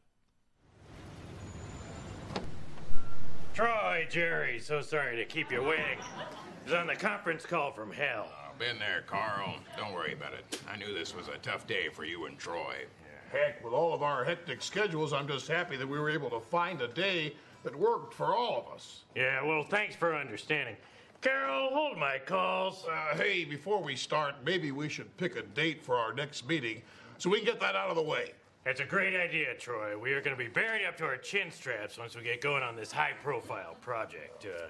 Troy, 3.56 4.06
Jerry, 4.10 4.58
so 4.58 4.82
sorry 4.82 5.16
to 5.16 5.24
keep 5.24 5.50
you 5.50 5.62
waiting. 5.62 5.96
I 5.98 6.62
was 6.62 6.74
on 6.74 6.86
the 6.86 6.94
conference 6.94 7.46
call 7.46 7.72
from 7.72 7.90
hell. 7.90 8.28
Been 8.58 8.78
there, 8.78 9.02
Carl. 9.06 9.54
Don't 9.78 9.94
worry 9.94 10.12
about 10.12 10.34
it. 10.34 10.60
I 10.70 10.76
knew 10.76 10.92
this 10.92 11.16
was 11.16 11.28
a 11.28 11.38
tough 11.38 11.66
day 11.66 11.88
for 11.90 12.04
you 12.04 12.26
and 12.26 12.38
Troy. 12.38 12.84
Heck, 13.32 13.64
with 13.64 13.72
all 13.72 13.94
of 13.94 14.02
our 14.02 14.24
hectic 14.24 14.60
schedules, 14.60 15.14
I'm 15.14 15.26
just 15.26 15.48
happy 15.48 15.78
that 15.78 15.88
we 15.88 15.98
were 15.98 16.10
able 16.10 16.28
to 16.28 16.40
find 16.40 16.82
a 16.82 16.88
day 16.88 17.34
that 17.62 17.74
worked 17.74 18.12
for 18.12 18.36
all 18.36 18.58
of 18.58 18.74
us. 18.74 19.04
Yeah, 19.14 19.42
well, 19.42 19.64
thanks 19.64 19.96
for 19.96 20.14
understanding. 20.14 20.76
Carol, 21.22 21.70
hold 21.72 21.96
my 21.96 22.18
calls. 22.18 22.84
Uh, 22.86 23.16
hey, 23.16 23.46
before 23.46 23.82
we 23.82 23.96
start, 23.96 24.34
maybe 24.44 24.70
we 24.70 24.90
should 24.90 25.16
pick 25.16 25.34
a 25.36 25.42
date 25.42 25.82
for 25.82 25.96
our 25.96 26.12
next 26.12 26.46
meeting 26.46 26.82
so 27.16 27.30
we 27.30 27.38
can 27.38 27.46
get 27.46 27.60
that 27.60 27.74
out 27.74 27.88
of 27.88 27.96
the 27.96 28.02
way. 28.02 28.32
That's 28.66 28.80
a 28.80 28.84
great 28.84 29.14
idea, 29.14 29.54
Troy. 29.54 29.96
We 29.96 30.12
are 30.12 30.20
going 30.20 30.36
to 30.36 30.42
be 30.42 30.50
buried 30.50 30.84
up 30.84 30.96
to 30.96 31.04
our 31.04 31.16
chin 31.16 31.52
straps 31.52 31.96
once 31.98 32.16
we 32.16 32.24
get 32.24 32.40
going 32.40 32.64
on 32.64 32.74
this 32.74 32.90
high 32.90 33.12
profile 33.22 33.76
project. 33.80 34.44
Uh, 34.44 34.66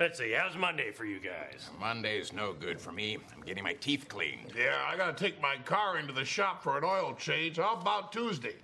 let's 0.00 0.18
see, 0.18 0.32
how's 0.32 0.56
Monday 0.56 0.90
for 0.90 1.04
you 1.04 1.20
guys? 1.20 1.70
Monday's 1.78 2.32
no 2.32 2.52
good 2.52 2.80
for 2.80 2.90
me. 2.90 3.18
I'm 3.32 3.42
getting 3.42 3.62
my 3.62 3.74
teeth 3.74 4.08
cleaned. 4.08 4.52
Yeah, 4.58 4.74
I 4.84 4.96
gotta 4.96 5.12
take 5.12 5.40
my 5.40 5.58
car 5.64 5.96
into 5.96 6.12
the 6.12 6.24
shop 6.24 6.60
for 6.60 6.76
an 6.76 6.82
oil 6.82 7.14
change. 7.16 7.58
How 7.58 7.76
about 7.80 8.10
Tuesday? 8.10 8.56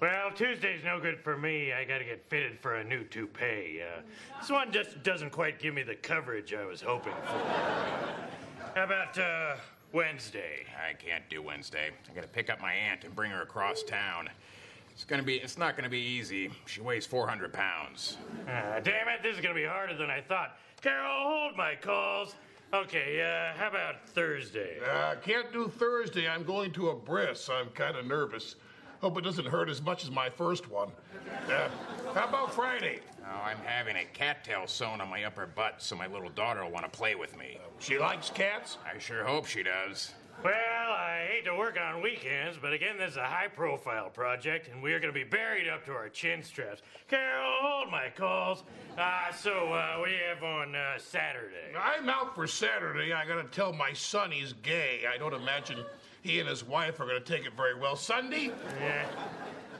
Well, 0.00 0.30
Tuesday's 0.32 0.84
no 0.84 1.00
good 1.00 1.18
for 1.18 1.38
me. 1.38 1.72
I 1.72 1.84
got 1.84 1.98
to 1.98 2.04
get 2.04 2.28
fitted 2.28 2.60
for 2.60 2.74
a 2.74 2.84
new 2.84 3.04
toupee. 3.04 3.80
Uh, 3.80 4.02
this 4.38 4.50
one 4.50 4.70
just 4.70 5.02
doesn't 5.02 5.30
quite 5.30 5.58
give 5.58 5.72
me 5.72 5.82
the 5.82 5.94
coverage 5.94 6.52
I 6.52 6.66
was 6.66 6.82
hoping 6.82 7.14
for. 7.24 8.74
How 8.74 8.84
about 8.84 9.18
uh, 9.18 9.56
Wednesday? 9.92 10.66
I 10.88 10.92
can't 10.94 11.28
do 11.28 11.42
Wednesday. 11.42 11.90
I 12.10 12.14
gotta 12.14 12.28
pick 12.28 12.50
up 12.50 12.60
my 12.60 12.72
aunt 12.72 13.04
and 13.04 13.14
bring 13.14 13.30
her 13.30 13.42
across 13.42 13.82
town. 13.82 14.28
It's 14.92 15.04
gonna 15.04 15.22
be. 15.22 15.36
It's 15.36 15.58
not 15.58 15.76
gonna 15.76 15.90
be 15.90 16.00
easy. 16.00 16.50
She 16.66 16.80
weighs 16.80 17.06
400 17.06 17.52
pounds. 17.52 18.16
Ah, 18.48 18.80
damn 18.82 19.08
it, 19.08 19.22
this 19.22 19.36
is 19.36 19.42
gonna 19.42 19.54
be 19.54 19.64
harder 19.64 19.94
than 19.96 20.10
I 20.10 20.20
thought. 20.20 20.58
Carol, 20.80 21.22
hold 21.22 21.56
my 21.56 21.74
calls. 21.74 22.34
Okay, 22.74 23.22
uh, 23.22 23.58
how 23.58 23.68
about 23.68 24.08
Thursday? 24.08 24.78
Uh, 24.84 25.14
can't 25.22 25.52
do 25.52 25.68
Thursday. 25.68 26.28
I'm 26.28 26.42
going 26.42 26.72
to 26.72 26.88
a 26.90 26.94
bris. 26.94 27.48
I'm 27.48 27.68
kind 27.68 27.96
of 27.96 28.06
nervous. 28.06 28.56
Hope 29.00 29.18
it 29.18 29.22
doesn't 29.22 29.46
hurt 29.46 29.68
as 29.68 29.80
much 29.82 30.02
as 30.02 30.10
my 30.10 30.28
first 30.28 30.68
one. 30.70 30.90
Uh, 31.48 31.68
how 32.12 32.26
about 32.26 32.52
Friday? 32.52 33.00
Oh, 33.28 33.42
I'm 33.44 33.58
having 33.64 33.96
a 33.96 34.04
cattail 34.12 34.66
sewn 34.66 35.00
on 35.00 35.10
my 35.10 35.24
upper 35.24 35.46
butt, 35.46 35.76
so 35.78 35.96
my 35.96 36.06
little 36.06 36.30
daughter 36.30 36.62
will 36.62 36.70
want 36.70 36.90
to 36.90 36.96
play 36.96 37.14
with 37.16 37.36
me. 37.36 37.58
She 37.80 37.98
likes 37.98 38.30
cats? 38.30 38.78
I 38.84 38.98
sure 38.98 39.24
hope 39.24 39.46
she 39.46 39.62
does. 39.62 40.12
Well, 40.44 40.52
I 40.52 41.26
hate 41.30 41.44
to 41.46 41.56
work 41.56 41.78
on 41.80 42.02
weekends, 42.02 42.58
but 42.60 42.72
again, 42.72 42.98
this 42.98 43.12
is 43.12 43.16
a 43.16 43.24
high 43.24 43.48
profile 43.48 44.10
project, 44.10 44.68
and 44.68 44.82
we 44.82 44.92
are 44.92 45.00
going 45.00 45.12
to 45.12 45.18
be 45.18 45.24
buried 45.24 45.66
up 45.66 45.84
to 45.86 45.92
our 45.92 46.08
chin 46.08 46.42
straps. 46.42 46.82
Carol, 47.08 47.50
hold 47.62 47.90
my 47.90 48.10
calls. 48.14 48.62
Uh, 48.98 49.32
so, 49.32 49.72
uh, 49.72 49.96
what 49.96 50.08
do 50.08 50.12
you 50.12 50.20
have 50.28 50.44
on 50.44 50.76
uh, 50.76 50.98
Saturday? 50.98 51.74
I'm 51.76 52.08
out 52.08 52.34
for 52.34 52.46
Saturday. 52.46 53.12
I 53.12 53.26
gotta 53.26 53.48
tell 53.48 53.72
my 53.72 53.92
son 53.92 54.30
he's 54.30 54.52
gay. 54.52 55.04
I 55.12 55.16
don't 55.16 55.34
imagine 55.34 55.78
he 56.22 56.38
and 56.38 56.48
his 56.48 56.62
wife 56.62 57.00
are 57.00 57.06
gonna 57.06 57.20
take 57.20 57.46
it 57.46 57.54
very 57.56 57.78
well. 57.78 57.96
Sunday? 57.96 58.52
Yeah. 58.80 59.06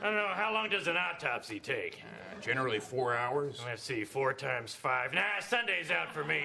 I 0.01 0.05
don't 0.05 0.15
know, 0.15 0.27
how 0.33 0.53
long 0.53 0.69
does 0.69 0.87
an 0.87 0.97
autopsy 0.97 1.59
take? 1.59 2.03
Uh, 2.03 2.39
generally 2.41 2.79
four 2.79 3.15
hours. 3.15 3.59
Let's 3.65 3.83
see, 3.83 4.03
four 4.03 4.33
times 4.33 4.73
five. 4.73 5.13
Nah, 5.13 5.39
Sunday's 5.39 5.91
out 5.91 6.11
for 6.13 6.23
me. 6.23 6.43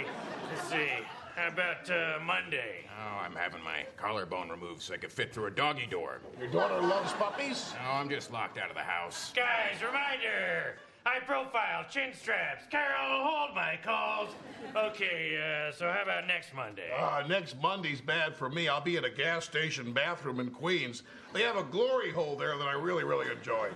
Let's 0.49 0.69
see. 0.69 0.89
How 1.37 1.49
about 1.49 1.89
uh, 1.91 2.19
Monday? 2.25 2.87
Oh, 3.01 3.19
I'm 3.25 3.35
having 3.35 3.63
my 3.63 3.85
collarbone 3.97 4.51
removed 4.51 4.83
so 4.83 4.95
I 4.95 4.99
could 4.99 5.13
fit 5.13 5.33
through 5.33 5.47
a 5.47 5.51
doggy 5.51 5.87
door. 5.87 6.21
Your 6.39 6.49
daughter 6.49 6.81
loves 6.81 7.13
puppies? 7.13 7.73
No, 7.83 7.91
I'm 7.93 8.11
just 8.11 8.31
locked 8.33 8.59
out 8.59 8.69
of 8.69 8.77
the 8.77 8.83
house. 8.83 9.33
Guys, 9.35 9.83
reminder! 9.83 10.77
I 11.05 11.15
high 11.15 11.21
profile, 11.21 11.85
chin 11.91 12.13
straps. 12.15 12.65
Carol, 12.71 13.25
hold 13.25 13.57
my 13.57 13.79
calls. 13.83 14.31
Okay, 14.77 15.37
uh, 15.37 15.73
so 15.73 15.91
how 15.91 16.03
about 16.03 16.29
next 16.29 16.55
Monday? 16.55 16.91
Uh, 16.97 17.25
next 17.29 17.61
Monday's 17.61 18.01
bad 18.01 18.37
for 18.37 18.49
me. 18.49 18.69
I'll 18.69 18.81
be 18.81 18.97
at 18.97 19.05
a 19.05 19.11
gas 19.11 19.45
station 19.45 19.93
bathroom 19.93 20.39
in 20.39 20.51
Queens. 20.51 21.03
They 21.33 21.43
have 21.43 21.57
a 21.57 21.65
glory 21.65 22.13
hole 22.13 22.37
there 22.37 22.57
that 22.57 22.69
I 22.69 22.75
really, 22.75 23.03
really 23.03 23.31
enjoy. 23.31 23.71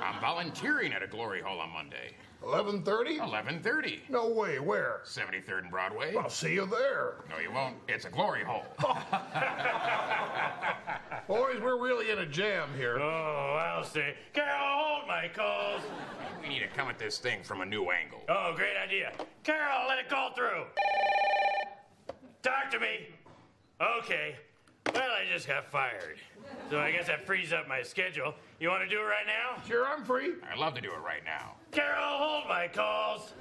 I'm 0.00 0.20
volunteering 0.20 0.92
at 0.94 1.02
a 1.02 1.06
glory 1.06 1.42
hole 1.42 1.60
on 1.60 1.70
Monday. 1.70 2.14
11:30? 2.44 3.18
11:30. 3.18 4.08
No 4.08 4.28
way. 4.28 4.58
Where? 4.58 5.00
73rd 5.04 5.62
and 5.62 5.70
Broadway. 5.70 6.14
I'll 6.16 6.28
see 6.28 6.54
you 6.54 6.66
there. 6.66 7.24
No, 7.30 7.38
you 7.38 7.52
won't. 7.52 7.76
It's 7.88 8.04
a 8.04 8.10
glory 8.10 8.44
hole. 8.44 8.64
Boys, 11.28 11.60
we're 11.60 11.80
really 11.80 12.10
in 12.10 12.18
a 12.18 12.26
jam 12.26 12.68
here. 12.76 12.98
Oh, 12.98 13.58
I'll 13.60 13.84
say. 13.84 14.16
Carol, 14.32 14.58
hold 14.58 15.08
my 15.08 15.28
calls. 15.28 15.82
we 16.42 16.48
need 16.48 16.60
to 16.60 16.68
come 16.68 16.88
at 16.88 16.98
this 16.98 17.18
thing 17.18 17.42
from 17.42 17.60
a 17.60 17.66
new 17.66 17.90
angle. 17.90 18.22
Oh, 18.28 18.52
great 18.56 18.76
idea. 18.76 19.12
Carol, 19.44 19.88
let 19.88 19.98
it 19.98 20.08
call 20.08 20.32
through. 20.34 20.64
Talk 22.42 22.70
to 22.72 22.80
me. 22.80 23.08
Okay. 23.80 24.36
Well, 24.92 25.02
I 25.02 25.24
just 25.32 25.46
got 25.46 25.70
fired. 25.70 26.18
So 26.70 26.78
I 26.78 26.90
guess 26.90 27.06
that 27.06 27.26
frees 27.26 27.52
up 27.52 27.68
my 27.68 27.82
schedule. 27.82 28.34
You 28.60 28.68
want 28.68 28.82
to 28.82 28.88
do 28.88 29.00
it 29.00 29.04
right 29.04 29.26
now? 29.26 29.62
Sure, 29.66 29.86
I'm 29.86 30.04
free. 30.04 30.32
I'd 30.50 30.58
love 30.58 30.74
to 30.74 30.80
do 30.80 30.90
it 30.90 31.00
right 31.04 31.24
now. 31.24 31.54
Carol, 31.70 32.02
hold 32.02 32.48
my 32.48 32.68
calls. 32.68 33.32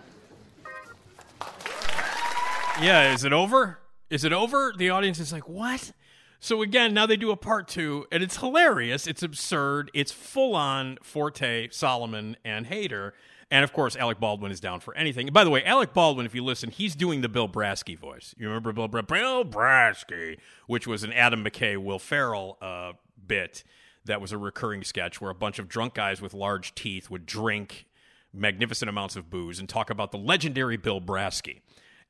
Yeah, 2.81 3.13
is 3.13 3.23
it 3.23 3.33
over? 3.33 3.79
Is 4.09 4.23
it 4.23 4.33
over? 4.33 4.73
The 4.75 4.89
audience 4.89 5.19
is 5.19 5.31
like, 5.31 5.47
what? 5.47 5.91
So 6.39 6.61
again, 6.61 6.93
now 6.93 7.05
they 7.05 7.17
do 7.17 7.31
a 7.31 7.37
part 7.37 7.67
two, 7.67 8.07
and 8.11 8.23
it's 8.23 8.37
hilarious. 8.37 9.05
It's 9.05 9.21
absurd. 9.21 9.91
It's 9.93 10.11
full 10.11 10.55
on 10.55 10.97
Forte, 11.03 11.69
Solomon, 11.69 12.35
and 12.43 12.65
Hader. 12.65 13.11
And 13.51 13.65
of 13.65 13.73
course, 13.73 13.97
Alec 13.97 14.17
Baldwin 14.19 14.49
is 14.51 14.61
down 14.61 14.79
for 14.79 14.95
anything. 14.95 15.27
By 15.27 15.43
the 15.43 15.49
way, 15.49 15.63
Alec 15.65 15.93
Baldwin, 15.93 16.25
if 16.25 16.33
you 16.33 16.41
listen, 16.41 16.71
he's 16.71 16.95
doing 16.95 17.19
the 17.19 17.27
Bill 17.27 17.49
Brasky 17.49 17.99
voice. 17.99 18.33
You 18.37 18.47
remember 18.47 18.71
Bill, 18.71 18.87
Bra- 18.87 19.01
Bill 19.01 19.43
Brasky, 19.43 20.37
which 20.67 20.87
was 20.87 21.03
an 21.03 21.11
Adam 21.11 21.43
McKay, 21.43 21.77
Will 21.77 21.99
Ferrell 21.99 22.57
uh, 22.61 22.93
bit 23.27 23.65
that 24.05 24.21
was 24.21 24.31
a 24.31 24.37
recurring 24.37 24.83
sketch 24.83 25.19
where 25.19 25.29
a 25.29 25.35
bunch 25.35 25.59
of 25.59 25.67
drunk 25.67 25.93
guys 25.95 26.21
with 26.21 26.33
large 26.33 26.73
teeth 26.73 27.09
would 27.09 27.25
drink 27.25 27.85
magnificent 28.33 28.87
amounts 28.87 29.17
of 29.17 29.29
booze 29.29 29.59
and 29.59 29.67
talk 29.67 29.89
about 29.89 30.11
the 30.13 30.17
legendary 30.17 30.77
Bill 30.77 31.01
Brasky. 31.01 31.59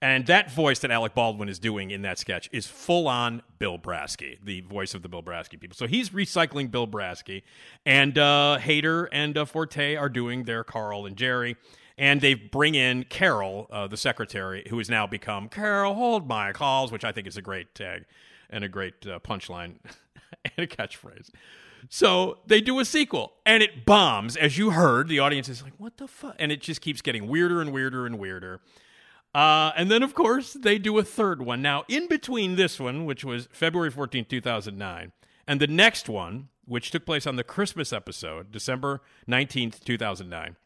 And 0.01 0.25
that 0.25 0.51
voice 0.51 0.79
that 0.79 0.89
Alec 0.89 1.13
Baldwin 1.13 1.47
is 1.47 1.59
doing 1.59 1.91
in 1.91 2.01
that 2.01 2.17
sketch 2.17 2.49
is 2.51 2.65
full 2.65 3.07
on 3.07 3.43
Bill 3.59 3.77
Brasky, 3.77 4.37
the 4.43 4.61
voice 4.61 4.95
of 4.95 5.03
the 5.03 5.09
Bill 5.09 5.21
Brasky 5.21 5.59
people. 5.59 5.75
So 5.75 5.85
he's 5.85 6.09
recycling 6.09 6.71
Bill 6.71 6.87
Brasky, 6.87 7.43
and 7.85 8.17
uh, 8.17 8.57
Hader 8.59 9.07
and 9.11 9.37
uh, 9.37 9.45
Forte 9.45 9.95
are 9.95 10.09
doing 10.09 10.45
their 10.45 10.63
Carl 10.63 11.05
and 11.05 11.15
Jerry. 11.15 11.55
And 11.97 12.19
they 12.19 12.33
bring 12.33 12.73
in 12.73 13.03
Carol, 13.03 13.67
uh, 13.71 13.85
the 13.85 13.97
secretary, 13.97 14.65
who 14.69 14.79
has 14.79 14.89
now 14.89 15.05
become 15.05 15.49
Carol, 15.49 15.93
hold 15.93 16.27
my 16.27 16.51
calls, 16.51 16.91
which 16.91 17.03
I 17.03 17.11
think 17.11 17.27
is 17.27 17.37
a 17.37 17.43
great 17.43 17.75
tag 17.75 18.05
and 18.49 18.63
a 18.63 18.69
great 18.69 19.05
uh, 19.05 19.19
punchline 19.19 19.75
and 20.45 20.53
a 20.57 20.67
catchphrase. 20.67 21.29
So 21.89 22.39
they 22.47 22.59
do 22.59 22.79
a 22.79 22.85
sequel, 22.85 23.33
and 23.45 23.61
it 23.61 23.85
bombs. 23.85 24.35
As 24.35 24.57
you 24.57 24.71
heard, 24.71 25.09
the 25.09 25.19
audience 25.19 25.49
is 25.49 25.61
like, 25.61 25.73
"What 25.77 25.97
the 25.97 26.07
fuck?" 26.07 26.35
And 26.39 26.51
it 26.51 26.61
just 26.61 26.81
keeps 26.81 27.01
getting 27.01 27.27
weirder 27.27 27.61
and 27.61 27.71
weirder 27.71 28.05
and 28.05 28.17
weirder. 28.17 28.61
Uh, 29.33 29.71
and 29.77 29.89
then, 29.89 30.03
of 30.03 30.13
course, 30.13 30.53
they 30.53 30.77
do 30.77 30.97
a 30.97 31.03
third 31.03 31.41
one. 31.41 31.61
Now, 31.61 31.85
in 31.87 32.07
between 32.07 32.55
this 32.55 32.79
one, 32.79 33.05
which 33.05 33.23
was 33.23 33.47
February 33.51 33.89
14, 33.89 34.25
2009, 34.25 35.11
and 35.47 35.59
the 35.59 35.67
next 35.67 36.09
one, 36.09 36.49
which 36.65 36.91
took 36.91 37.05
place 37.05 37.25
on 37.25 37.37
the 37.37 37.43
Christmas 37.43 37.93
episode, 37.93 38.51
December 38.51 39.01
19th, 39.27 39.83
2009, 39.83 40.57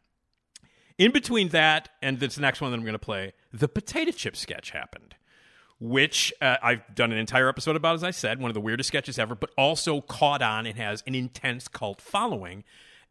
in 0.98 1.12
between 1.12 1.50
that 1.50 1.90
and 2.02 2.20
this 2.20 2.40
next 2.40 2.62
one 2.62 2.72
that 2.72 2.78
I'm 2.78 2.84
going 2.84 2.94
to 2.94 3.00
play, 3.00 3.34
the 3.54 3.68
potato 3.68 4.12
chip 4.12 4.36
sketch 4.36 4.72
happened, 4.72 5.16
which 5.80 6.34
uh, 6.42 6.58
I've 6.64 6.96
done 6.96 7.12
an 7.12 7.18
entire 7.18 7.50
episode 7.50 7.76
about, 7.76 7.96
as 7.96 8.04
I 8.04 8.12
said, 8.12 8.40
one 8.40 8.50
of 8.50 8.56
the 8.56 8.62
weirdest 8.62 8.88
sketches 8.88 9.20
ever, 9.20 9.36
but 9.36 9.52
also 9.58 10.02
caught 10.02 10.42
on 10.42 10.66
and 10.66 10.78
has 10.78 11.04
an 11.06 11.14
intense 11.14 11.68
cult 11.68 12.02
following 12.02 12.64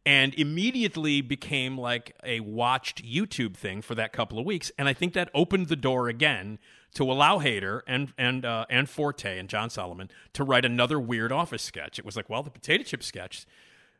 and 0.05 0.33
immediately 0.35 1.21
became 1.21 1.77
like 1.77 2.15
a 2.23 2.39
watched 2.41 3.03
YouTube 3.03 3.55
thing 3.55 3.81
for 3.81 3.95
that 3.95 4.13
couple 4.13 4.37
of 4.37 4.45
weeks. 4.45 4.71
And 4.77 4.87
I 4.87 4.93
think 4.93 5.13
that 5.13 5.29
opened 5.33 5.67
the 5.67 5.75
door 5.75 6.07
again 6.07 6.59
to 6.93 7.03
allow 7.03 7.39
Hader 7.39 7.81
and 7.87 8.13
and 8.17 8.45
uh, 8.45 8.65
and 8.69 8.89
Forte 8.89 9.37
and 9.37 9.49
John 9.49 9.69
Solomon 9.69 10.09
to 10.33 10.43
write 10.43 10.65
another 10.65 10.99
weird 10.99 11.31
office 11.31 11.63
sketch. 11.63 11.99
It 11.99 12.05
was 12.05 12.15
like, 12.15 12.29
well, 12.29 12.43
the 12.43 12.49
potato 12.49 12.83
chip 12.83 13.03
sketch 13.03 13.45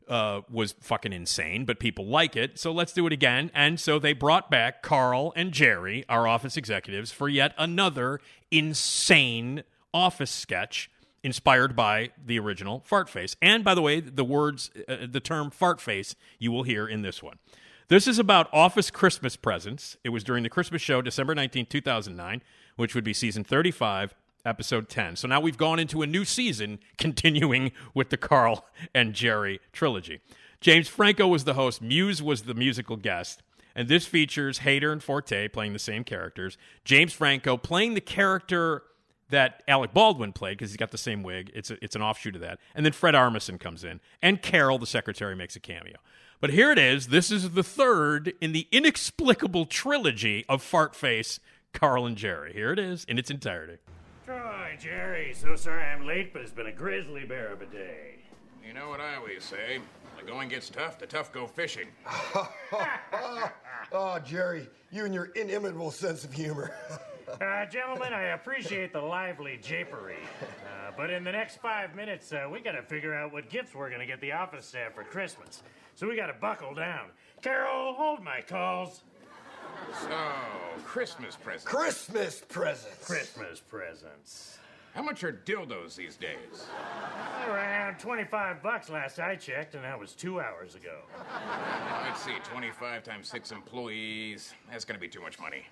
uh, 0.07 0.41
was 0.49 0.73
fucking 0.81 1.13
insane, 1.13 1.65
but 1.65 1.79
people 1.79 2.05
like 2.05 2.35
it, 2.35 2.59
so 2.59 2.71
let's 2.71 2.93
do 2.93 3.07
it 3.07 3.13
again. 3.13 3.51
And 3.53 3.79
so 3.79 3.99
they 3.99 4.13
brought 4.13 4.51
back 4.51 4.83
Carl 4.83 5.33
and 5.35 5.51
Jerry, 5.51 6.05
our 6.07 6.27
office 6.27 6.57
executives, 6.57 7.11
for 7.11 7.27
yet 7.27 7.53
another 7.57 8.19
insane 8.51 9.63
office 9.93 10.31
sketch 10.31 10.89
inspired 11.25 11.75
by 11.75 12.11
the 12.23 12.37
original 12.37 12.83
fart 12.85 13.09
face. 13.09 13.35
And 13.41 13.63
by 13.63 13.73
the 13.73 13.81
way, 13.81 13.99
the 13.99 14.23
words, 14.23 14.69
uh, 14.87 15.07
the 15.09 15.19
term 15.19 15.49
fart 15.49 15.81
face, 15.81 16.15
you 16.37 16.51
will 16.51 16.61
hear 16.61 16.87
in 16.87 17.01
this 17.01 17.23
one. 17.23 17.39
This 17.87 18.07
is 18.07 18.19
about 18.19 18.47
office 18.53 18.91
Christmas 18.91 19.35
presents. 19.35 19.97
It 20.03 20.09
was 20.09 20.23
during 20.23 20.43
the 20.43 20.49
Christmas 20.49 20.83
show, 20.83 21.01
December 21.01 21.33
19, 21.33 21.65
2009, 21.65 22.43
which 22.75 22.93
would 22.93 23.03
be 23.03 23.11
season 23.11 23.43
35, 23.43 24.13
episode 24.45 24.87
10. 24.87 25.15
So 25.15 25.27
now 25.27 25.39
we've 25.39 25.57
gone 25.57 25.79
into 25.79 26.03
a 26.03 26.07
new 26.07 26.25
season, 26.25 26.77
continuing 26.99 27.71
with 27.95 28.11
the 28.11 28.17
Carl 28.17 28.63
and 28.93 29.15
Jerry 29.15 29.59
trilogy. 29.73 30.21
James 30.61 30.87
Franco 30.87 31.27
was 31.27 31.43
the 31.43 31.55
host, 31.55 31.81
Muse 31.81 32.21
was 32.21 32.43
the 32.43 32.53
musical 32.53 32.97
guest. 32.97 33.41
And 33.75 33.87
this 33.87 34.05
features 34.05 34.59
Hader 34.59 34.91
and 34.91 35.01
Forte 35.01 35.47
playing 35.47 35.73
the 35.73 35.79
same 35.79 36.03
characters, 36.03 36.55
James 36.85 37.13
Franco 37.13 37.57
playing 37.57 37.95
the 37.95 38.01
character 38.01 38.83
that 39.29 39.63
Alec 39.67 39.93
Baldwin 39.93 40.33
played 40.33 40.57
because 40.57 40.71
he's 40.71 40.77
got 40.77 40.91
the 40.91 40.97
same 40.97 41.23
wig. 41.23 41.51
It's 41.53 41.71
a, 41.71 41.83
it's 41.83 41.95
an 41.95 42.01
offshoot 42.01 42.35
of 42.35 42.41
that. 42.41 42.59
And 42.73 42.85
then 42.85 42.93
Fred 42.93 43.15
Armisen 43.15 43.59
comes 43.59 43.83
in, 43.83 43.99
and 44.21 44.41
Carol, 44.41 44.77
the 44.77 44.85
secretary, 44.85 45.35
makes 45.35 45.55
a 45.55 45.59
cameo. 45.59 45.97
But 46.41 46.51
here 46.51 46.71
it 46.71 46.77
is. 46.77 47.07
This 47.07 47.31
is 47.31 47.51
the 47.51 47.63
third 47.63 48.33
in 48.41 48.51
the 48.51 48.67
inexplicable 48.71 49.65
trilogy 49.65 50.45
of 50.47 50.61
Fart 50.61 50.95
Face, 50.95 51.39
Carl 51.73 52.05
and 52.05 52.15
Jerry. 52.15 52.53
Here 52.53 52.71
it 52.71 52.79
is 52.79 53.03
in 53.05 53.17
its 53.17 53.31
entirety. 53.31 53.77
Troy, 54.25 54.77
Jerry, 54.79 55.33
so 55.33 55.55
sorry 55.55 55.83
I'm 55.83 56.05
late, 56.05 56.33
but 56.33 56.41
it's 56.41 56.51
been 56.51 56.67
a 56.67 56.71
grizzly 56.71 57.25
bear 57.25 57.53
of 57.53 57.61
a 57.61 57.65
day. 57.65 58.15
You 58.65 58.73
know 58.73 58.89
what 58.89 58.99
I 58.99 59.15
always 59.15 59.43
say? 59.43 59.79
The 60.17 60.25
going 60.25 60.49
gets 60.49 60.69
tough, 60.69 60.97
the 60.97 61.05
tough 61.05 61.31
go 61.31 61.45
fishing. 61.45 61.87
oh, 63.91 64.19
Jerry, 64.25 64.67
you 64.91 65.05
and 65.05 65.13
your 65.13 65.25
inimitable 65.35 65.91
sense 65.91 66.23
of 66.23 66.33
humor. 66.33 66.73
Uh, 67.27 67.65
gentlemen, 67.65 68.13
I 68.13 68.33
appreciate 68.33 68.93
the 68.93 69.01
lively 69.01 69.59
japery. 69.61 70.23
Uh, 70.41 70.91
but 70.95 71.09
in 71.09 71.23
the 71.23 71.31
next 71.31 71.57
five 71.61 71.95
minutes, 71.95 72.31
uh, 72.31 72.47
we 72.51 72.59
gotta 72.59 72.83
figure 72.83 73.13
out 73.13 73.33
what 73.33 73.49
gifts 73.49 73.73
we're 73.73 73.89
gonna 73.89 74.05
get 74.05 74.21
the 74.21 74.31
office 74.31 74.65
staff 74.65 74.93
for 74.93 75.03
Christmas. 75.03 75.63
So 75.95 76.07
we 76.07 76.15
gotta 76.15 76.33
buckle 76.33 76.73
down. 76.73 77.09
Carol, 77.41 77.93
hold 77.93 78.23
my 78.23 78.41
calls. 78.41 79.01
So, 80.01 80.17
Christmas 80.83 81.35
presents. 81.35 81.65
Christmas 81.65 82.41
presents. 82.47 83.05
Christmas 83.05 83.59
presents. 83.59 84.59
How 84.93 85.01
much 85.01 85.23
are 85.25 85.33
dildos 85.33 85.95
these 85.95 86.15
days? 86.15 86.67
Around 87.49 87.99
25 87.99 88.63
bucks 88.63 88.89
last 88.89 89.19
I 89.19 89.35
checked, 89.35 89.75
and 89.75 89.83
that 89.83 89.99
was 89.99 90.13
two 90.13 90.39
hours 90.39 90.75
ago. 90.75 90.99
Let's 92.03 92.21
see, 92.23 92.35
25 92.45 93.03
times 93.03 93.27
six 93.27 93.51
employees. 93.51 94.53
That's 94.71 94.85
gonna 94.85 94.99
be 94.99 95.09
too 95.09 95.21
much 95.21 95.37
money. 95.37 95.65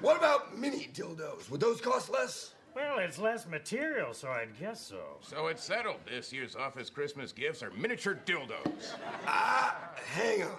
What 0.00 0.16
about 0.16 0.58
mini 0.58 0.88
dildos? 0.94 1.50
Would 1.50 1.60
those 1.60 1.80
cost 1.80 2.10
less? 2.10 2.54
Well, 2.74 2.98
it's 2.98 3.18
less 3.18 3.46
material, 3.46 4.12
so 4.12 4.28
I'd 4.28 4.58
guess 4.60 4.80
so. 4.86 5.00
So 5.22 5.46
it's 5.46 5.64
settled. 5.64 5.96
This 6.06 6.30
year's 6.32 6.54
office 6.54 6.90
Christmas 6.90 7.32
gifts 7.32 7.62
are 7.62 7.70
miniature 7.70 8.18
dildos. 8.26 8.92
Ah, 9.26 9.92
hang 10.12 10.42
on. 10.42 10.58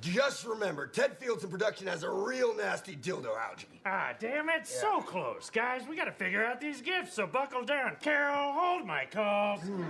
Just 0.00 0.44
remember, 0.44 0.86
Ted 0.86 1.16
Fields 1.18 1.44
in 1.44 1.50
production 1.50 1.86
has 1.86 2.02
a 2.02 2.10
real 2.10 2.54
nasty 2.54 2.96
dildo 2.96 3.36
algae. 3.38 3.80
Ah, 3.86 4.12
damn 4.18 4.50
it, 4.50 4.66
so 4.66 5.00
close. 5.00 5.48
Guys, 5.50 5.82
we 5.88 5.96
gotta 5.96 6.12
figure 6.12 6.44
out 6.44 6.60
these 6.60 6.80
gifts, 6.80 7.14
so 7.14 7.26
buckle 7.26 7.64
down. 7.64 7.96
Carol, 8.02 8.52
hold 8.52 8.86
my 8.86 9.06
calls. 9.06 9.60
Hmm. 9.60 9.84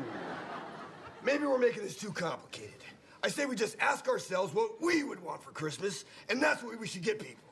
Maybe 1.24 1.46
we're 1.46 1.58
making 1.58 1.82
this 1.82 1.96
too 1.96 2.12
complicated. 2.12 2.74
I 3.22 3.28
say 3.28 3.46
we 3.46 3.56
just 3.56 3.76
ask 3.80 4.06
ourselves 4.06 4.52
what 4.54 4.82
we 4.82 5.02
would 5.02 5.22
want 5.24 5.42
for 5.42 5.50
Christmas, 5.50 6.04
and 6.28 6.42
that's 6.42 6.62
what 6.62 6.78
we 6.78 6.86
should 6.86 7.02
get 7.02 7.18
people. 7.18 7.43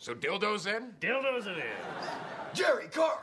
So 0.00 0.14
dildos 0.14 0.64
then? 0.64 0.94
Dildos 0.98 1.46
it 1.46 1.58
is. 1.58 2.08
Jerry, 2.54 2.86
Carl, 2.88 3.20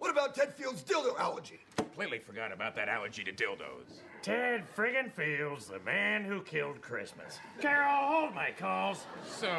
what 0.00 0.10
about 0.10 0.34
Ted 0.34 0.52
Fields' 0.52 0.82
dildo 0.82 1.16
allergy? 1.20 1.60
Completely 1.76 2.18
forgot 2.18 2.50
about 2.50 2.74
that 2.74 2.88
allergy 2.88 3.22
to 3.22 3.32
dildos. 3.32 4.00
Ted 4.22 4.64
friggin' 4.76 5.12
Fields, 5.12 5.66
the 5.66 5.78
man 5.78 6.24
who 6.24 6.42
killed 6.42 6.82
Christmas. 6.82 7.38
Carol, 7.60 8.08
hold 8.08 8.34
my 8.34 8.50
calls. 8.50 9.04
So, 9.24 9.56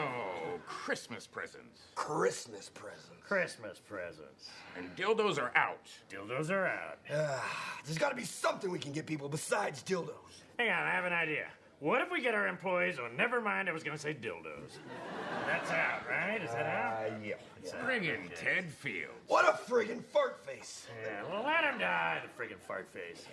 Christmas 0.66 1.26
presents. 1.26 1.84
Christmas 1.96 2.70
presents. 2.74 3.24
Christmas 3.26 3.80
presents. 3.80 4.50
And 4.76 4.94
dildos 4.98 5.42
are 5.42 5.54
out. 5.56 5.88
Dildos 6.12 6.50
are 6.50 6.68
out. 6.68 6.98
Ah, 7.10 7.80
there's 7.86 7.98
got 7.98 8.10
to 8.10 8.16
be 8.18 8.26
something 8.26 8.70
we 8.70 8.80
can 8.80 8.92
get 8.92 9.06
people 9.06 9.30
besides 9.30 9.82
dildos. 9.84 10.44
Hang 10.60 10.70
on, 10.70 10.84
I 10.84 10.92
have 10.92 11.06
an 11.06 11.14
idea. 11.14 11.46
What 11.80 12.02
if 12.02 12.12
we 12.12 12.22
get 12.22 12.34
our 12.34 12.48
employees? 12.48 12.98
Oh, 13.00 13.08
never 13.16 13.42
mind. 13.42 13.70
I 13.70 13.72
was 13.72 13.84
gonna 13.84 13.98
say 13.98 14.14
dildos. 14.14 14.78
That's 15.46 15.72
out, 15.72 16.02
right? 16.10 16.42
Is 16.42 16.52
that 16.52 16.66
out? 16.66 17.12
Uh, 17.12 17.16
yeah. 17.24 17.34
It's 17.62 17.74
out. 17.74 17.82
Friggin' 17.82 18.30
Ted 18.36 18.66
Fields. 18.72 19.14
What 19.28 19.48
a 19.48 19.54
friggin' 19.54 20.04
fart 20.04 20.46
face. 20.46 20.88
Yeah, 21.06 21.24
well, 21.30 21.44
let 21.44 21.64
him 21.64 21.80
die, 21.80 22.22
the 22.24 22.44
friggin' 22.44 22.60
fart 22.60 22.88
face. 22.92 23.26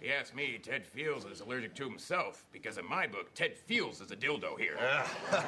If 0.00 0.06
you 0.06 0.12
ask 0.12 0.34
me, 0.34 0.58
Ted 0.62 0.86
Fields 0.86 1.24
is 1.24 1.40
allergic 1.40 1.74
to 1.76 1.84
himself 1.84 2.44
because 2.52 2.78
in 2.78 2.88
my 2.88 3.06
book, 3.06 3.34
Ted 3.34 3.56
Fields 3.56 4.00
is 4.00 4.10
a 4.10 4.16
dildo 4.16 4.58
here. 4.58 4.76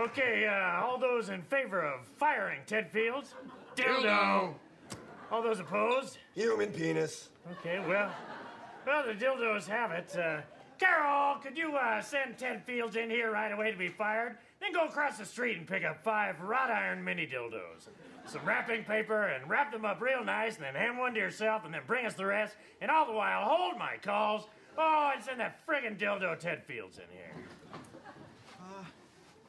Okay, 0.00 0.46
uh, 0.46 0.80
all 0.80 0.96
those 0.96 1.28
in 1.28 1.42
favor 1.42 1.80
of 1.80 2.06
firing 2.06 2.60
Ted 2.66 2.88
Fields? 2.88 3.34
Dildo. 3.74 4.54
All 5.32 5.42
those 5.42 5.58
opposed? 5.58 6.18
Human 6.36 6.70
penis. 6.70 7.30
Okay, 7.58 7.80
well, 7.80 8.08
well, 8.86 9.04
the 9.04 9.12
dildos 9.12 9.66
have 9.66 9.90
it. 9.90 10.16
Uh, 10.16 10.42
Carol, 10.78 11.36
could 11.42 11.56
you 11.56 11.76
uh, 11.76 12.00
send 12.00 12.38
Ted 12.38 12.64
Fields 12.64 12.96
in 12.96 13.10
here 13.10 13.32
right 13.32 13.50
away 13.52 13.70
to 13.72 13.76
be 13.76 13.88
fired? 13.88 14.36
Then 14.60 14.72
go 14.72 14.86
across 14.86 15.18
the 15.18 15.24
street 15.24 15.56
and 15.56 15.66
pick 15.66 15.84
up 15.84 16.02
five 16.02 16.40
wrought 16.40 16.70
iron 16.70 17.02
mini 17.02 17.26
dildos. 17.26 17.88
Some 18.26 18.44
wrapping 18.44 18.84
paper 18.84 19.24
and 19.28 19.48
wrap 19.48 19.72
them 19.72 19.84
up 19.84 20.00
real 20.00 20.24
nice, 20.24 20.56
and 20.56 20.64
then 20.64 20.74
hand 20.74 20.98
one 20.98 21.14
to 21.14 21.20
yourself, 21.20 21.64
and 21.64 21.72
then 21.72 21.80
bring 21.86 22.06
us 22.06 22.14
the 22.14 22.26
rest. 22.26 22.56
And 22.80 22.90
all 22.90 23.06
the 23.06 23.12
while, 23.12 23.42
hold 23.44 23.78
my 23.78 23.96
calls. 24.02 24.46
Oh, 24.76 25.10
and 25.14 25.24
send 25.24 25.40
that 25.40 25.66
friggin' 25.66 25.98
dildo 25.98 26.38
Ted 26.38 26.62
Fields 26.64 26.98
in 26.98 27.04
here. 27.10 27.32
Uh, 28.60 28.84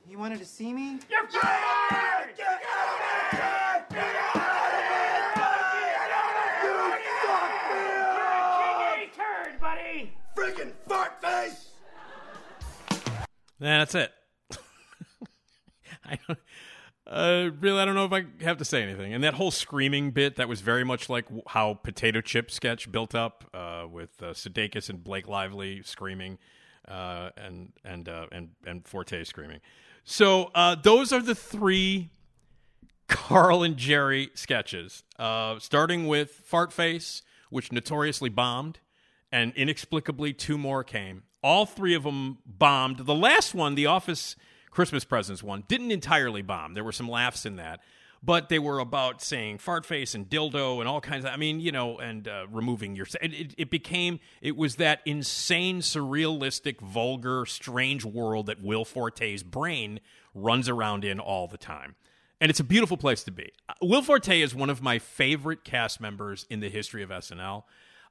You 0.10 0.18
wanted 0.18 0.40
to 0.40 0.46
see 0.46 0.74
me? 0.74 1.00
You're 1.10 1.28
fired! 1.28 2.30
You're 2.38 2.48
a 2.48 4.39
Friggin' 10.60 10.74
fart 10.88 11.22
face! 11.22 11.70
That's 13.60 13.96
it. 13.96 14.12
I 16.06 16.18
don't. 16.28 16.40
Uh, 17.08 17.50
really, 17.60 17.80
I 17.80 17.86
don't 17.86 17.96
know 17.96 18.06
if 18.06 18.14
I 18.14 18.26
have 18.44 18.58
to 18.58 18.66
say 18.66 18.84
anything. 18.84 19.14
And 19.14 19.24
that 19.24 19.34
whole 19.34 19.52
screaming 19.52 20.12
bit, 20.12 20.36
that 20.36 20.48
was 20.48 20.62
very 20.62 20.84
much 20.84 21.10
like 21.10 21.26
how 21.48 21.74
Potato 21.74 22.22
Chip 22.22 22.52
sketch 22.52 22.92
built 22.92 23.16
up, 23.16 23.46
uh, 23.54 23.86
with 23.90 24.22
uh, 24.22 24.28
Sudeikis 24.28 24.90
and 24.90 25.04
Blake 25.04 25.28
Lively 25.28 25.82
screaming, 25.84 26.38
uh, 26.88 27.32
and 27.36 27.74
and 27.84 28.08
uh, 28.08 28.28
and 28.32 28.50
and 28.66 28.88
Forte 28.88 29.24
screaming. 29.24 29.60
So 30.04 30.52
uh, 30.54 30.76
those 30.76 31.12
are 31.12 31.22
the 31.22 31.36
three 31.36 32.12
Carl 33.08 33.64
and 33.64 33.76
Jerry 33.76 34.30
sketches, 34.36 35.04
uh, 35.18 35.58
starting 35.60 36.08
with 36.08 36.32
Fart 36.32 36.72
Face, 36.72 37.24
which 37.50 37.72
notoriously 37.72 38.30
bombed, 38.30 38.80
and 39.32 39.54
inexplicably 39.56 40.34
two 40.34 40.58
more 40.58 40.84
came. 40.84 41.24
All 41.44 41.66
three 41.66 41.94
of 41.94 42.04
them 42.04 42.40
bombed. 42.46 43.06
The 43.06 43.16
last 43.16 43.54
one, 43.54 43.76
the 43.76 43.86
Office 43.86 44.36
Christmas 44.72 45.04
Presents 45.04 45.42
one, 45.42 45.64
didn't 45.68 45.92
entirely 45.92 46.42
bomb. 46.42 46.74
There 46.74 46.84
were 46.84 46.92
some 46.92 47.10
laughs 47.10 47.46
in 47.46 47.56
that, 47.56 47.80
but 48.22 48.50
they 48.50 48.60
were 48.60 48.80
about 48.80 49.22
saying 49.22 49.60
fart 49.60 49.86
face 49.86 50.14
and 50.14 50.30
dildo 50.30 50.80
and 50.80 50.88
all 50.88 51.00
kinds 51.00 51.24
of. 51.24 51.32
I 51.32 51.38
mean, 51.38 51.60
you 51.60 51.72
know, 51.72 51.98
and 51.98 52.28
uh, 52.28 52.46
removing 52.52 52.96
your. 52.96 53.08
It, 53.22 53.56
it, 53.58 53.70
became. 53.70 54.20
It 54.42 54.58
was 54.58 54.76
that 54.76 55.00
insane, 55.06 55.80
surrealistic, 55.80 56.82
vulgar, 56.82 57.46
strange 57.46 58.04
world 58.04 58.48
that 58.48 58.62
Will 58.62 58.84
Forte's 58.84 59.44
brain 59.44 60.02
runs 60.34 60.68
around 60.68 61.06
in 61.06 61.20
all 61.20 61.48
the 61.48 61.58
time. 61.58 61.96
And 62.42 62.50
it's 62.50 62.60
a 62.60 62.66
beautiful 62.66 62.98
place 62.98 63.24
to 63.26 63.32
be. 63.32 63.52
Uh, 63.68 63.74
Will 63.82 64.02
Forte 64.02 64.42
is 64.42 64.56
one 64.56 64.70
of 64.70 64.82
my 64.82 65.00
favorite 65.00 65.64
cast 65.64 66.00
members 66.00 66.46
in 66.50 66.60
the 66.62 66.70
history 66.70 67.04
of 67.04 67.10
SNL. 67.10 67.64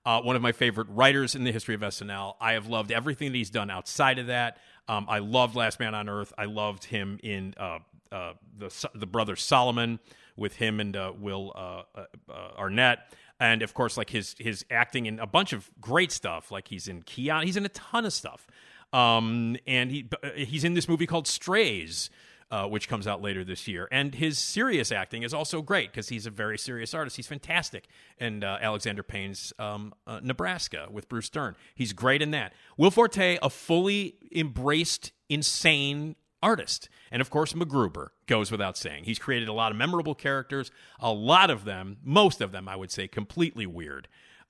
Uh, 0.09 0.23
one 0.23 0.37
of 0.37 0.41
my 0.41 0.53
favorite 0.53 0.89
writers 0.89 1.35
in 1.35 1.45
the 1.45 1.53
history 1.53 1.75
of 1.75 1.83
SNL. 1.83 2.37
I 2.41 2.55
have 2.55 2.67
loved 2.67 2.91
everything 2.91 3.31
that 3.31 3.37
he's 3.37 3.51
done 3.51 3.69
outside 3.69 4.19
of 4.19 4.29
that. 4.29 4.57
Um, 4.89 5.05
I 5.07 5.19
loved 5.19 5.55
Last 5.55 5.79
Man 5.81 5.95
on 5.95 6.09
Earth. 6.09 6.33
I 6.39 6.47
loved 6.47 6.85
him 6.85 7.21
in 7.23 7.53
uh, 7.59 7.81
uh, 8.11 8.33
the 8.57 8.89
the 8.95 9.05
brother 9.05 9.37
Solomon 9.37 10.01
with 10.35 10.57
him 10.57 10.81
and 10.81 10.97
uh, 10.97 11.13
Will 11.15 11.53
uh, 11.55 11.83
uh, 11.95 12.33
Arnett, 12.57 13.01
and 13.39 13.61
of 13.61 13.75
course, 13.75 13.99
like 13.99 14.09
his 14.09 14.35
his 14.39 14.65
acting 14.71 15.05
in 15.05 15.19
a 15.19 15.27
bunch 15.27 15.53
of 15.53 15.71
great 15.79 16.11
stuff. 16.11 16.51
Like 16.51 16.69
he's 16.69 16.89
in 16.89 17.03
Keanu. 17.03 17.45
He's 17.45 17.59
in 17.59 17.67
a 17.67 17.69
ton 17.69 18.07
of 18.07 18.15
stuff. 18.15 18.47
Um, 18.95 19.59
and 19.67 19.91
he 19.91 20.09
he's 20.37 20.65
in 20.65 20.73
this 20.73 20.89
movie 20.89 21.07
called 21.07 21.27
Strays. 21.27 22.09
Uh, 22.51 22.67
which 22.67 22.89
comes 22.89 23.07
out 23.07 23.21
later 23.21 23.45
this 23.45 23.69
year. 23.69 23.87
And 23.93 24.15
his 24.15 24.39
serious 24.39 24.91
acting 24.91 25.23
is 25.23 25.35
also 25.35 25.61
great 25.61 25.93
because 25.93 26.09
he's 26.09 26.25
a 26.25 26.31
very 26.31 26.57
serious 26.57 26.95
artist. 26.95 27.17
He's 27.17 27.27
fantastic. 27.27 27.89
And 28.19 28.43
uh, 28.43 28.57
Alexander 28.63 29.03
Payne's 29.03 29.53
um, 29.59 29.93
uh, 30.07 30.21
Nebraska 30.23 30.89
with 30.91 31.11
Bruce 31.11 31.29
Dern. 31.29 31.57
He's 31.75 31.93
great 31.93 32.23
in 32.23 32.31
that. 32.31 32.55
Will 32.79 32.91
Forte, 32.91 33.39
a 33.43 33.51
fully 33.51 34.15
embraced, 34.35 35.13
insane 35.29 36.17
artist. 36.43 36.89
And 37.11 37.21
of 37.21 37.31
course, 37.31 37.53
MacGruber 37.53 38.09
goes 38.27 38.51
without 38.51 38.77
saying. 38.77 39.05
He's 39.05 39.19
created 39.19 39.49
a 39.49 39.53
lot 39.53 39.71
of 39.71 39.77
memorable 39.77 40.15
characters, 40.15 40.71
a 41.01 41.13
lot 41.13 41.51
of 41.51 41.65
them, 41.65 41.99
most 42.03 42.41
of 42.41 42.53
them, 42.53 42.69
I 42.69 42.77
would 42.77 42.91
say, 42.91 43.09
completely 43.09 43.67
weird. 43.67 44.09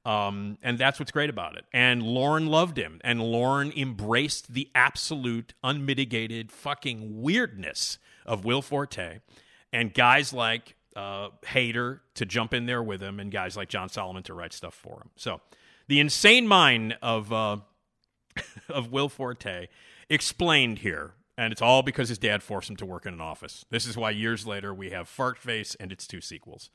Um, 0.08 0.56
and 0.62 0.78
that's 0.78 0.98
what's 0.98 1.12
great 1.12 1.28
about 1.28 1.58
it. 1.58 1.66
And 1.70 2.02
Lorne 2.02 2.46
loved 2.46 2.78
him, 2.78 2.98
and 3.04 3.20
Lorne 3.20 3.70
embraced 3.76 4.54
the 4.54 4.70
absolute, 4.74 5.52
unmitigated 5.62 6.50
fucking 6.50 7.20
weirdness 7.20 7.98
of 8.24 8.46
Will 8.46 8.62
Forte, 8.62 9.18
and 9.70 9.92
guys 9.92 10.32
like 10.32 10.76
uh, 10.96 11.28
to 11.52 12.24
jump 12.26 12.54
in 12.54 12.64
there 12.64 12.82
with 12.82 13.02
him, 13.02 13.20
and 13.20 13.30
guys 13.30 13.54
like 13.54 13.68
John 13.68 13.90
Solomon 13.90 14.22
to 14.22 14.32
write 14.32 14.54
stuff 14.54 14.72
for 14.72 14.94
him. 14.94 15.10
So, 15.16 15.42
the 15.88 16.00
insane 16.00 16.48
mind 16.48 16.96
of 17.02 17.30
uh, 17.30 17.58
of 18.70 18.90
Will 18.90 19.10
Forte 19.10 19.66
explained 20.08 20.78
here. 20.78 21.12
And 21.36 21.52
it's 21.52 21.62
all 21.62 21.84
because 21.84 22.08
his 22.08 22.18
dad 22.18 22.42
forced 22.42 22.68
him 22.68 22.74
to 22.76 22.86
work 22.86 23.06
in 23.06 23.14
an 23.14 23.20
office. 23.20 23.64
This 23.70 23.86
is 23.86 23.96
why 23.96 24.10
years 24.10 24.44
later 24.44 24.74
we 24.74 24.90
have 24.90 25.08
Fart 25.08 25.38
Face 25.38 25.76
and 25.76 25.92
its 25.92 26.04
two 26.04 26.20
sequels. 26.20 26.68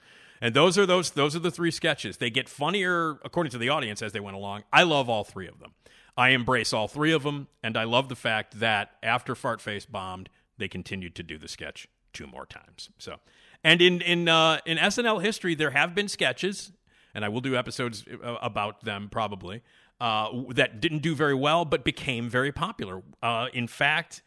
And 0.43 0.53
those 0.53 0.77
are 0.77 0.85
those 0.85 1.11
those 1.11 1.37
are 1.37 1.39
the 1.39 1.49
three 1.49 1.71
sketches. 1.71 2.17
They 2.17 2.29
get 2.29 2.49
funnier 2.49 3.17
according 3.23 3.51
to 3.51 3.57
the 3.57 3.69
audience 3.69 4.01
as 4.01 4.11
they 4.11 4.19
went 4.19 4.35
along. 4.35 4.65
I 4.73 4.83
love 4.83 5.07
all 5.07 5.23
three 5.23 5.47
of 5.47 5.59
them. 5.59 5.71
I 6.17 6.29
embrace 6.31 6.73
all 6.73 6.89
three 6.89 7.13
of 7.13 7.23
them, 7.23 7.47
and 7.63 7.77
I 7.77 7.85
love 7.85 8.09
the 8.09 8.15
fact 8.17 8.59
that 8.59 8.91
after 9.01 9.35
Fart 9.35 9.61
Face 9.61 9.85
bombed, 9.85 10.27
they 10.57 10.67
continued 10.67 11.15
to 11.15 11.23
do 11.23 11.37
the 11.37 11.47
sketch 11.47 11.87
two 12.11 12.27
more 12.27 12.45
times. 12.45 12.89
So, 12.97 13.15
and 13.63 13.81
in 13.81 14.01
in 14.01 14.27
uh, 14.27 14.59
in 14.65 14.77
SNL 14.77 15.23
history, 15.23 15.55
there 15.55 15.71
have 15.71 15.95
been 15.95 16.09
sketches, 16.09 16.73
and 17.15 17.23
I 17.23 17.29
will 17.29 17.41
do 17.41 17.55
episodes 17.55 18.03
uh, 18.05 18.35
about 18.41 18.83
them 18.83 19.07
probably 19.09 19.61
uh, 20.01 20.27
that 20.55 20.81
didn't 20.81 21.03
do 21.03 21.15
very 21.15 21.35
well, 21.35 21.63
but 21.63 21.85
became 21.85 22.29
very 22.29 22.51
popular. 22.51 23.01
Uh, 23.21 23.47
in 23.53 23.65
fact 23.65 24.21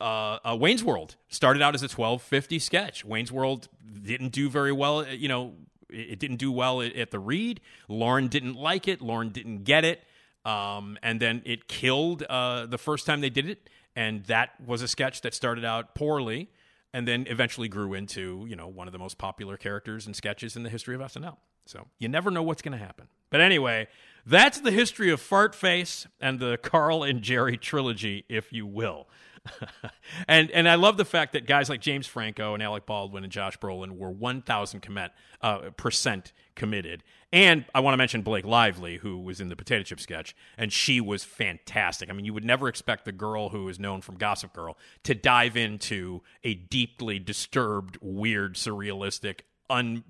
uh, 0.00 0.38
uh, 0.44 0.56
Wayne's 0.58 0.84
World 0.84 1.16
started 1.28 1.62
out 1.62 1.74
as 1.74 1.82
a 1.82 1.86
1250 1.88 2.58
sketch. 2.58 3.04
Wayne's 3.04 3.32
World 3.32 3.68
didn't 4.02 4.32
do 4.32 4.48
very 4.48 4.72
well. 4.72 5.00
uh, 5.00 5.06
You 5.06 5.28
know, 5.28 5.54
it 5.90 6.18
didn't 6.18 6.36
do 6.38 6.50
well 6.50 6.82
at, 6.82 6.94
at 6.96 7.10
the 7.10 7.18
read. 7.18 7.60
Lorne 7.88 8.28
didn't 8.28 8.54
like 8.54 8.88
it. 8.88 9.00
Lorne 9.00 9.30
didn't 9.30 9.64
get 9.64 9.84
it. 9.84 10.02
Um, 10.44 10.98
and 11.02 11.20
then 11.20 11.42
it 11.44 11.68
killed 11.68 12.22
uh, 12.24 12.66
the 12.66 12.78
first 12.78 13.06
time 13.06 13.20
they 13.20 13.30
did 13.30 13.48
it. 13.48 13.70
And 13.96 14.24
that 14.24 14.50
was 14.66 14.82
a 14.82 14.88
sketch 14.88 15.20
that 15.22 15.34
started 15.34 15.64
out 15.64 15.94
poorly 15.94 16.50
and 16.92 17.06
then 17.08 17.26
eventually 17.28 17.68
grew 17.68 17.94
into, 17.94 18.44
you 18.48 18.56
know, 18.56 18.66
one 18.66 18.88
of 18.88 18.92
the 18.92 18.98
most 18.98 19.18
popular 19.18 19.56
characters 19.56 20.06
and 20.06 20.14
sketches 20.14 20.56
in 20.56 20.64
the 20.64 20.70
history 20.70 20.94
of 20.94 21.00
SNL. 21.00 21.36
So 21.66 21.86
you 21.98 22.08
never 22.08 22.30
know 22.30 22.42
what's 22.42 22.60
going 22.62 22.76
to 22.76 22.84
happen. 22.84 23.08
But 23.30 23.40
anyway, 23.40 23.88
that's 24.26 24.60
the 24.60 24.70
history 24.70 25.10
of 25.10 25.20
Fart 25.20 25.54
Face 25.54 26.06
and 26.20 26.38
the 26.38 26.58
Carl 26.58 27.02
and 27.02 27.22
Jerry 27.22 27.56
trilogy, 27.56 28.24
if 28.28 28.52
you 28.52 28.66
will. 28.66 29.08
and 30.28 30.50
and 30.50 30.68
I 30.68 30.76
love 30.76 30.96
the 30.96 31.04
fact 31.04 31.32
that 31.34 31.46
guys 31.46 31.68
like 31.68 31.80
James 31.80 32.06
Franco 32.06 32.54
and 32.54 32.62
Alec 32.62 32.86
Baldwin 32.86 33.24
and 33.24 33.32
Josh 33.32 33.58
Brolin 33.58 33.98
were 33.98 34.10
1,000 34.10 34.80
commit, 34.80 35.12
uh, 35.42 35.70
percent 35.76 36.32
committed. 36.54 37.02
And 37.32 37.64
I 37.74 37.80
want 37.80 37.94
to 37.94 37.96
mention 37.98 38.22
Blake 38.22 38.44
Lively, 38.44 38.98
who 38.98 39.18
was 39.18 39.40
in 39.40 39.48
the 39.48 39.56
potato 39.56 39.82
chip 39.82 40.00
sketch, 40.00 40.36
and 40.56 40.72
she 40.72 41.00
was 41.00 41.24
fantastic. 41.24 42.08
I 42.08 42.12
mean, 42.12 42.24
you 42.24 42.32
would 42.32 42.44
never 42.44 42.68
expect 42.68 43.04
the 43.04 43.12
girl 43.12 43.48
who 43.48 43.68
is 43.68 43.78
known 43.78 44.00
from 44.00 44.16
Gossip 44.16 44.52
Girl 44.52 44.78
to 45.02 45.14
dive 45.14 45.56
into 45.56 46.22
a 46.44 46.54
deeply 46.54 47.18
disturbed, 47.18 47.98
weird, 48.00 48.54
surrealistic, 48.54 49.40
un 49.68 50.04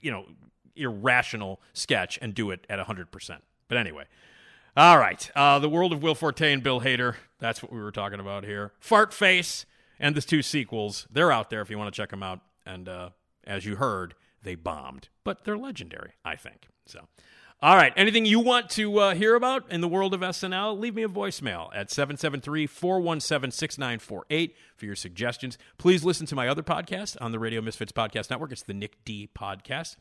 you 0.00 0.10
know, 0.10 0.26
irrational 0.76 1.60
sketch 1.72 2.18
and 2.22 2.34
do 2.34 2.50
it 2.50 2.64
at 2.70 2.78
100%. 2.78 3.38
But 3.66 3.78
anyway, 3.78 4.04
all 4.76 4.98
right. 4.98 5.28
Uh, 5.34 5.58
the 5.58 5.68
world 5.68 5.92
of 5.92 6.02
Will 6.02 6.14
Forte 6.14 6.52
and 6.52 6.62
Bill 6.62 6.80
Hader. 6.80 7.16
That's 7.38 7.62
what 7.62 7.72
we 7.72 7.80
were 7.80 7.92
talking 7.92 8.20
about 8.20 8.44
here. 8.44 8.72
Fart 8.78 9.12
Face 9.12 9.66
and 9.98 10.14
the 10.14 10.22
two 10.22 10.42
sequels. 10.42 11.06
They're 11.10 11.32
out 11.32 11.50
there 11.50 11.60
if 11.60 11.70
you 11.70 11.78
want 11.78 11.92
to 11.92 11.96
check 11.96 12.10
them 12.10 12.22
out. 12.22 12.40
And 12.64 12.88
uh, 12.88 13.10
as 13.46 13.64
you 13.64 13.76
heard, 13.76 14.14
they 14.42 14.54
bombed, 14.54 15.08
but 15.24 15.44
they're 15.44 15.58
legendary, 15.58 16.12
I 16.24 16.36
think. 16.36 16.68
So, 16.86 17.00
all 17.62 17.76
right. 17.76 17.92
Anything 17.96 18.26
you 18.26 18.40
want 18.40 18.70
to 18.70 18.98
uh, 18.98 19.14
hear 19.14 19.34
about 19.34 19.70
in 19.72 19.80
the 19.80 19.88
world 19.88 20.14
of 20.14 20.20
SNL, 20.20 20.78
leave 20.78 20.94
me 20.94 21.02
a 21.02 21.08
voicemail 21.08 21.70
at 21.74 21.90
773 21.90 22.66
417 22.66 23.50
6948 23.50 24.54
for 24.76 24.86
your 24.86 24.94
suggestions. 24.94 25.56
Please 25.78 26.04
listen 26.04 26.26
to 26.26 26.34
my 26.34 26.48
other 26.48 26.62
podcast 26.62 27.16
on 27.20 27.32
the 27.32 27.38
Radio 27.38 27.60
Misfits 27.60 27.92
Podcast 27.92 28.30
Network. 28.30 28.52
It's 28.52 28.62
the 28.62 28.74
Nick 28.74 29.04
D 29.04 29.28
Podcast. 29.36 29.96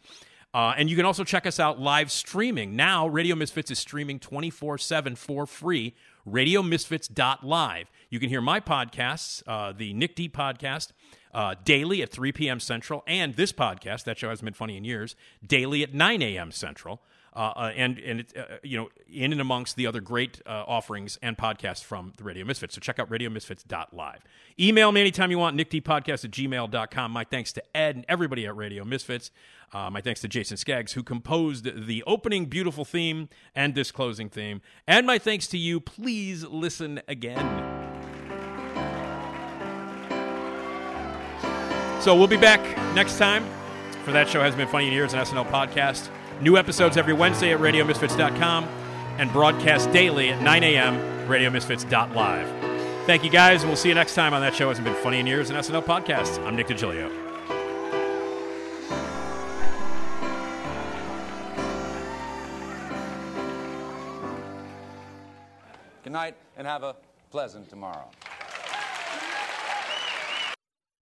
Uh, 0.55 0.73
and 0.77 0.89
you 0.89 0.95
can 0.95 1.03
also 1.03 1.25
check 1.25 1.45
us 1.45 1.59
out 1.59 1.81
live 1.81 2.09
streaming. 2.09 2.77
Now, 2.77 3.07
Radio 3.07 3.35
Misfits 3.35 3.71
is 3.71 3.77
streaming 3.77 4.19
24 4.19 4.77
7 4.77 5.17
for 5.17 5.45
free. 5.45 5.93
RadioMisfits.live. 6.25 7.91
You 8.09 8.19
can 8.21 8.29
hear 8.29 8.39
my 8.39 8.61
podcasts, 8.61 9.43
uh, 9.45 9.73
the 9.73 9.93
Nick 9.93 10.15
D 10.15 10.29
podcast, 10.29 10.93
uh, 11.33 11.55
daily 11.65 12.01
at 12.01 12.09
3 12.09 12.31
p.m. 12.31 12.61
Central, 12.61 13.03
and 13.05 13.35
this 13.35 13.51
podcast, 13.51 14.05
that 14.05 14.17
show 14.17 14.29
hasn't 14.29 14.45
been 14.45 14.53
funny 14.53 14.77
in 14.77 14.85
years, 14.85 15.17
daily 15.45 15.83
at 15.83 15.93
9 15.93 16.21
a.m. 16.21 16.53
Central. 16.53 17.01
Uh, 17.35 17.51
uh, 17.55 17.71
and 17.75 17.99
and 17.99 18.21
it, 18.21 18.33
uh, 18.37 18.43
you 18.63 18.77
know 18.77 18.89
in 19.11 19.33
and 19.33 19.41
amongst 19.41 19.75
the 19.75 19.85
other 19.85 19.99
great 19.99 20.41
uh, 20.45 20.63
offerings 20.67 21.19
and 21.21 21.37
podcasts 21.37 21.83
from 21.83 22.13
the 22.17 22.23
Radio 22.23 22.45
Misfits. 22.45 22.75
So 22.75 22.79
check 22.79 22.97
out 22.97 23.09
radiomisfits.live. 23.09 24.23
Email 24.57 24.91
me 24.93 25.01
anytime 25.01 25.31
you 25.31 25.37
want, 25.37 25.57
nickdpodcast 25.57 26.23
at 26.23 26.31
gmail.com. 26.31 27.11
My 27.11 27.25
thanks 27.25 27.51
to 27.53 27.63
Ed 27.75 27.97
and 27.97 28.05
everybody 28.07 28.45
at 28.45 28.55
Radio 28.55 28.85
Misfits. 28.85 29.31
Uh, 29.73 29.89
my 29.89 29.99
thanks 29.99 30.21
to 30.21 30.29
Jason 30.29 30.55
Skaggs, 30.55 30.93
who 30.93 31.03
composed 31.03 31.87
the 31.87 32.03
opening 32.07 32.45
beautiful 32.45 32.85
theme 32.85 33.27
and 33.53 33.75
this 33.75 33.91
closing 33.91 34.29
theme. 34.29 34.61
And 34.87 35.05
my 35.05 35.17
thanks 35.17 35.47
to 35.47 35.57
you. 35.57 35.81
Please 35.81 36.45
listen 36.45 37.01
again. 37.09 37.43
So 41.99 42.15
we'll 42.15 42.27
be 42.27 42.37
back 42.37 42.61
next 42.93 43.17
time 43.17 43.43
for 44.05 44.11
that 44.11 44.29
show 44.29 44.39
has 44.39 44.55
been 44.55 44.67
funny 44.67 44.91
years 44.91 45.13
an 45.13 45.19
SNL 45.19 45.49
podcast. 45.49 46.09
New 46.41 46.57
episodes 46.57 46.97
every 46.97 47.13
Wednesday 47.13 47.53
at 47.53 47.59
RadioMisfits.com 47.59 48.65
and 49.17 49.31
broadcast 49.31 49.91
daily 49.91 50.29
at 50.29 50.41
9 50.41 50.63
a.m. 50.63 50.95
RadioMisfits.live. 51.27 52.65
Thank 53.05 53.23
you 53.23 53.29
guys, 53.29 53.61
and 53.61 53.69
we'll 53.69 53.77
see 53.77 53.89
you 53.89 53.95
next 53.95 54.15
time 54.15 54.33
on 54.33 54.41
that 54.41 54.55
show 54.55 54.67
hasn't 54.69 54.85
been 54.85 54.95
funny 54.95 55.19
in 55.19 55.27
years 55.27 55.49
an 55.49 55.55
SNL 55.57 55.83
podcast. 55.83 56.43
I'm 56.45 56.55
Nick 56.55 56.67
DiGilio. 56.67 57.11
Good 66.03 66.13
night 66.13 66.35
and 66.57 66.67
have 66.67 66.83
a 66.83 66.95
pleasant 67.31 67.69
tomorrow. 67.69 68.09